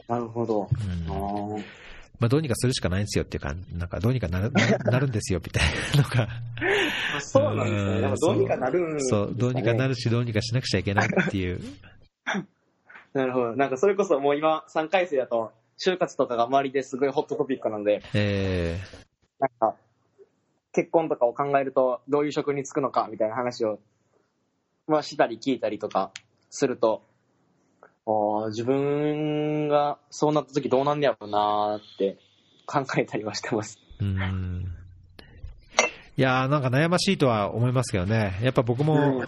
[0.08, 0.70] なるほど。
[1.08, 1.64] うん。
[2.20, 5.64] まあどうにかするしかないんですよっていうか、なんかどうにかなるななるんですよみたい
[5.96, 6.28] なのが、
[7.16, 8.02] あそうなんですね。
[8.02, 11.62] でもどうにかなるんですかねそう、どうにかなるし、どうにかしなくちゃいけないっていう。
[13.14, 13.56] なるほど。
[13.56, 18.80] なんかそれこそもう今3回生だと、就活とかが周りですごいホットトピックなので、え
[19.40, 19.76] なんか、
[20.74, 23.80] 結婚とかを考えると、どういう職に就くのかみたいな話を、
[24.90, 26.12] まあ、したり聞いたりとか
[26.50, 27.04] すると、
[28.08, 32.18] ああ、自分がそうなった時どうなんねやろうなーって
[32.66, 33.78] 考えたりはしてます。
[34.02, 34.66] ーうん。
[36.18, 38.40] いやーなんか悩ましいとは思いますけどね。
[38.42, 39.24] やっぱ僕も、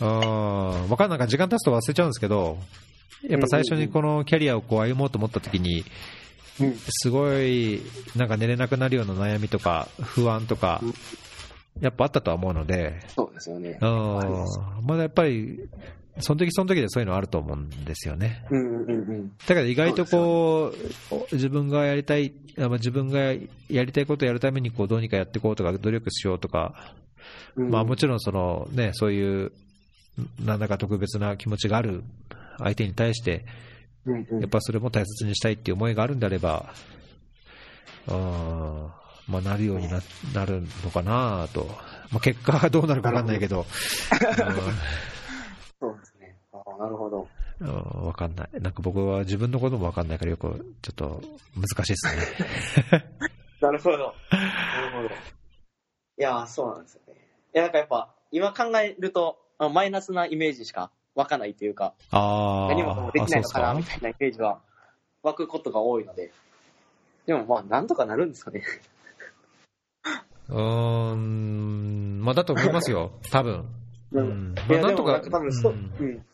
[0.00, 1.18] うん、わかんない。
[1.18, 2.58] か時間経つと忘れちゃうんですけど、
[3.28, 5.84] やっぱ最初にこのキャリアをこう歩もうと思った時に、
[6.60, 6.76] うん。
[6.76, 7.80] すごい、
[8.14, 10.94] なんか寝れなくなるような悩みとか、不安とかうん、
[11.80, 13.78] やっぱあったとは思うので、そうですよね。
[13.80, 15.68] うん、まだやっぱり、
[16.18, 18.44] その時その時でそういうのあると思うんですよね。
[18.50, 19.32] うんうんうん。
[19.46, 20.74] だから意外とこ
[21.30, 26.94] う、自分がやりたい、あまあ自分がやりたいことをやるためにこうどうにかやっていこうとか、努力しようとか、
[27.56, 27.70] うん。
[27.70, 29.52] まあもちろんそのね、そういう、
[30.44, 32.02] なんだか特別な気持ちがある
[32.58, 33.44] 相手に対して、
[34.06, 36.74] やっぱそれも大切にしたいっていう思いがあるんであれば、
[38.08, 38.99] うん
[39.30, 40.00] まあなるようにな
[40.34, 41.66] なるのかなと。
[42.10, 43.64] まあ結果がどうなるかわかんないけど、
[45.80, 46.36] そうですね。
[46.52, 47.20] ああ、なるほど。
[47.20, 47.26] うん
[47.60, 48.48] うんわかんない。
[48.60, 51.20] なんか僕は自分のこともわかんないからよく、ちょっと
[51.54, 52.16] 難しいです
[52.90, 53.04] ね。
[53.60, 54.14] なるほど。
[54.30, 55.08] なるほど。
[55.08, 55.10] い
[56.16, 57.14] やー、そうなんですよね。
[57.54, 62.68] いや、なんかやっぱ、今考えると、あマイナスなイメージしか湧かないというか、ああ。
[62.68, 64.60] 何もできないのかな、みたいなイメージは
[65.22, 66.32] 湧くことが多いので。
[67.26, 68.62] でもまあ、なんとかなるんですかね。
[70.50, 73.64] うーん、まあだと思いますよ、 多分。
[74.12, 74.54] ううん。
[74.68, 76.08] まあなんとか多分そ、ううん。
[76.08, 76.24] ん。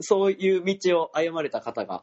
[0.00, 2.02] そういう道を歩まれた方が、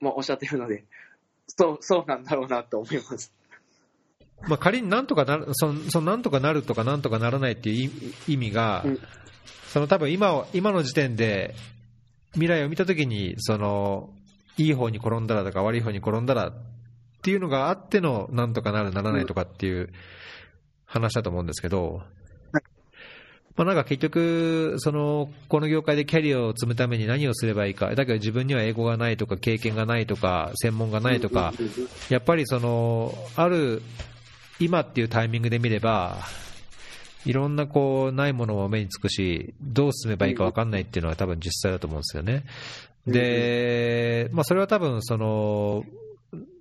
[0.00, 0.84] まあ、おっしゃってるので、
[1.46, 3.32] そう、そうなんだろうなと思います。
[4.46, 7.90] まあ仮になんとかなる、その、そのなんとかなるとかなんとかならないっていう
[8.28, 8.98] 意意味が、うん。
[9.68, 11.54] その多分今を、今の時点で
[12.32, 14.10] 未来を見たときに、その、
[14.56, 16.52] いい方に転んだらとか悪い方に転んだらっ
[17.24, 19.88] ていうのがあってのなんとかなるならないとかっていう
[20.84, 22.02] 話だと思うんですけど、
[23.56, 31.54] まあなんか結局、その、この業界でキャリアを積むために何をすればいいか、だけど自分には英語がないとか経験がないとか専門がないとか、
[32.10, 33.80] やっぱりその、ある、
[34.60, 36.18] 今っていうタイミングで見れば、
[37.24, 42.44] いろんなこう、ないものも目につくし、どう進めばいいか分かんないっていうのは多分実際だと思うんですよね。
[43.06, 45.84] で、まあそれは多分その、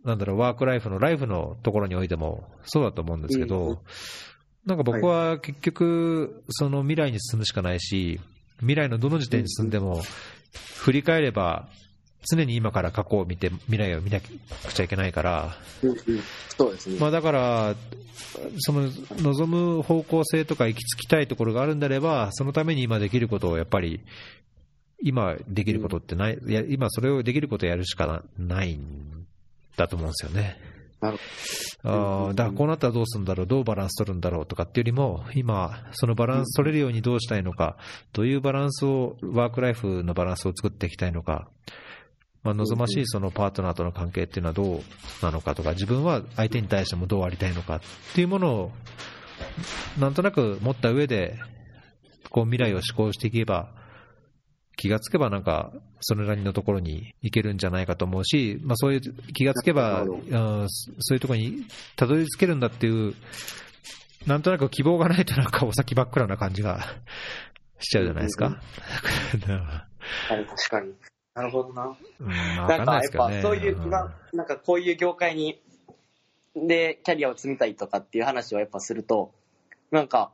[0.04, 3.48] なんだろう、ワークライフのライフのところにおいてもそうだと思うんですけうん。
[3.48, 3.82] ど、
[4.66, 8.20] なんか僕は結局、その未来に進むしかないし、
[8.60, 10.02] 未来のどの時点に進んでも、
[10.78, 11.68] 振り返れば、
[12.30, 14.30] 常に今から過去を見て未来を見なく
[14.74, 15.58] ちゃいけないから、
[16.58, 17.00] そうですね。
[17.00, 17.76] まあ、だから、
[18.60, 24.02] その望む方向性とか行き着きたいところがあるんであれば、そのために今できることをやっぱり、
[25.02, 26.40] 今できることってない、
[26.70, 29.23] 今それをできることをやるしかなないん
[29.78, 30.58] だと思うんですよね。
[31.02, 31.18] なる
[31.84, 37.78] あーだからこうなったらどうするんだろう、どうバランス取るんだろうとかっていうよりも、今、そのバランス取れるようにどうしたいのか、
[38.14, 41.50] どういうバランスを、ワークライフのバランスを作っていきたいのか、
[42.44, 44.82] まあ、望ましいそのパートナーとの関係っていうのはどう
[45.22, 47.82] なのかとか、自分は相手に対してもどうありたいのかっ
[48.16, 48.72] ていうものを、
[50.00, 51.38] なんとなく持った上で、
[52.30, 53.83] こう未来を思考していけば、
[54.76, 55.72] 気がつけばなんか、
[56.02, 59.02] それなりのところに行けるんじゃないかと思うし、まあそういう
[59.34, 61.66] 気がつけば、うんそういうところに
[61.96, 63.14] たどり着けるんだっていう、
[64.28, 66.80] なんとなく希望がないとなんかお先真っ暗な感じが
[67.80, 68.46] しちゃうじゃないですか。
[68.46, 68.52] は
[70.36, 70.94] い 確かに。
[71.36, 71.98] なるほどな。
[72.20, 73.12] うん、わかんなんかやっ。
[73.12, 75.62] ぱそういう、ん今、なんかこういう業界に、
[76.56, 79.34] で、キャリアを積みたいとかっていう話をやっぱすると、
[79.92, 80.32] なんか、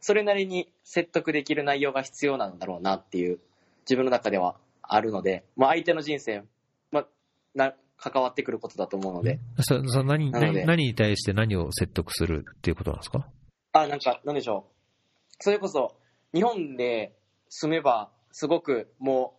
[0.00, 3.40] それなりに説得できる内容が必要なんだろうなっていう、
[3.88, 6.44] 自分の中ではあるので、まあ相手の人生、
[6.90, 7.06] まあ、
[7.54, 13.26] な、関わってくることだと思うので、そそ何何何に対して何を説得するっていうことなんですか？
[13.72, 15.34] あ、なんか、なんでしょう。
[15.40, 15.96] それこそ、
[16.32, 17.16] 日本で
[17.48, 19.34] 住めば、すごくも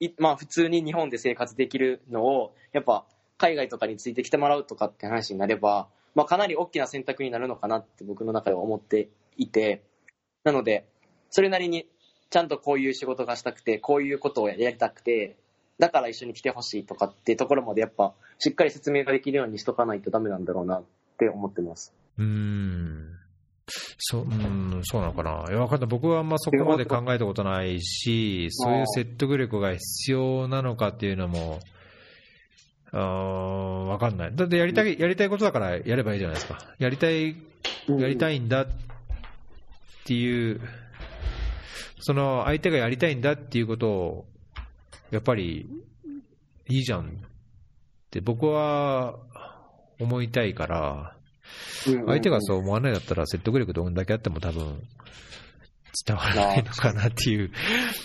[0.00, 3.04] う、いまあ普通に日本で生活できるのを、やっぱ
[3.36, 9.82] 海外とかについてきてもらうとかって話になれば、まあかなり大きな選択になるのかなって僕の中では思っていて、
[10.44, 10.86] なので、
[11.30, 11.88] それなりに
[12.30, 15.36] ちゃんとこういう仕事がしたくて、こういうことをやりたくて、
[15.78, 20.84] だから一緒に来てほしいとかっていうところまでやっぱしっかり説明ができるようにしとかないとダメなんだろうなっ
[21.18, 21.94] て思ってます。
[22.18, 23.16] うーん。
[23.98, 25.44] そう、うん、そうなのかな。
[25.48, 25.88] いや、わかんない。
[25.88, 31.60] 僕はあんまそこまで考えたことないし、そういう説得力が必要なのかっていうのも、
[32.92, 33.00] あー
[33.86, 34.36] わかんない。
[34.36, 36.58] だってやりたい、やりたいことだからやればいいじゃないですか。
[36.78, 37.36] やりたい、
[37.88, 38.66] やりたいんだっ
[40.04, 40.60] ていう、
[42.00, 44.26] その相手がやりたいんだっていうことを、
[45.10, 45.68] やっぱり
[46.68, 47.12] いいじゃんっ
[48.10, 49.18] て僕は
[50.00, 51.16] 思いたいから、
[51.84, 54.82] 相手がそう思わないだったら説得力どんだけあっても多分
[56.04, 57.50] 伝わらないのかなっていう、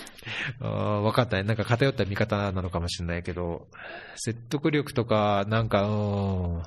[0.60, 1.44] あー分かんない。
[1.44, 3.68] なんか偏った見方なのかもしれないけど、
[4.16, 6.62] 説得力とか、なんか、うん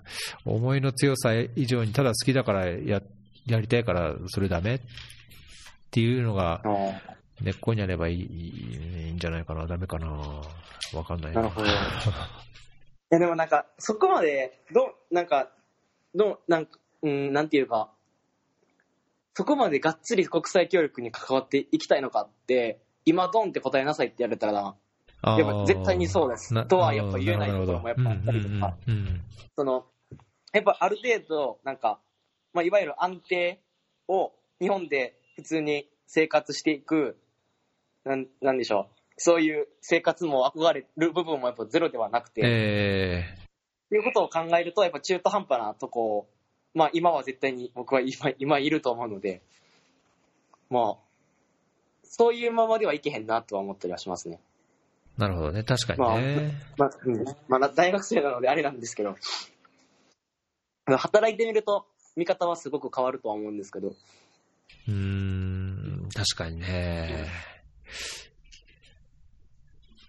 [0.45, 3.01] 思いの強さ以上にただ好きだからや
[3.45, 4.79] やりたいからそれダメっ
[5.95, 6.61] ていうのが
[7.39, 10.07] 根っこにあればいいんじゃないかな、ダメかな。
[10.93, 11.33] わかんない。
[11.33, 11.67] なるほど。
[11.71, 11.71] い
[13.11, 15.49] やでもなんか、そこまで、どう、なんか、
[16.13, 17.93] どう、なんか、うん、なんていうか、
[19.35, 24.75] そこまでがっつり国際協力に関わっていきたいのかって、今ドンって答えなさいって言われたら、
[25.23, 26.67] やっぱ絶対にそうです。
[26.67, 28.75] とはやっぱ言えないところもやっぱあったりとか。
[29.55, 29.85] その、
[30.51, 32.01] やっぱある程度、なんか、
[32.51, 33.61] まあ、いわゆる安定
[34.09, 37.17] を日本で普通に生活していく、
[38.03, 38.95] なん、なんでしょう。
[39.17, 43.37] そういう生活も憧れる部分もやっぱゼロではなくて、え
[43.85, 46.27] っていうことを考えると、やっぱ中途半端なとこを、
[46.73, 49.41] まあ今は絶対に僕は今、今いると思うので、
[50.69, 50.97] まあ、
[52.03, 54.39] そういうままではいけへんなとは思ったりはしますね。
[55.17, 56.51] ーなるほどね、確かにね。
[56.77, 59.15] まあ、うん、まだ大学生なのであれなんですけど、
[60.87, 63.93] 働いてみると見方はすごく変わるとは思うんですけど、
[64.87, 67.27] うーん、確かにね。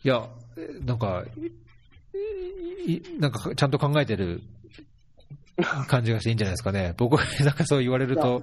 [0.05, 1.25] いや、えなんか、
[3.19, 4.43] なんかちゃんと考えてる
[5.89, 6.95] 感じがしていいんじゃないですかね。
[6.99, 8.43] 僕はなんかそう言われると、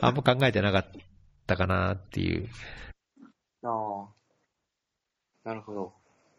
[0.00, 0.86] あんま考えてなかっ
[1.46, 2.48] たかなっていう。
[3.62, 4.16] ああ。
[5.44, 5.92] なるほど。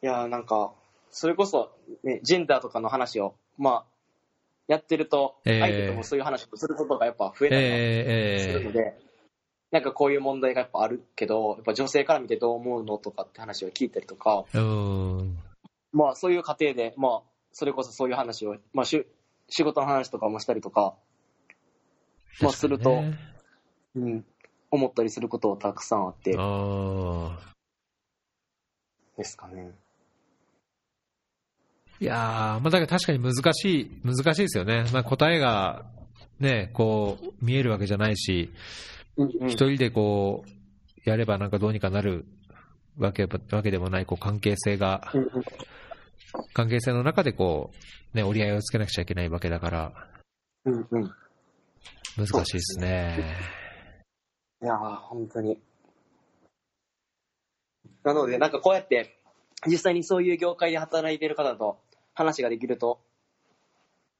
[0.03, 0.73] いや、なんか、
[1.09, 3.85] それこそ、ね、ジェンダーとかの話を、まあ、
[4.67, 8.97] やってると、えー相手ともそういう話をすることがやっぱ増えたりえするので、
[9.71, 15.37] なんかこういう問題がやっぱあるけど、やっぱ女性から見てどう思うのとかって話を聞いたりとか、えうん。
[15.91, 19.07] まあそういう過程で、まあ、それこそそういう話を、まあしゅ
[19.49, 20.95] 仕事の話とかもしたりとか、
[22.41, 23.17] まあするとね
[23.95, 24.25] うん、
[24.71, 26.31] 思ったりすることはたくさんあって。
[29.17, 29.71] ですかね。
[31.99, 32.17] いやー、
[32.59, 34.85] まあだから確かに難しい、難しいですよね。
[34.93, 35.85] まあ答えが、
[36.39, 38.51] ね、こう、見えるわけじゃないし、
[39.17, 42.25] 一人でこう、やればなんかどうにかなる
[42.97, 45.01] わけわけでもない、こう、関係性が、
[46.53, 47.71] 関係性の中でこ
[48.13, 49.93] う、ね、折り合いをつけなくちゃいけないわけだから、
[50.65, 51.11] うんうん。
[52.17, 53.37] 難しいですね。
[54.61, 55.57] いやー、本当に。
[58.03, 59.19] なので、なんかこうやって、
[59.65, 61.79] 実際にそういう業界で働いてる方と
[62.13, 62.99] 話ができると、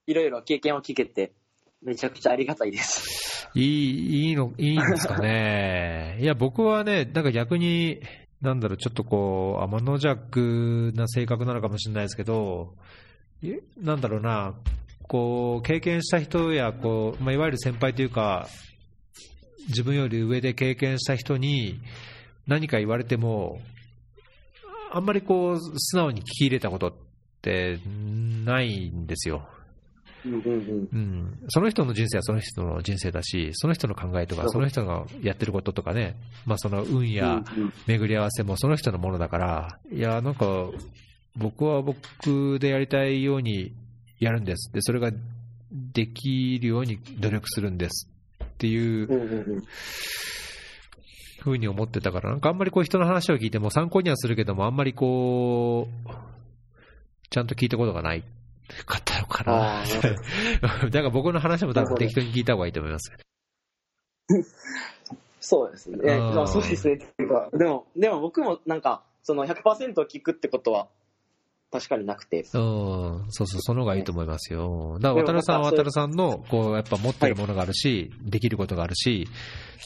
[0.06, 1.34] いろいろ経験を聞けて、
[1.82, 3.27] めちゃくちゃありがたいです。
[3.56, 6.18] いい、いいの、いいんですかね。
[6.22, 8.02] いや、僕はね、なんか逆に、
[8.42, 12.76] なんだろう、ちょっとこう、天の弱な性格なのかもしれないですけど、
[13.78, 14.56] なんだろうな、
[15.08, 18.48] こう、経験した人や、こう、まあ、いわゆる先輩というか、
[19.68, 21.82] 自分より上で経験した人に
[22.46, 23.60] 何か言われても、
[24.92, 26.94] あんまりこう、素直に聞き入れたことっ
[27.42, 27.80] て
[28.46, 29.48] ないんですよ。
[30.28, 30.90] うんうんうん。
[30.92, 36.16] うん、その人の人生はその人の人生だし、その人の考えとか、その人がやってることとかね、
[36.46, 37.44] まあ、その運や
[37.88, 40.70] 巡り合わせもその人のものだから、いや、なんか、
[41.36, 43.74] 僕は僕でやりたいように
[44.20, 44.72] やるんです。
[44.74, 45.12] で、それが
[45.72, 48.10] できるように努力するんです。
[48.44, 49.64] っていう。
[51.40, 56.10] ふうに思ってたから、なんかあんまりこう人の話を聞いても参考にはするけども、あんまりこう、
[57.30, 58.24] ちゃんと聞いたことがない。
[58.86, 59.84] かったのかな。
[60.62, 63.12] だから 僕の話も多分適当に聞いた方がいいと思います。
[65.40, 65.98] そうですね。
[66.12, 66.96] あーまあそうですね。
[66.96, 70.88] っていうかでも、でも僕もなんか、その100%聞くってことは
[71.72, 72.40] 確かになくて。
[72.40, 72.46] うん、
[73.30, 74.98] そうそう、その方がいいと思いますよ。
[75.02, 79.28] だから、渡でもるさんは渡るさんの、こう、やっぱ持ってるものがあるし、できることがあるし、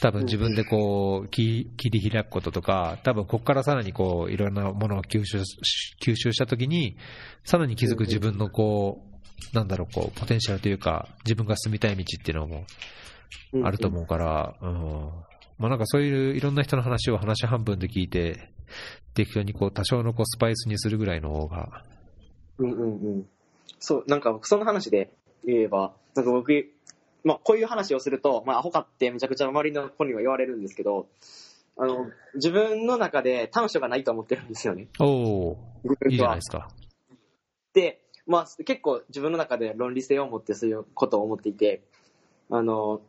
[0.00, 6.96] 多分自分でこう、切切り開くこととか、多分ここからさらにこう、いろんなものを吸収し、吸収したときに、
[7.44, 9.11] さらに気づく自分のこう、
[9.52, 12.64] なんだろう、こう、ポテンシャルというか、自分が進みたい道っていうのも
[13.64, 15.10] あると思うから、うん。
[15.58, 18.50] まあなんかそういういろんな人の話を話半分で聞いて、
[19.14, 21.84] 適当にこう、多少のこう、スパイスにするぐらいの方が、
[22.58, 23.26] うんうんうん。
[23.78, 25.10] そう、なんか僕その話で
[25.44, 26.52] 言えば、なんか僕、
[27.24, 31.06] まあこういう話をすると、まあアホかってめちゃくちゃ周りの子には言われるんですけど、
[31.76, 34.88] あの、自分の中で短所がないと思ってるんですよね。
[35.00, 35.58] おお
[36.08, 36.68] いいじゃないはですか。
[37.72, 41.82] で、まあ結構自分の中で論理性を持ってそういうことを思っていて、
[42.50, 43.00] あの、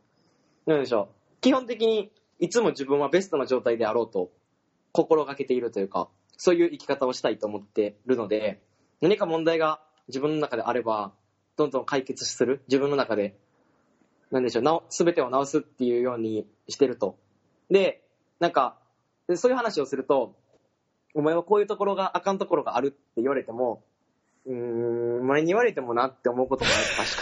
[0.66, 1.42] なんでしょう。
[1.42, 4.32] 基本的にいつも自分はベストな状態であろうと
[4.92, 6.08] 心がけているというか、
[6.38, 8.62] そういう生き方をしたいと思ってるので、
[9.02, 11.14] 何か問題が自分の中であれば、
[11.58, 12.64] どんどん解決する。
[12.68, 13.38] 自分の中で、
[14.32, 17.18] なんでしょう、すべてを直すっていうようにしてると。
[17.70, 18.04] で、
[18.40, 18.78] なんか、
[19.36, 20.36] そういう話をすると、
[21.14, 23.84] お前はこういうところが、あかんところがあるって言われても、
[24.46, 26.72] うーん、前に言われてもなって思うことが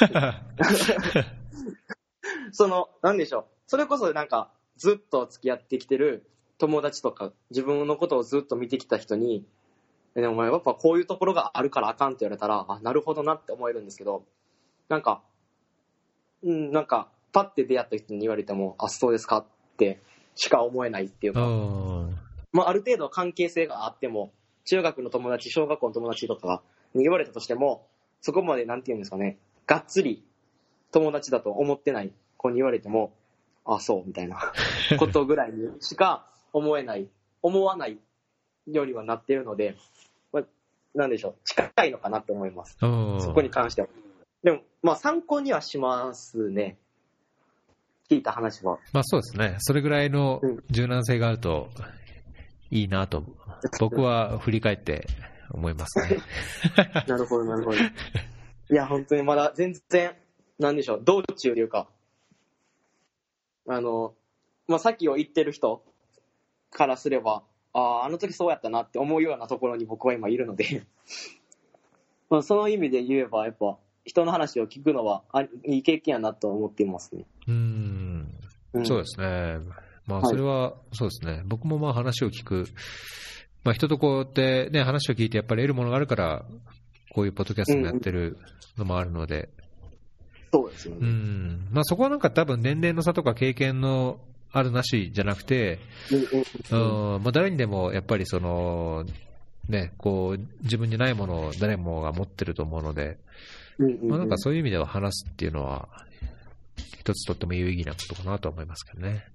[0.07, 1.26] 確かに。
[2.52, 3.45] その、なんでしょう。
[3.68, 6.26] それこそなんか、ずっと付き合ってきてる
[6.57, 9.45] 友達とか、自分のことをずっと見てきた人に、
[10.15, 14.26] えお前やっぱこういうところがあるからあかんって言われたら、あ、なるほどなって思えるんですけど、
[14.89, 15.22] なんか、
[16.43, 19.45] うん、なんか、パッて出会った人に言われても、あ、そうですかっ
[19.77, 20.02] て
[20.35, 22.18] しか思えないっていううか、ん。
[22.52, 24.34] まあ、ある程度関係性があっても、
[24.65, 26.61] 中学の友達、小学校の友達とか
[26.94, 27.88] に言われたとしても、
[28.22, 30.24] そこまでなんて言うんですかね、がっつり
[30.92, 33.14] 友達だと思ってない子に言われても、
[33.66, 34.40] あ、そう、みたいな
[34.98, 37.10] ことぐらいにしか思えない、
[37.42, 38.00] 思わない
[38.68, 39.76] ようにはなってるので、
[40.32, 40.44] まあ、
[40.94, 42.78] なんでしょう、近いのかなと思います。
[42.82, 43.22] うん。
[43.22, 43.88] そこに関しては。
[44.44, 46.78] でも、まあ参考にはしますね。
[48.10, 48.80] 聞いた話は。
[48.92, 49.56] まあそうですね。
[49.60, 51.70] それぐらいのうん柔軟性があると
[52.72, 53.24] いいなと、
[53.80, 55.08] 僕は振り返って
[55.53, 56.18] 思いますね。
[57.07, 57.78] なるほど、なるほど。
[57.78, 57.82] い
[58.69, 60.15] や、本当にまだ全然、
[60.60, 61.88] なんでしょう、道中というか、
[63.68, 64.14] あの、
[64.68, 65.84] まあ、さっきを言ってる人
[66.72, 70.84] からすれば、ああ、あの時そうやったなって思うようなところに僕は今いるので、
[72.30, 75.49] まあ、その意味で言えば、やっぱ、人の話を聞くのはあい
[75.80, 77.26] い経験やなと思っていますね。
[77.48, 78.34] うん、
[78.73, 79.60] うんそうですね。
[80.07, 81.44] まあ、はいそれは、そうですね。
[81.45, 82.65] 僕もまあ話を聞く。
[83.64, 86.46] まあ、人とこうやってね、話を聞いてやっぱり得るものがあるから、
[87.14, 88.38] こういうポッドキャストもやってる
[88.78, 89.50] のもあるので、
[90.52, 91.08] うそうですよね。
[91.08, 91.68] ん。
[91.72, 94.20] まあ、そこはなんか多分年齢の差とか経験の
[94.52, 95.80] あるなしじゃなくて、
[96.72, 99.06] うんまあ、誰にでもやっぱりその、
[99.70, 103.18] ね、こう、自分にないものを誰もが持ってると思うので、
[103.78, 105.88] うんうんまあ、なんかそういう意味では話すっていうのは、
[107.00, 109.26] 一つとっても有意義なことかなと思いますけどね。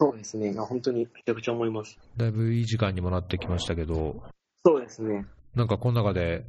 [0.00, 0.52] そうですね。
[0.54, 1.98] 本当にめちゃくちゃ思います。
[2.16, 4.22] だいぶいい時間にもなってきましたけど、
[4.64, 5.26] そうですね。
[5.54, 6.44] なんかこの中で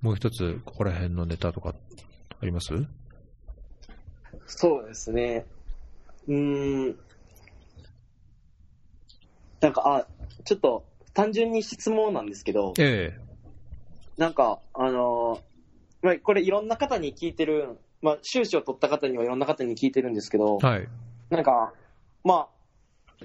[0.00, 1.74] もう一つここら辺のネタとか
[2.40, 2.72] あります？
[4.46, 5.44] そうですね。
[6.28, 6.98] うーん。
[9.60, 10.06] なんか、あ、
[10.44, 13.18] ちょっと単純に質問なんですけど、え
[14.18, 20.88] なんか、あのーまあ、これいろんな方に聞いてる、まあ、修士を取った方にはいろんな方に聞いてるんですけどえ、はい。
[21.30, 21.72] なんか、
[22.24, 22.48] ま
[23.20, 23.24] あ、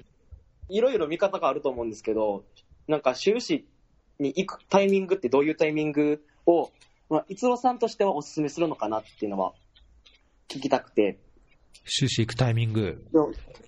[0.68, 2.44] いろいろ見方があると思うんですけど、
[2.86, 3.66] なんか修士
[4.18, 6.70] に行くタイミングってどういうタイミングを、
[7.08, 9.52] まあ、逸郎さんとしてはお勧めするのかなっていうのは
[10.48, 11.18] 聞きたくて、
[11.84, 13.04] 修士行くタイミング？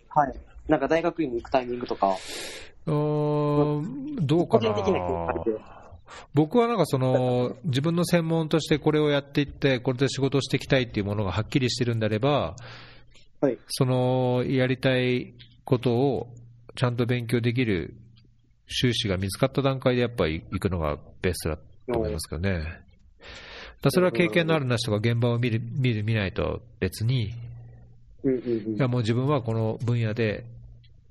[0.08, 0.34] はい。
[0.68, 2.16] なんか大学院に行くタイミングとか、
[2.86, 5.00] うーんどうかな個人的な。
[6.34, 12.54] 僕はなんかその自分の専門としてこれをやっていって、これで仕事をしていきたいっていうものがはっきりしてるんであれば、
[13.42, 16.28] はいそのやりたいことを
[16.76, 17.94] ちゃんと勉強できる
[18.68, 21.62] 修士が見つかった段階でやっぱり行くのがベストだと
[21.98, 22.80] 思いますけどね。
[23.82, 27.32] だそれは経験のあるなしとか現場を見る見る見ないと別に、
[28.22, 30.44] うんうんうんいやもう自分はこの分野で、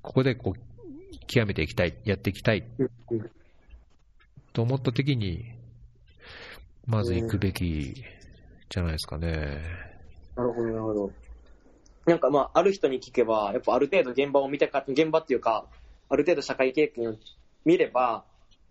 [0.01, 2.63] ここでこう極めていきたい、やっていきたい
[4.53, 5.43] と思った時に、
[6.87, 7.93] まず行くべき
[8.69, 9.59] じゃないですかね。
[10.37, 11.11] なるほど、なるほど。
[12.05, 15.65] なんかまあ、ある人に聞けば、やっぱある程度現場を見てか、現場っていうか、
[16.09, 17.15] ある程度社会経験を
[17.65, 18.23] 見れば、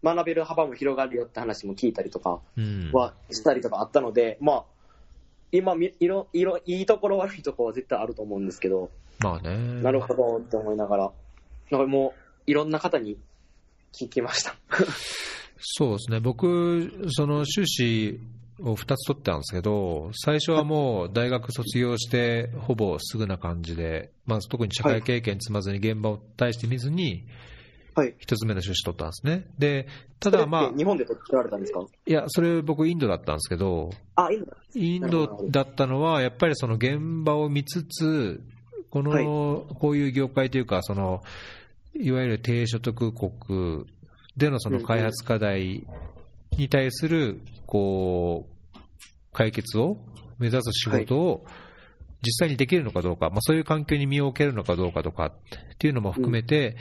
[0.02, 2.90] 学べる幅も広がるよって話も聞いたりとかうん。
[2.93, 4.65] はしたりとかあったので、まあ、
[5.52, 8.90] 今み、いろ、いろ、いいところ悪いところは絶対あると思うんですけど、
[9.20, 9.82] まあね。
[9.82, 11.12] なるほどって思いながら、
[11.70, 13.19] なんかもう、いろんな方に
[13.93, 14.55] 聞きました。
[15.61, 16.20] そうですね。
[16.20, 18.20] 僕、その修士
[18.62, 27.27] を2つ取ったんですけど、最初はもう大学卒業して、ほぼすぐな感じで、まあ、特に社会経験積まずに現場を対して見ずに、
[27.95, 28.15] はい。
[28.19, 29.47] 一つ目の修士取ったんですね。
[29.59, 29.89] で、
[30.20, 31.85] ただまあ日本で取られたんですか？
[32.07, 34.57] いや、それ僕インドだったんですけど、あ、いいんだ。
[34.74, 38.41] インドだったのは、やっぱりその現場を見つつ、
[38.91, 41.23] この、はいこういう業界というか、その、
[41.95, 43.87] いわゆる低所得国
[44.37, 45.85] でのその開発課題
[46.56, 48.78] に対する、こう、
[49.32, 49.97] 解決を
[50.39, 51.44] 目指す仕事を
[52.22, 55.32] 実際にできるのかどうか、まあそういう環境に身を置けるのかどうかとかっ
[55.78, 56.77] ていうのも含めて、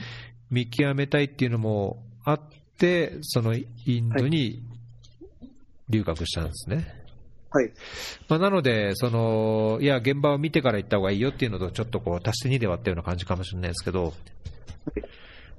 [0.50, 2.42] 見極めたいっていうのもあっ
[2.78, 4.64] て、そのインドに
[5.90, 7.00] 留学したんですね。
[7.52, 7.72] はい。
[8.28, 14.14] まあ、なので、その、いや、現場を見てから行った方がいいよっていうのと、ちょっとこう、足して2で割ったような感じかもしれないですけど、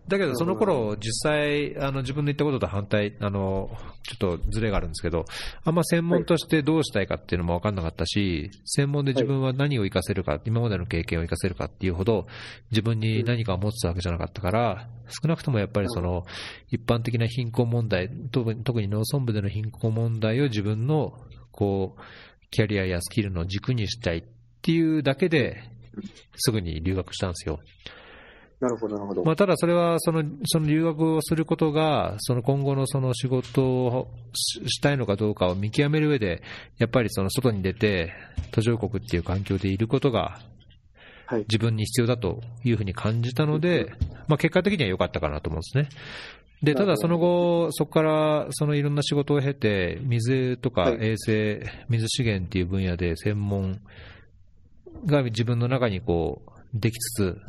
[0.08, 3.70] だけど、その頃、実際、あの、自分の言ったことと反対、あの、
[4.02, 5.24] ちょっとズレがあるんですけど、
[5.62, 12.26] あんま専門としてどうしたいかっていうのも分かんなかったし、専門で自分は何を活かせるか、今までの経験を活かせるかっていうほど、
[12.70, 14.88] 自分に何かを持つわけじゃなかったから、
[15.22, 16.24] 少なくともやっぱりその、
[16.70, 21.14] 一般的な貧困問題、特に農村部での貧困問題を自分の、
[21.52, 22.00] こう、
[22.50, 24.24] キャリアやスキルの軸にしたいっ
[24.62, 25.62] ていうだけで、
[26.36, 27.60] すぐに留学したんですよ。
[28.60, 29.24] なるほど、なるほど。
[29.24, 36.42] まあ、ただそれはその、その留学をすることが、その今後のその仕事をししたいのかどうかを見極める上で、
[36.78, 38.12] やっぱりその外に出て、
[38.52, 40.40] 途上国っていう環境でいることが
[41.30, 41.40] はい。
[41.42, 43.92] 自分に必要だというふうに感じたので、
[44.26, 45.88] まあ、結果的には良かったかなと思うんですね。
[46.60, 53.80] で、ただその後、そこからそのいろんな仕事を経て、水とかはい衛生、水資源っていう分野で専門
[55.06, 57.40] が自分の中にこう、できつつ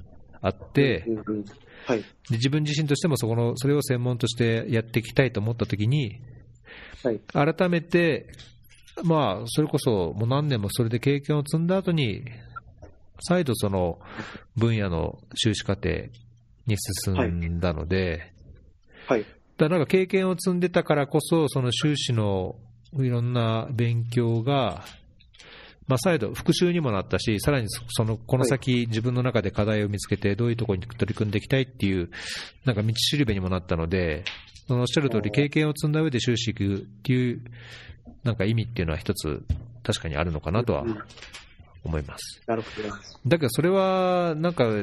[0.41, 1.05] あって。
[2.29, 6.21] で自分自身としてもそこのそれを専門としてやっていきたいと思ったときに、
[7.03, 7.19] はい。
[7.55, 8.27] 改めて、
[9.03, 12.23] まあ、それこそもう何年もそれで経験を積んだ後に、
[13.21, 13.99] 再度その
[14.55, 15.89] 分野の修士課程
[16.67, 18.33] に進んだので、
[19.07, 19.25] はい。
[19.57, 22.55] だなんか経験を積んでたからこそ、その修士の
[22.99, 24.83] いろんな勉強が、
[25.91, 32.09] まあ、再度復習にもなったし、さらにそそのこの先、自分の中で課題を見つけて、どういうところに取り組んでいきたいっていう、
[32.63, 34.23] なんか道しるべにもなったので、
[34.69, 37.41] そのおっしゃる通り、経験を積んだ上で修士行くっていう、
[38.23, 39.43] なんか意味っていうのは一つ
[39.83, 40.97] 確かにあるのかなとはうん
[41.83, 42.41] 思います。
[42.47, 42.89] なるほど。
[43.27, 44.81] だけどそれは、なんか、う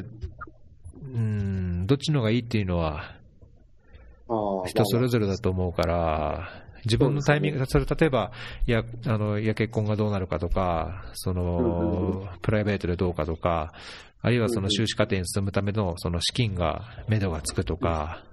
[1.18, 3.14] ん、どっちのがいいっていうのは
[4.66, 8.32] 人それぞれだと思うから、自分のタイミング、それ例えば、
[8.66, 13.72] いや、あの、いや結婚がどうなるかとか、その、プライベートでどうかとか、
[14.20, 18.24] あるいはその修士課程に進むためのその資金が、目処がつくとか、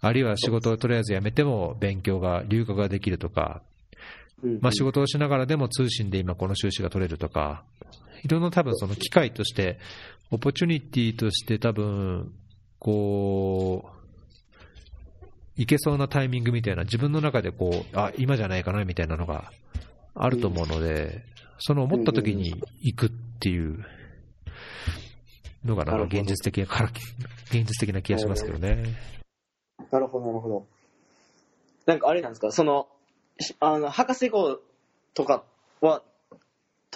[0.00, 3.62] あるいは仕事をとりあえず辞めても勉強が、留学ができるとか、
[4.60, 7.64] まあ、仕事をしながらでも通信で今この収支が取れるとか、
[8.22, 9.78] いろんな多分その機会として、
[10.30, 12.32] オポチュニティとして多分、
[12.78, 13.95] こう、
[15.56, 19.50] いけそうなタイミングみたいな、自分の中でこう、あ、今じゃないかなみたいなのが
[20.14, 21.24] あると思うので、
[21.58, 23.10] その思った時に行くっ
[23.40, 23.84] ていう
[25.64, 26.84] のがな現実的な、
[27.46, 28.84] 現実的な気がしますけどね。
[29.90, 30.66] なるほど、なるほど。
[31.86, 32.88] なんかあれなんですか、その、
[33.40, 34.58] しあの、博士号
[35.14, 35.44] とか
[35.80, 36.02] は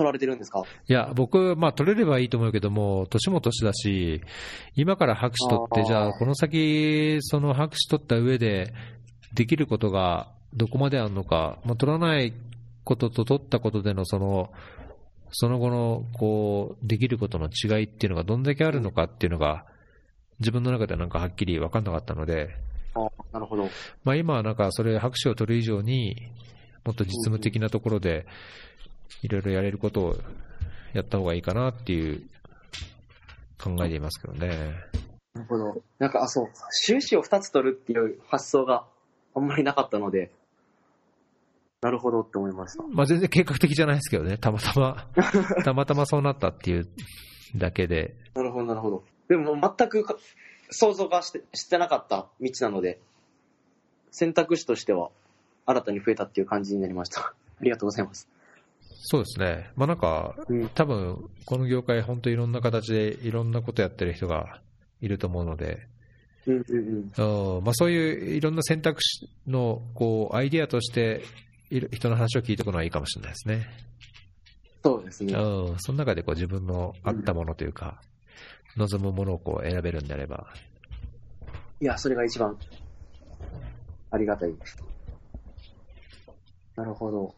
[0.00, 0.62] 取られてるんですか？
[0.88, 4.22] いや、僕、まあ、取れればいいと思うけども、年も年だし、
[4.74, 8.72] 今から博士取って、じゃあ、この先、その博士取った上で、
[9.34, 12.32] できることがどこまであるのか、まあ、取らない
[12.84, 14.50] ことと取ったことでの、その、
[15.32, 19.64] その後の、こう、できることの違いっていうのがどんだけあるのかっていうのが、
[20.40, 22.48] 自分の中ではなんかはっきり分かんなかったので、
[22.94, 23.68] あなるほど。
[24.02, 26.16] まあ、今はなんかそれ博士を取る以上に
[26.84, 28.26] もっと実務的なところで
[29.22, 30.16] いろいろやれることを
[30.92, 32.22] やった方がいいかなっていう
[33.62, 34.74] 考えでいますけどね。
[35.34, 35.82] なるほど。
[35.98, 36.52] なんか、あ、そうか。
[36.70, 38.84] 修士を2つ取るっていう発想が
[39.34, 40.30] あんまりなかったので、
[41.82, 42.84] なるほどって思いました。
[42.88, 45.08] まあ、全然計画的じゃないですけどね、たまたま、
[45.64, 46.88] たまたまそうなったっていう
[47.56, 49.04] だけで、なるほど、なるほど。
[49.28, 50.16] でも全くか
[50.70, 53.00] 想像がしてしてなかった道なので、
[54.10, 55.10] 選択肢としては
[55.64, 57.20] 新たに増えたっていう感じになりました。
[57.20, 58.28] ありがとうございます。
[59.02, 60.68] そうですね、まあなんか、うん。
[60.68, 64.60] 多分この業界、本当いろんな形でいろんなことやってる人が
[65.00, 65.86] いると思うので、
[66.46, 67.56] うんうんうん。
[67.56, 71.22] うんまあ、そういういろんな選択肢のこうアイディアとして
[71.70, 73.66] 人の話を聞いておくのはいいかもしれないですね。
[74.84, 75.34] そうですね。
[75.34, 78.00] うん、その中でこう自分の合ったものというか、
[78.76, 80.46] 望むものをこう選べるんであれば、
[81.80, 82.58] いや、それが一番
[84.10, 84.76] ありがたいです。
[86.76, 87.34] なるほど。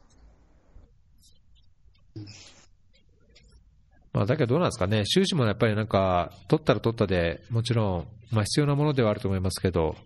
[4.13, 9.97] まあ、だけどどうなんですかね、修士もやっぱりなんか、取ったら取ったでもちろん、まあ、必要なものではあると思いますけど、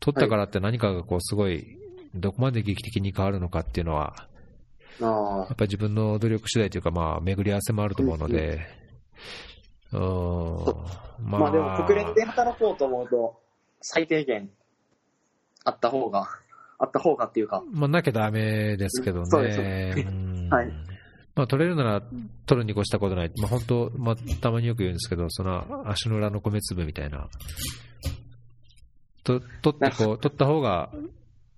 [0.00, 1.78] 取ったからって何かがこうすごい、
[2.14, 4.14] どこまで劇的に変わるのかっていうのは、
[5.00, 5.38] ああ。
[5.38, 8.66] やっぱり自分の努力次第というか、まあ、巡り合わせもあると思うので、
[9.92, 10.00] うん、
[11.30, 13.40] ままあでも国連で働こうと思うと、
[13.80, 14.50] 最低限
[15.64, 16.28] あった方が、
[16.78, 19.26] あった方がっていうか、まあ、なきゃダメですけどね。
[19.26, 20.00] そうです。
[20.00, 20.48] うん。
[20.50, 20.95] はい
[21.36, 22.02] まあ、取れるなら
[22.46, 23.32] 取るに越したことない。
[23.36, 27.28] まあ、本当、まあ、たまによく言うんですけど、その足の裏の米粒みたいな。
[29.22, 30.90] と取ってこう、取った方が、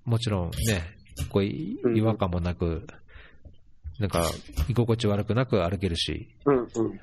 [0.05, 0.97] もちろんね、
[1.31, 2.87] こう違和感もなく、
[4.01, 4.25] なんか、
[4.69, 6.29] 居心地悪くなく歩けるし。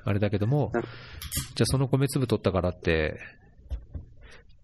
[0.04, 3.18] あれだけどもうん、じゃあその米粒取ったからって、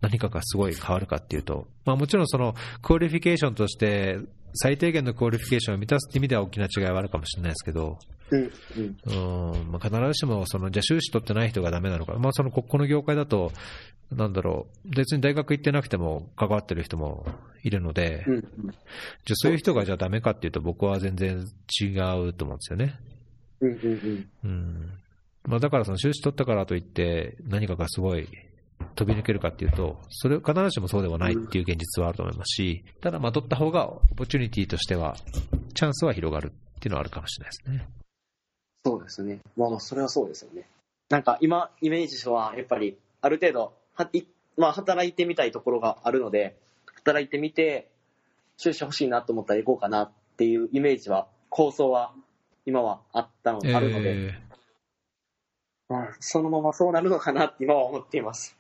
[0.03, 4.19] 何かがすごい変わるかっていうと、まあもちろんその qualification として、
[4.55, 7.99] 最低限の qualification を満たすって意味では大きな違いはあるかもしれないですけど、
[8.31, 9.71] うん。
[9.71, 13.53] まあ、必ずしもその、じゃあ修士取ってない人がダメなのか、まあそのここの業界だと、
[14.11, 17.27] なんだろう、別に大学行ってなくても関わってる人も
[17.63, 18.41] いるので、うん。
[18.41, 21.39] じゃあそういう人がじゃあダメかっていうと、僕は全然
[21.81, 21.87] 違
[22.27, 22.99] うと思うんですよね。
[24.45, 24.91] うん。
[25.45, 28.29] まあ、だからその修士取ったからといって何かがすごい
[28.95, 35.17] 飛び抜けるかっていうと、それ必ずしもそうではないっていう現実はあると思いますし、ただまあ取った方がオポチュニティとしては
[35.75, 37.89] チャンスは広がるっていうのはあるかもしれないですね。
[38.85, 39.41] そうですね。
[39.57, 40.69] まあまあ、それはそうですよね。
[41.09, 44.27] なんか今、イメージは、やっぱり、ある程度、はい
[44.57, 46.57] まあ、働いてみたいところがあるので、
[46.97, 47.91] 働いてみて、
[48.57, 52.13] 収支欲しいなと思ったら行こうかなっていうイメージは、構想は、
[52.67, 54.43] 今はあったの、あるので、え
[55.89, 58.57] まあそのままそうなるのかなって今は思っています。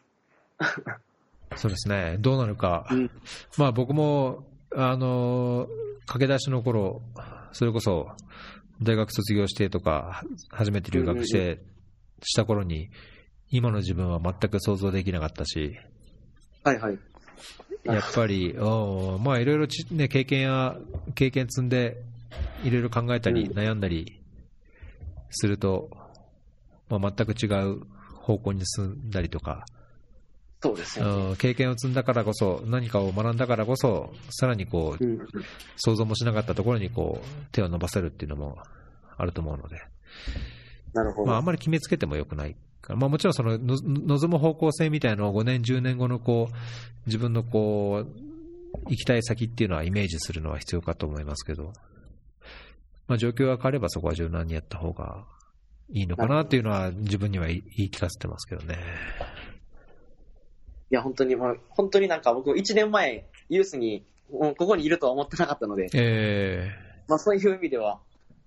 [0.58, 3.10] ー そうですね、どうなるか、うん。
[3.58, 5.68] まあ僕も、あの
[6.06, 7.02] 駆け出しの頃
[7.52, 8.08] それこそ
[8.82, 11.60] 大学卒業してとか、初めて留学して、
[12.22, 12.90] した頃に、
[13.50, 15.76] 今の自分は全く想像できなかったし、
[16.64, 16.98] はいはい。
[17.84, 20.76] やっぱり、 うんまあいろいろち、ね、経験や、
[21.14, 22.02] 経験積んで、
[22.64, 23.58] いろいろ考えたり、うん。
[23.58, 24.20] 悩んだり
[25.30, 25.90] すると、
[26.88, 27.82] まあ、全く違う
[28.16, 29.64] 方向に進んだりとか
[30.62, 31.28] そうですよね。
[31.30, 35.18] うん経験を積んだからこそ、何かを学んだからこそ、さらにこううん。
[35.76, 38.58] 想像もしなかったところにこう手を伸ばせるっていうのも
[39.16, 39.82] あると思うので、
[40.92, 41.28] なるほど。
[41.28, 42.56] まあ、あんまり決めつけてもよくない
[42.88, 46.54] まあ、もちろんそのの望む方向性みたいなのを5年、10年後のこう
[47.06, 51.72] 自分のこう行きたい先っていうのはイメージするのは必要かと思いますけど、
[53.06, 55.24] まあ、状況が変わればそこは柔軟にやった方が
[55.92, 58.78] いいのかなっていうのは自分には言い聞かせてますけどね。
[60.92, 66.70] いや、本当に、まあ、本当になんか僕、1年前、ユースに、ここにいるとは思ってなかったので、え
[67.08, 67.98] まあそういう意味では、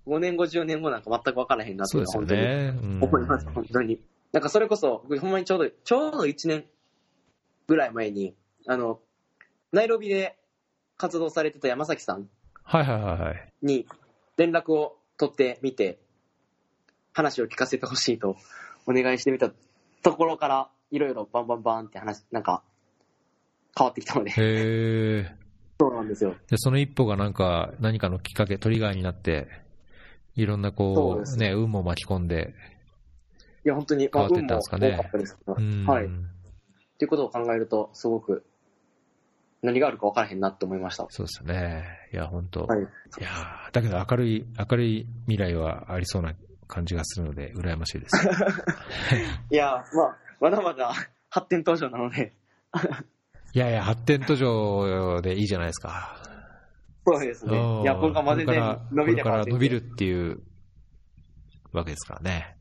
[0.05, 3.99] 5年後、10年後なんか全く分からへんなってー、そいううのはですよ本当に思います、本当に。
[4.31, 6.65] なんかそれこそ、僕ほんまにちょうど、ちょうど1年
[7.67, 8.35] ぐらい前に、
[8.67, 8.99] あの、
[9.72, 10.38] ナイロビで
[10.97, 12.30] 活動されてた山崎さん
[12.61, 13.53] はいはいはいはい。
[13.63, 13.88] に
[14.38, 15.97] 連絡を取ってみて、
[17.11, 18.35] 話を聞かせてほしいと
[18.85, 19.49] お願いしてみた
[20.03, 22.64] ところから、いろいろバンバンバンって話、なんか、
[23.78, 25.45] 変わってきたので、へー
[25.80, 26.36] そうなんですよ。
[26.48, 29.48] でその一歩がなんか何かのきっかけ、トリガーになって、
[30.36, 32.53] いろんなこう、ですね、運も巻き込んで、
[33.66, 35.38] いや、本当に、まあ、変わってったんですかね多かったです。
[35.48, 36.06] うんはい。
[36.06, 36.07] っ
[36.98, 38.45] ていうことを考えると、すごく、
[39.64, 41.07] 何があるか分からへんなって思いました。
[41.10, 41.84] そうですよね。
[42.14, 42.82] いや、本当、はい。
[42.82, 42.84] い
[43.20, 46.36] やーだけど明るい、明るい未来はありそうな
[46.68, 48.28] 感じがするので、羨ましいです。
[49.49, 50.94] いや、まあ、まだまだ
[51.30, 52.34] 発展途上なので、
[53.53, 56.18] いやいや、発展途上でいいじゃないですか。
[57.06, 57.57] そうですね。
[57.57, 60.41] うんいや、僕がまででこれから伸びればこれから伸びるっていう
[61.72, 62.57] わけですからね。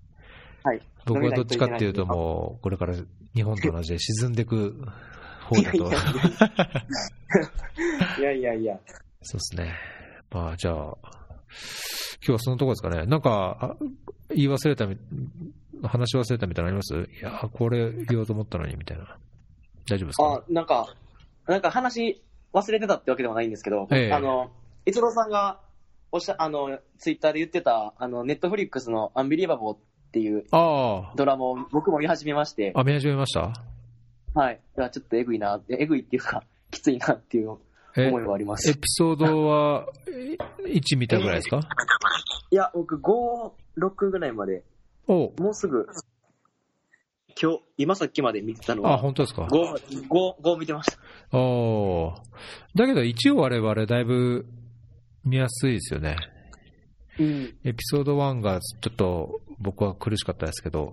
[0.62, 0.80] はい。
[1.06, 2.94] 僕はどっちかっていうともう、これから
[3.34, 4.76] 日本と同じで沈んでいく
[5.44, 5.90] 方だと。
[8.18, 8.78] いやいいやいや。
[9.22, 9.74] そうですね。
[10.30, 10.98] まあ、じゃあ、今
[12.26, 13.06] 日はそのところですかね。
[13.06, 13.76] なんか、あ
[14.34, 14.96] 言い忘れたみ、
[15.82, 17.10] 話し忘れたみたいなのあります？
[17.20, 19.16] いや、これ言おうと思ったのに、みたいな。
[19.88, 20.24] 大丈夫ですか？
[20.34, 20.94] あ、なんか、
[21.46, 24.12] なんか話忘れてたってわけではないんですけど、ええ。
[24.12, 24.50] あの、
[24.86, 25.60] 逸郎さんが
[26.12, 29.78] おっしゃ、あの、ツイッターで言ってた、あの、ネットフリックスのアンビリバボーっ
[30.12, 33.52] ていうあドラマを僕も見始めまして、あ、あ、見始めました？
[34.34, 34.60] はい。
[34.78, 37.56] いや、ちょっとエグいな、えぐいっていうか、きついなっていう
[37.96, 38.70] え思いはあります。
[38.70, 40.36] エピソードはえ
[40.68, 41.60] 1見たぐらいですか？
[42.50, 44.64] いや、僕5、6ぐらいまで、
[45.06, 45.86] おもうすぐ、
[47.40, 51.36] 今日、今さっきまで見てたのあ、は、本当ですか？5、5、5見てました。
[51.36, 52.16] おー
[52.76, 54.46] だけど一応我々だいぶ
[55.24, 56.16] 見やすいですよね。
[57.18, 57.56] うん。
[57.64, 60.92] エピソード1がちょっと僕は苦しかったですけど、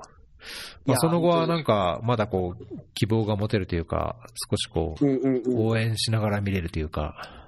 [0.86, 2.66] まあ、その後はなんかまだこう
[2.96, 4.16] 希望が持てるというか、
[4.50, 5.68] 少しこうんうんううん。
[5.68, 7.41] 応援しながら見れるというか、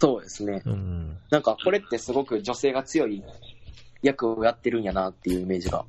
[0.00, 0.62] そうですね。
[0.64, 3.22] うん、なんか、これってすごく女性が強い
[4.02, 5.84] 役をやってるんやなっていうイメージが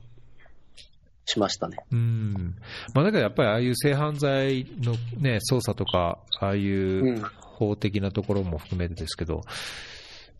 [1.25, 1.77] しましたね。
[1.91, 2.55] うん。
[2.93, 7.23] まあだけどやっぱりああいう性犯罪のね、捜査とか、ああいううん。
[7.61, 9.41] 法的なところも含めてですけど、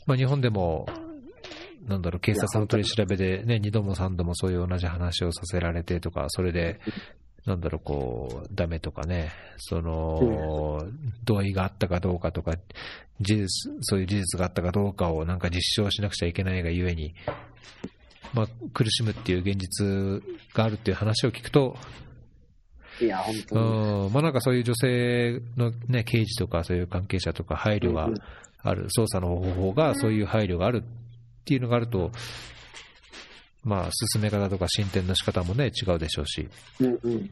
[0.07, 0.88] まあ日本でも、
[1.88, 6.80] なんだろう、警察の取り調べでね、2度も3度もそういう同じ話をさせられてとか、それで、
[7.45, 10.85] なんだろう、こう、ダメとかね、その、
[11.23, 12.55] 同意があったかどうかとか、
[13.19, 13.47] 事実、
[13.81, 17.15] そういう事実があったかどうかをなんか実証しなくちゃいけないがゆえに、
[18.34, 20.23] まあ苦しむっていう現実
[20.53, 21.76] があるっていう話を聞くと、
[23.01, 23.61] いや、本当に。
[24.05, 28.15] うん、まあなんかそういう女性のね、刑事とかそういう関係者とか配慮がうん
[28.63, 32.11] ある、捜査の方法がそういう配慮があるっていうのがあると、
[33.64, 36.50] まあ進め方とか進展の仕方もね、違うでしょうし。
[36.80, 37.30] うんうん。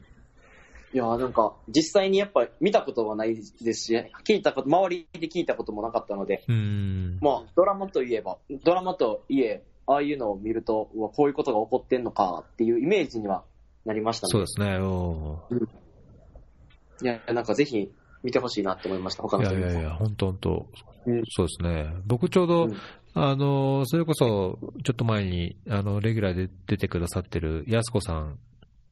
[0.92, 7.18] いや、なんか、実際にやっぱ見たことはないですし、聞いたこと、周りで聞いたこともなかったので、うん。
[7.20, 13.44] まあ、ドラマといえば、ドラマといえ、ああいうのを見ると、うわこういうことが起こってんのかっていうイメージには
[13.84, 14.30] なりましたね。
[14.32, 14.76] そうですね。
[14.78, 15.68] うん
[17.02, 17.90] いや、なんかぜひ
[18.22, 19.66] 見てほしいなって思いました、他いの人にも。
[19.66, 20.66] やいやいや、本当本当、
[21.06, 21.94] うんそうですね。
[22.04, 22.76] 僕ちょうど、うん
[23.14, 28.38] あの、それこそ、ちょっと前に、あの、レギュラーで出てくださってる、やすこさん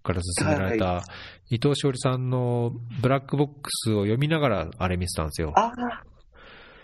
[0.02, 1.02] から勧められた、は
[1.50, 5.52] 伊藤詩織さんのブラックボックスを読みながらあれ見てたんですよ。
[5.54, 5.72] ああ、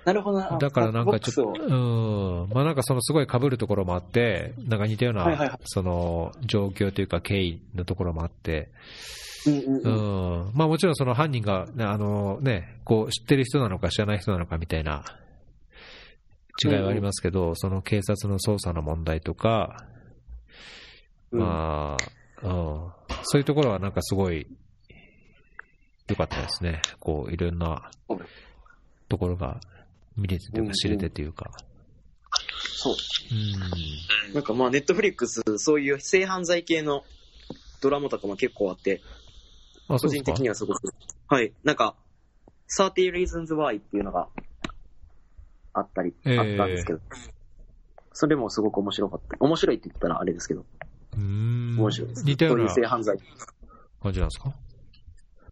[0.04, 0.58] なるほどな。
[0.58, 8.70] だからなんかちょっと、うん、まあなんかそのすごい被るところもあって、なんか似たような、その状況というか経緯のところもあって、
[9.46, 15.04] うんまあもちろんその犯人が、ね、あのね、こう知ってる人なのか知らない人なのかみたいな
[16.62, 19.86] 違いはありますけど、その警察の捜査の問題とか、
[21.32, 21.96] うんま
[22.42, 22.92] あ、うん、
[23.24, 24.46] そういうところはなんかすごい
[26.08, 26.82] 良かったですね。
[27.00, 28.18] こういろんなうん
[29.08, 29.60] ところが
[30.16, 31.50] 見れてといううんうんか知れてというか。
[32.84, 32.94] そう。
[33.32, 37.04] うんなんかまあ、ネットフリックス、そういう性犯罪系の
[37.80, 39.00] ドラマとかも結構あって、
[39.88, 40.40] 個人的。
[40.40, 40.92] にはすごく。
[41.28, 41.52] はい。
[41.62, 41.94] なんか、
[42.76, 44.28] 30 Reasons Why っていうのが
[45.74, 47.00] あったり、ええあったんですけど、
[48.12, 49.36] それもすごく面白かった。
[49.40, 50.64] 面白いって言ったらあれですけど、
[51.14, 51.76] うーん。
[51.78, 52.24] 面白いです。
[52.24, 53.18] 似たような性犯罪。
[54.02, 54.54] 感じなんですか？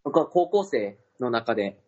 [0.03, 1.79] 僕は高校生の中で、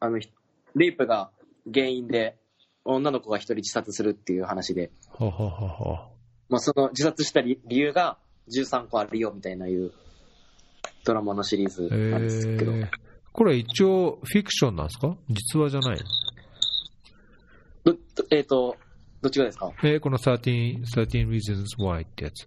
[0.00, 0.28] あの、ひ
[0.76, 1.30] レイプが
[1.72, 2.36] 原因で
[2.84, 6.08] 女の子が一人自殺するっていう話で、はははは。
[6.48, 8.18] まあ、その自殺した理理由が
[8.54, 9.92] 13個あるよみたいないう
[11.04, 12.88] ドラマのシリーズえなんですけど、ー、
[13.32, 15.16] これ一応フィクションなんですか？
[15.30, 15.98] 実話じゃない
[17.84, 17.98] どど
[18.30, 18.76] えっ、と、
[19.20, 19.72] どっちがですか？
[19.82, 22.46] えー、この13、13 Reasons Why ってやつ。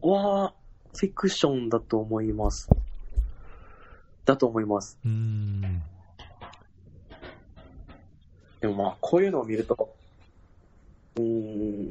[0.00, 0.54] は、
[0.96, 2.68] フィクションだと思います。
[4.24, 4.98] だと思います。
[5.04, 5.82] うーん。
[8.60, 9.94] でもまあ、こういうのを見ると、
[11.16, 11.22] うー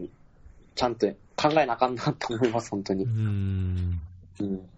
[0.05, 0.09] ん、
[0.75, 3.11] ちゃんと考えなあかんなって思います、本当にうー。
[3.11, 4.01] ん。
[4.39, 4.69] うん。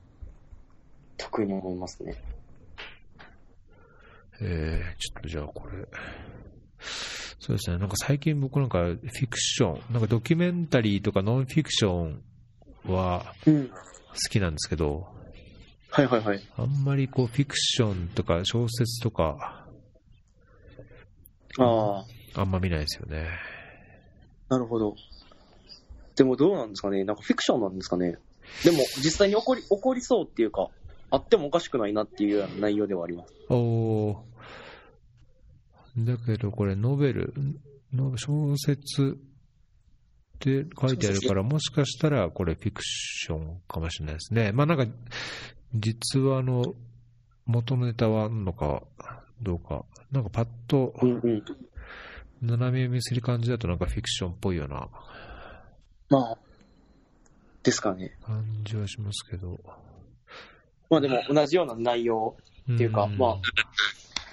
[1.17, 2.15] 特に思いますね。
[4.41, 5.87] えー、ちょっとじゃあこれ。
[7.45, 7.77] そうですね。
[7.77, 12.23] なんか最近僕なんかフィクション、なんかドキュメンタリーとかノンフィクション
[12.85, 13.67] はうん。
[13.67, 13.75] 好
[14.29, 15.07] きなんですけど、
[15.89, 16.41] はいはいはい。
[16.55, 19.67] あんまりこうフィクションとか小説とか
[21.59, 22.05] あ
[22.35, 23.27] あ、あんま見ないですよね。
[24.49, 24.95] なるほど。
[26.15, 27.03] でもどうなんですかね？
[27.03, 28.17] なんかフィクションなんですかね？
[28.63, 30.69] でも実際に起こり、起こりそうっていうか、
[31.09, 33.33] あってもおかしくないなっていうような内容ではあります。
[33.49, 34.15] おー
[35.97, 37.33] だけどこれノベル、
[37.93, 39.17] の小説
[40.35, 44.51] って書いてあるから、もしかしたらこれフィクションかもしれないですね。
[44.51, 44.85] まあなんか、
[45.75, 46.73] 実話の
[47.45, 48.83] 元ネタはあるのか
[49.41, 50.93] どうか、なんかパッと。
[52.41, 54.89] 斜め読みする感じだとなんかフィクションっぽいような
[56.09, 56.37] まあ、
[57.63, 58.17] ですかね。
[58.21, 59.59] 感じはしますけど。
[60.89, 62.35] まあでも同じような内容
[62.73, 63.41] っていうか、んまあ、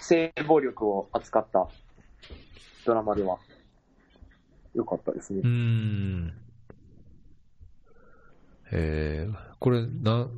[0.01, 1.69] 性暴力を扱った
[2.87, 3.39] ドラマでは、
[4.75, 5.47] 良かったですねう。
[5.49, 6.33] ん。
[8.73, 10.29] えー、これな、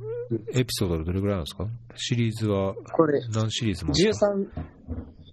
[0.53, 1.67] エピソードでどれぐらいなんですか？
[1.95, 4.33] シリーズはこれ、何シリーズもあるんですか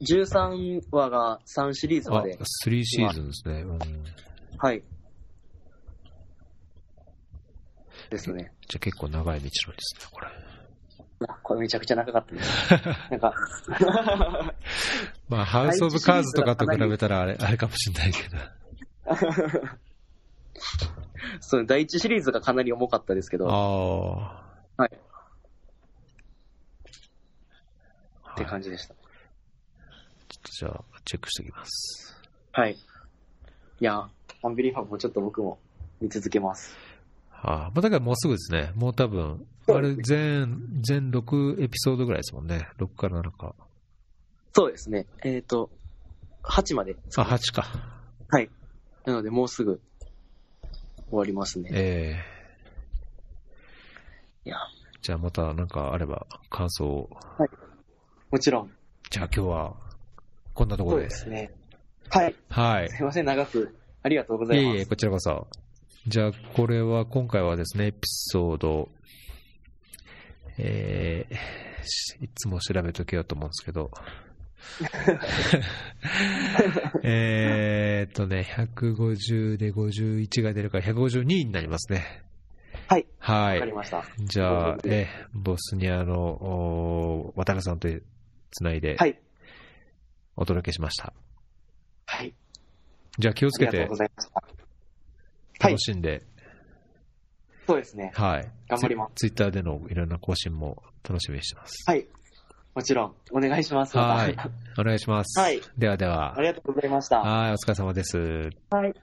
[0.03, 2.37] ？13、13話が3シリーズまあで、、
[2.67, 3.63] 3シーズンですね。
[3.63, 3.87] うん、じ
[4.59, 4.83] はい。
[8.11, 8.53] ですね。
[8.77, 9.51] ゃあ結構長い道のりで
[9.81, 10.27] すね、これ。
[11.29, 12.73] あこれめちゃくちゃ長かったです。
[13.11, 13.35] なんか、
[15.29, 18.39] まあ、ハウス・オブ・カーズとかと比べたらあれ、あれかもしれないけど。
[21.41, 23.45] そう、第一シリーズがかなり重かったですけど。
[23.47, 24.47] は
[24.79, 24.81] い。
[28.23, 28.95] はって感じでした。
[28.95, 29.05] ちょっ
[30.43, 32.17] とじゃあ、チェックしておきます。
[32.53, 32.73] はい。
[32.73, 32.77] い
[33.81, 34.09] や、
[34.43, 35.59] アンビリーファーもちょっと僕も
[36.01, 36.75] 見続けます。
[37.43, 38.73] ああ、まあ、だからもうすぐですね。
[38.75, 42.69] もう多分、あれ、全、全6エピソードぐらいですもんね。
[42.79, 43.55] 6から7か。
[44.53, 45.07] そうですね。
[45.25, 45.71] えっ、と、
[46.43, 46.97] 8まで。
[47.17, 47.67] あ、8か。
[48.29, 48.51] はい。
[49.07, 49.81] なので、もうすぐ
[51.11, 51.71] 終わりますね。
[51.73, 52.41] ええ
[54.47, 54.57] いや、
[55.03, 57.11] じゃあまたなんかあれば感想を。
[58.31, 58.71] もちろん。
[59.11, 59.77] じゃあ今日は
[60.55, 61.09] こんなとこそうろで。
[61.11, 61.53] ですね。
[62.09, 62.35] はい。
[62.49, 62.89] はい。
[62.89, 63.77] すいません、長く。
[64.03, 64.75] ありがとうございます。
[64.75, 65.47] いえいえ、こちらこそ。
[66.07, 68.89] じゃあこれは今回はですね、エピソード、
[70.57, 71.35] えー、
[71.85, 73.91] しいつも調べとけようと思うんですけど。
[77.03, 82.23] えーっとね、150で51が出るから152になりますね。
[82.89, 83.07] はい。
[83.19, 83.73] はいわかり。
[83.73, 84.05] ました。
[84.19, 87.89] じゃあ、え、ボスニアの、お渡辺さんと
[88.51, 89.21] つないではい。
[90.37, 91.13] お届けしました。
[92.07, 92.35] はい。
[93.19, 94.60] じゃあ気をつけてありがとうございました。
[95.61, 95.79] はい楽。
[95.81, 96.23] しんで、
[97.67, 98.11] そうですね。
[98.15, 98.51] はい。
[98.69, 101.85] 頑張りますツイッターでのいろんな更新も楽しみにしてます。
[101.87, 102.07] はい。
[102.75, 103.97] もちろん、お願いします。
[103.99, 104.37] はい
[104.79, 105.39] お願いします。
[105.41, 106.41] はいではではあ。
[106.41, 107.21] りがとうございました。
[107.21, 108.51] はい、お疲れ様です。
[108.71, 108.95] はい。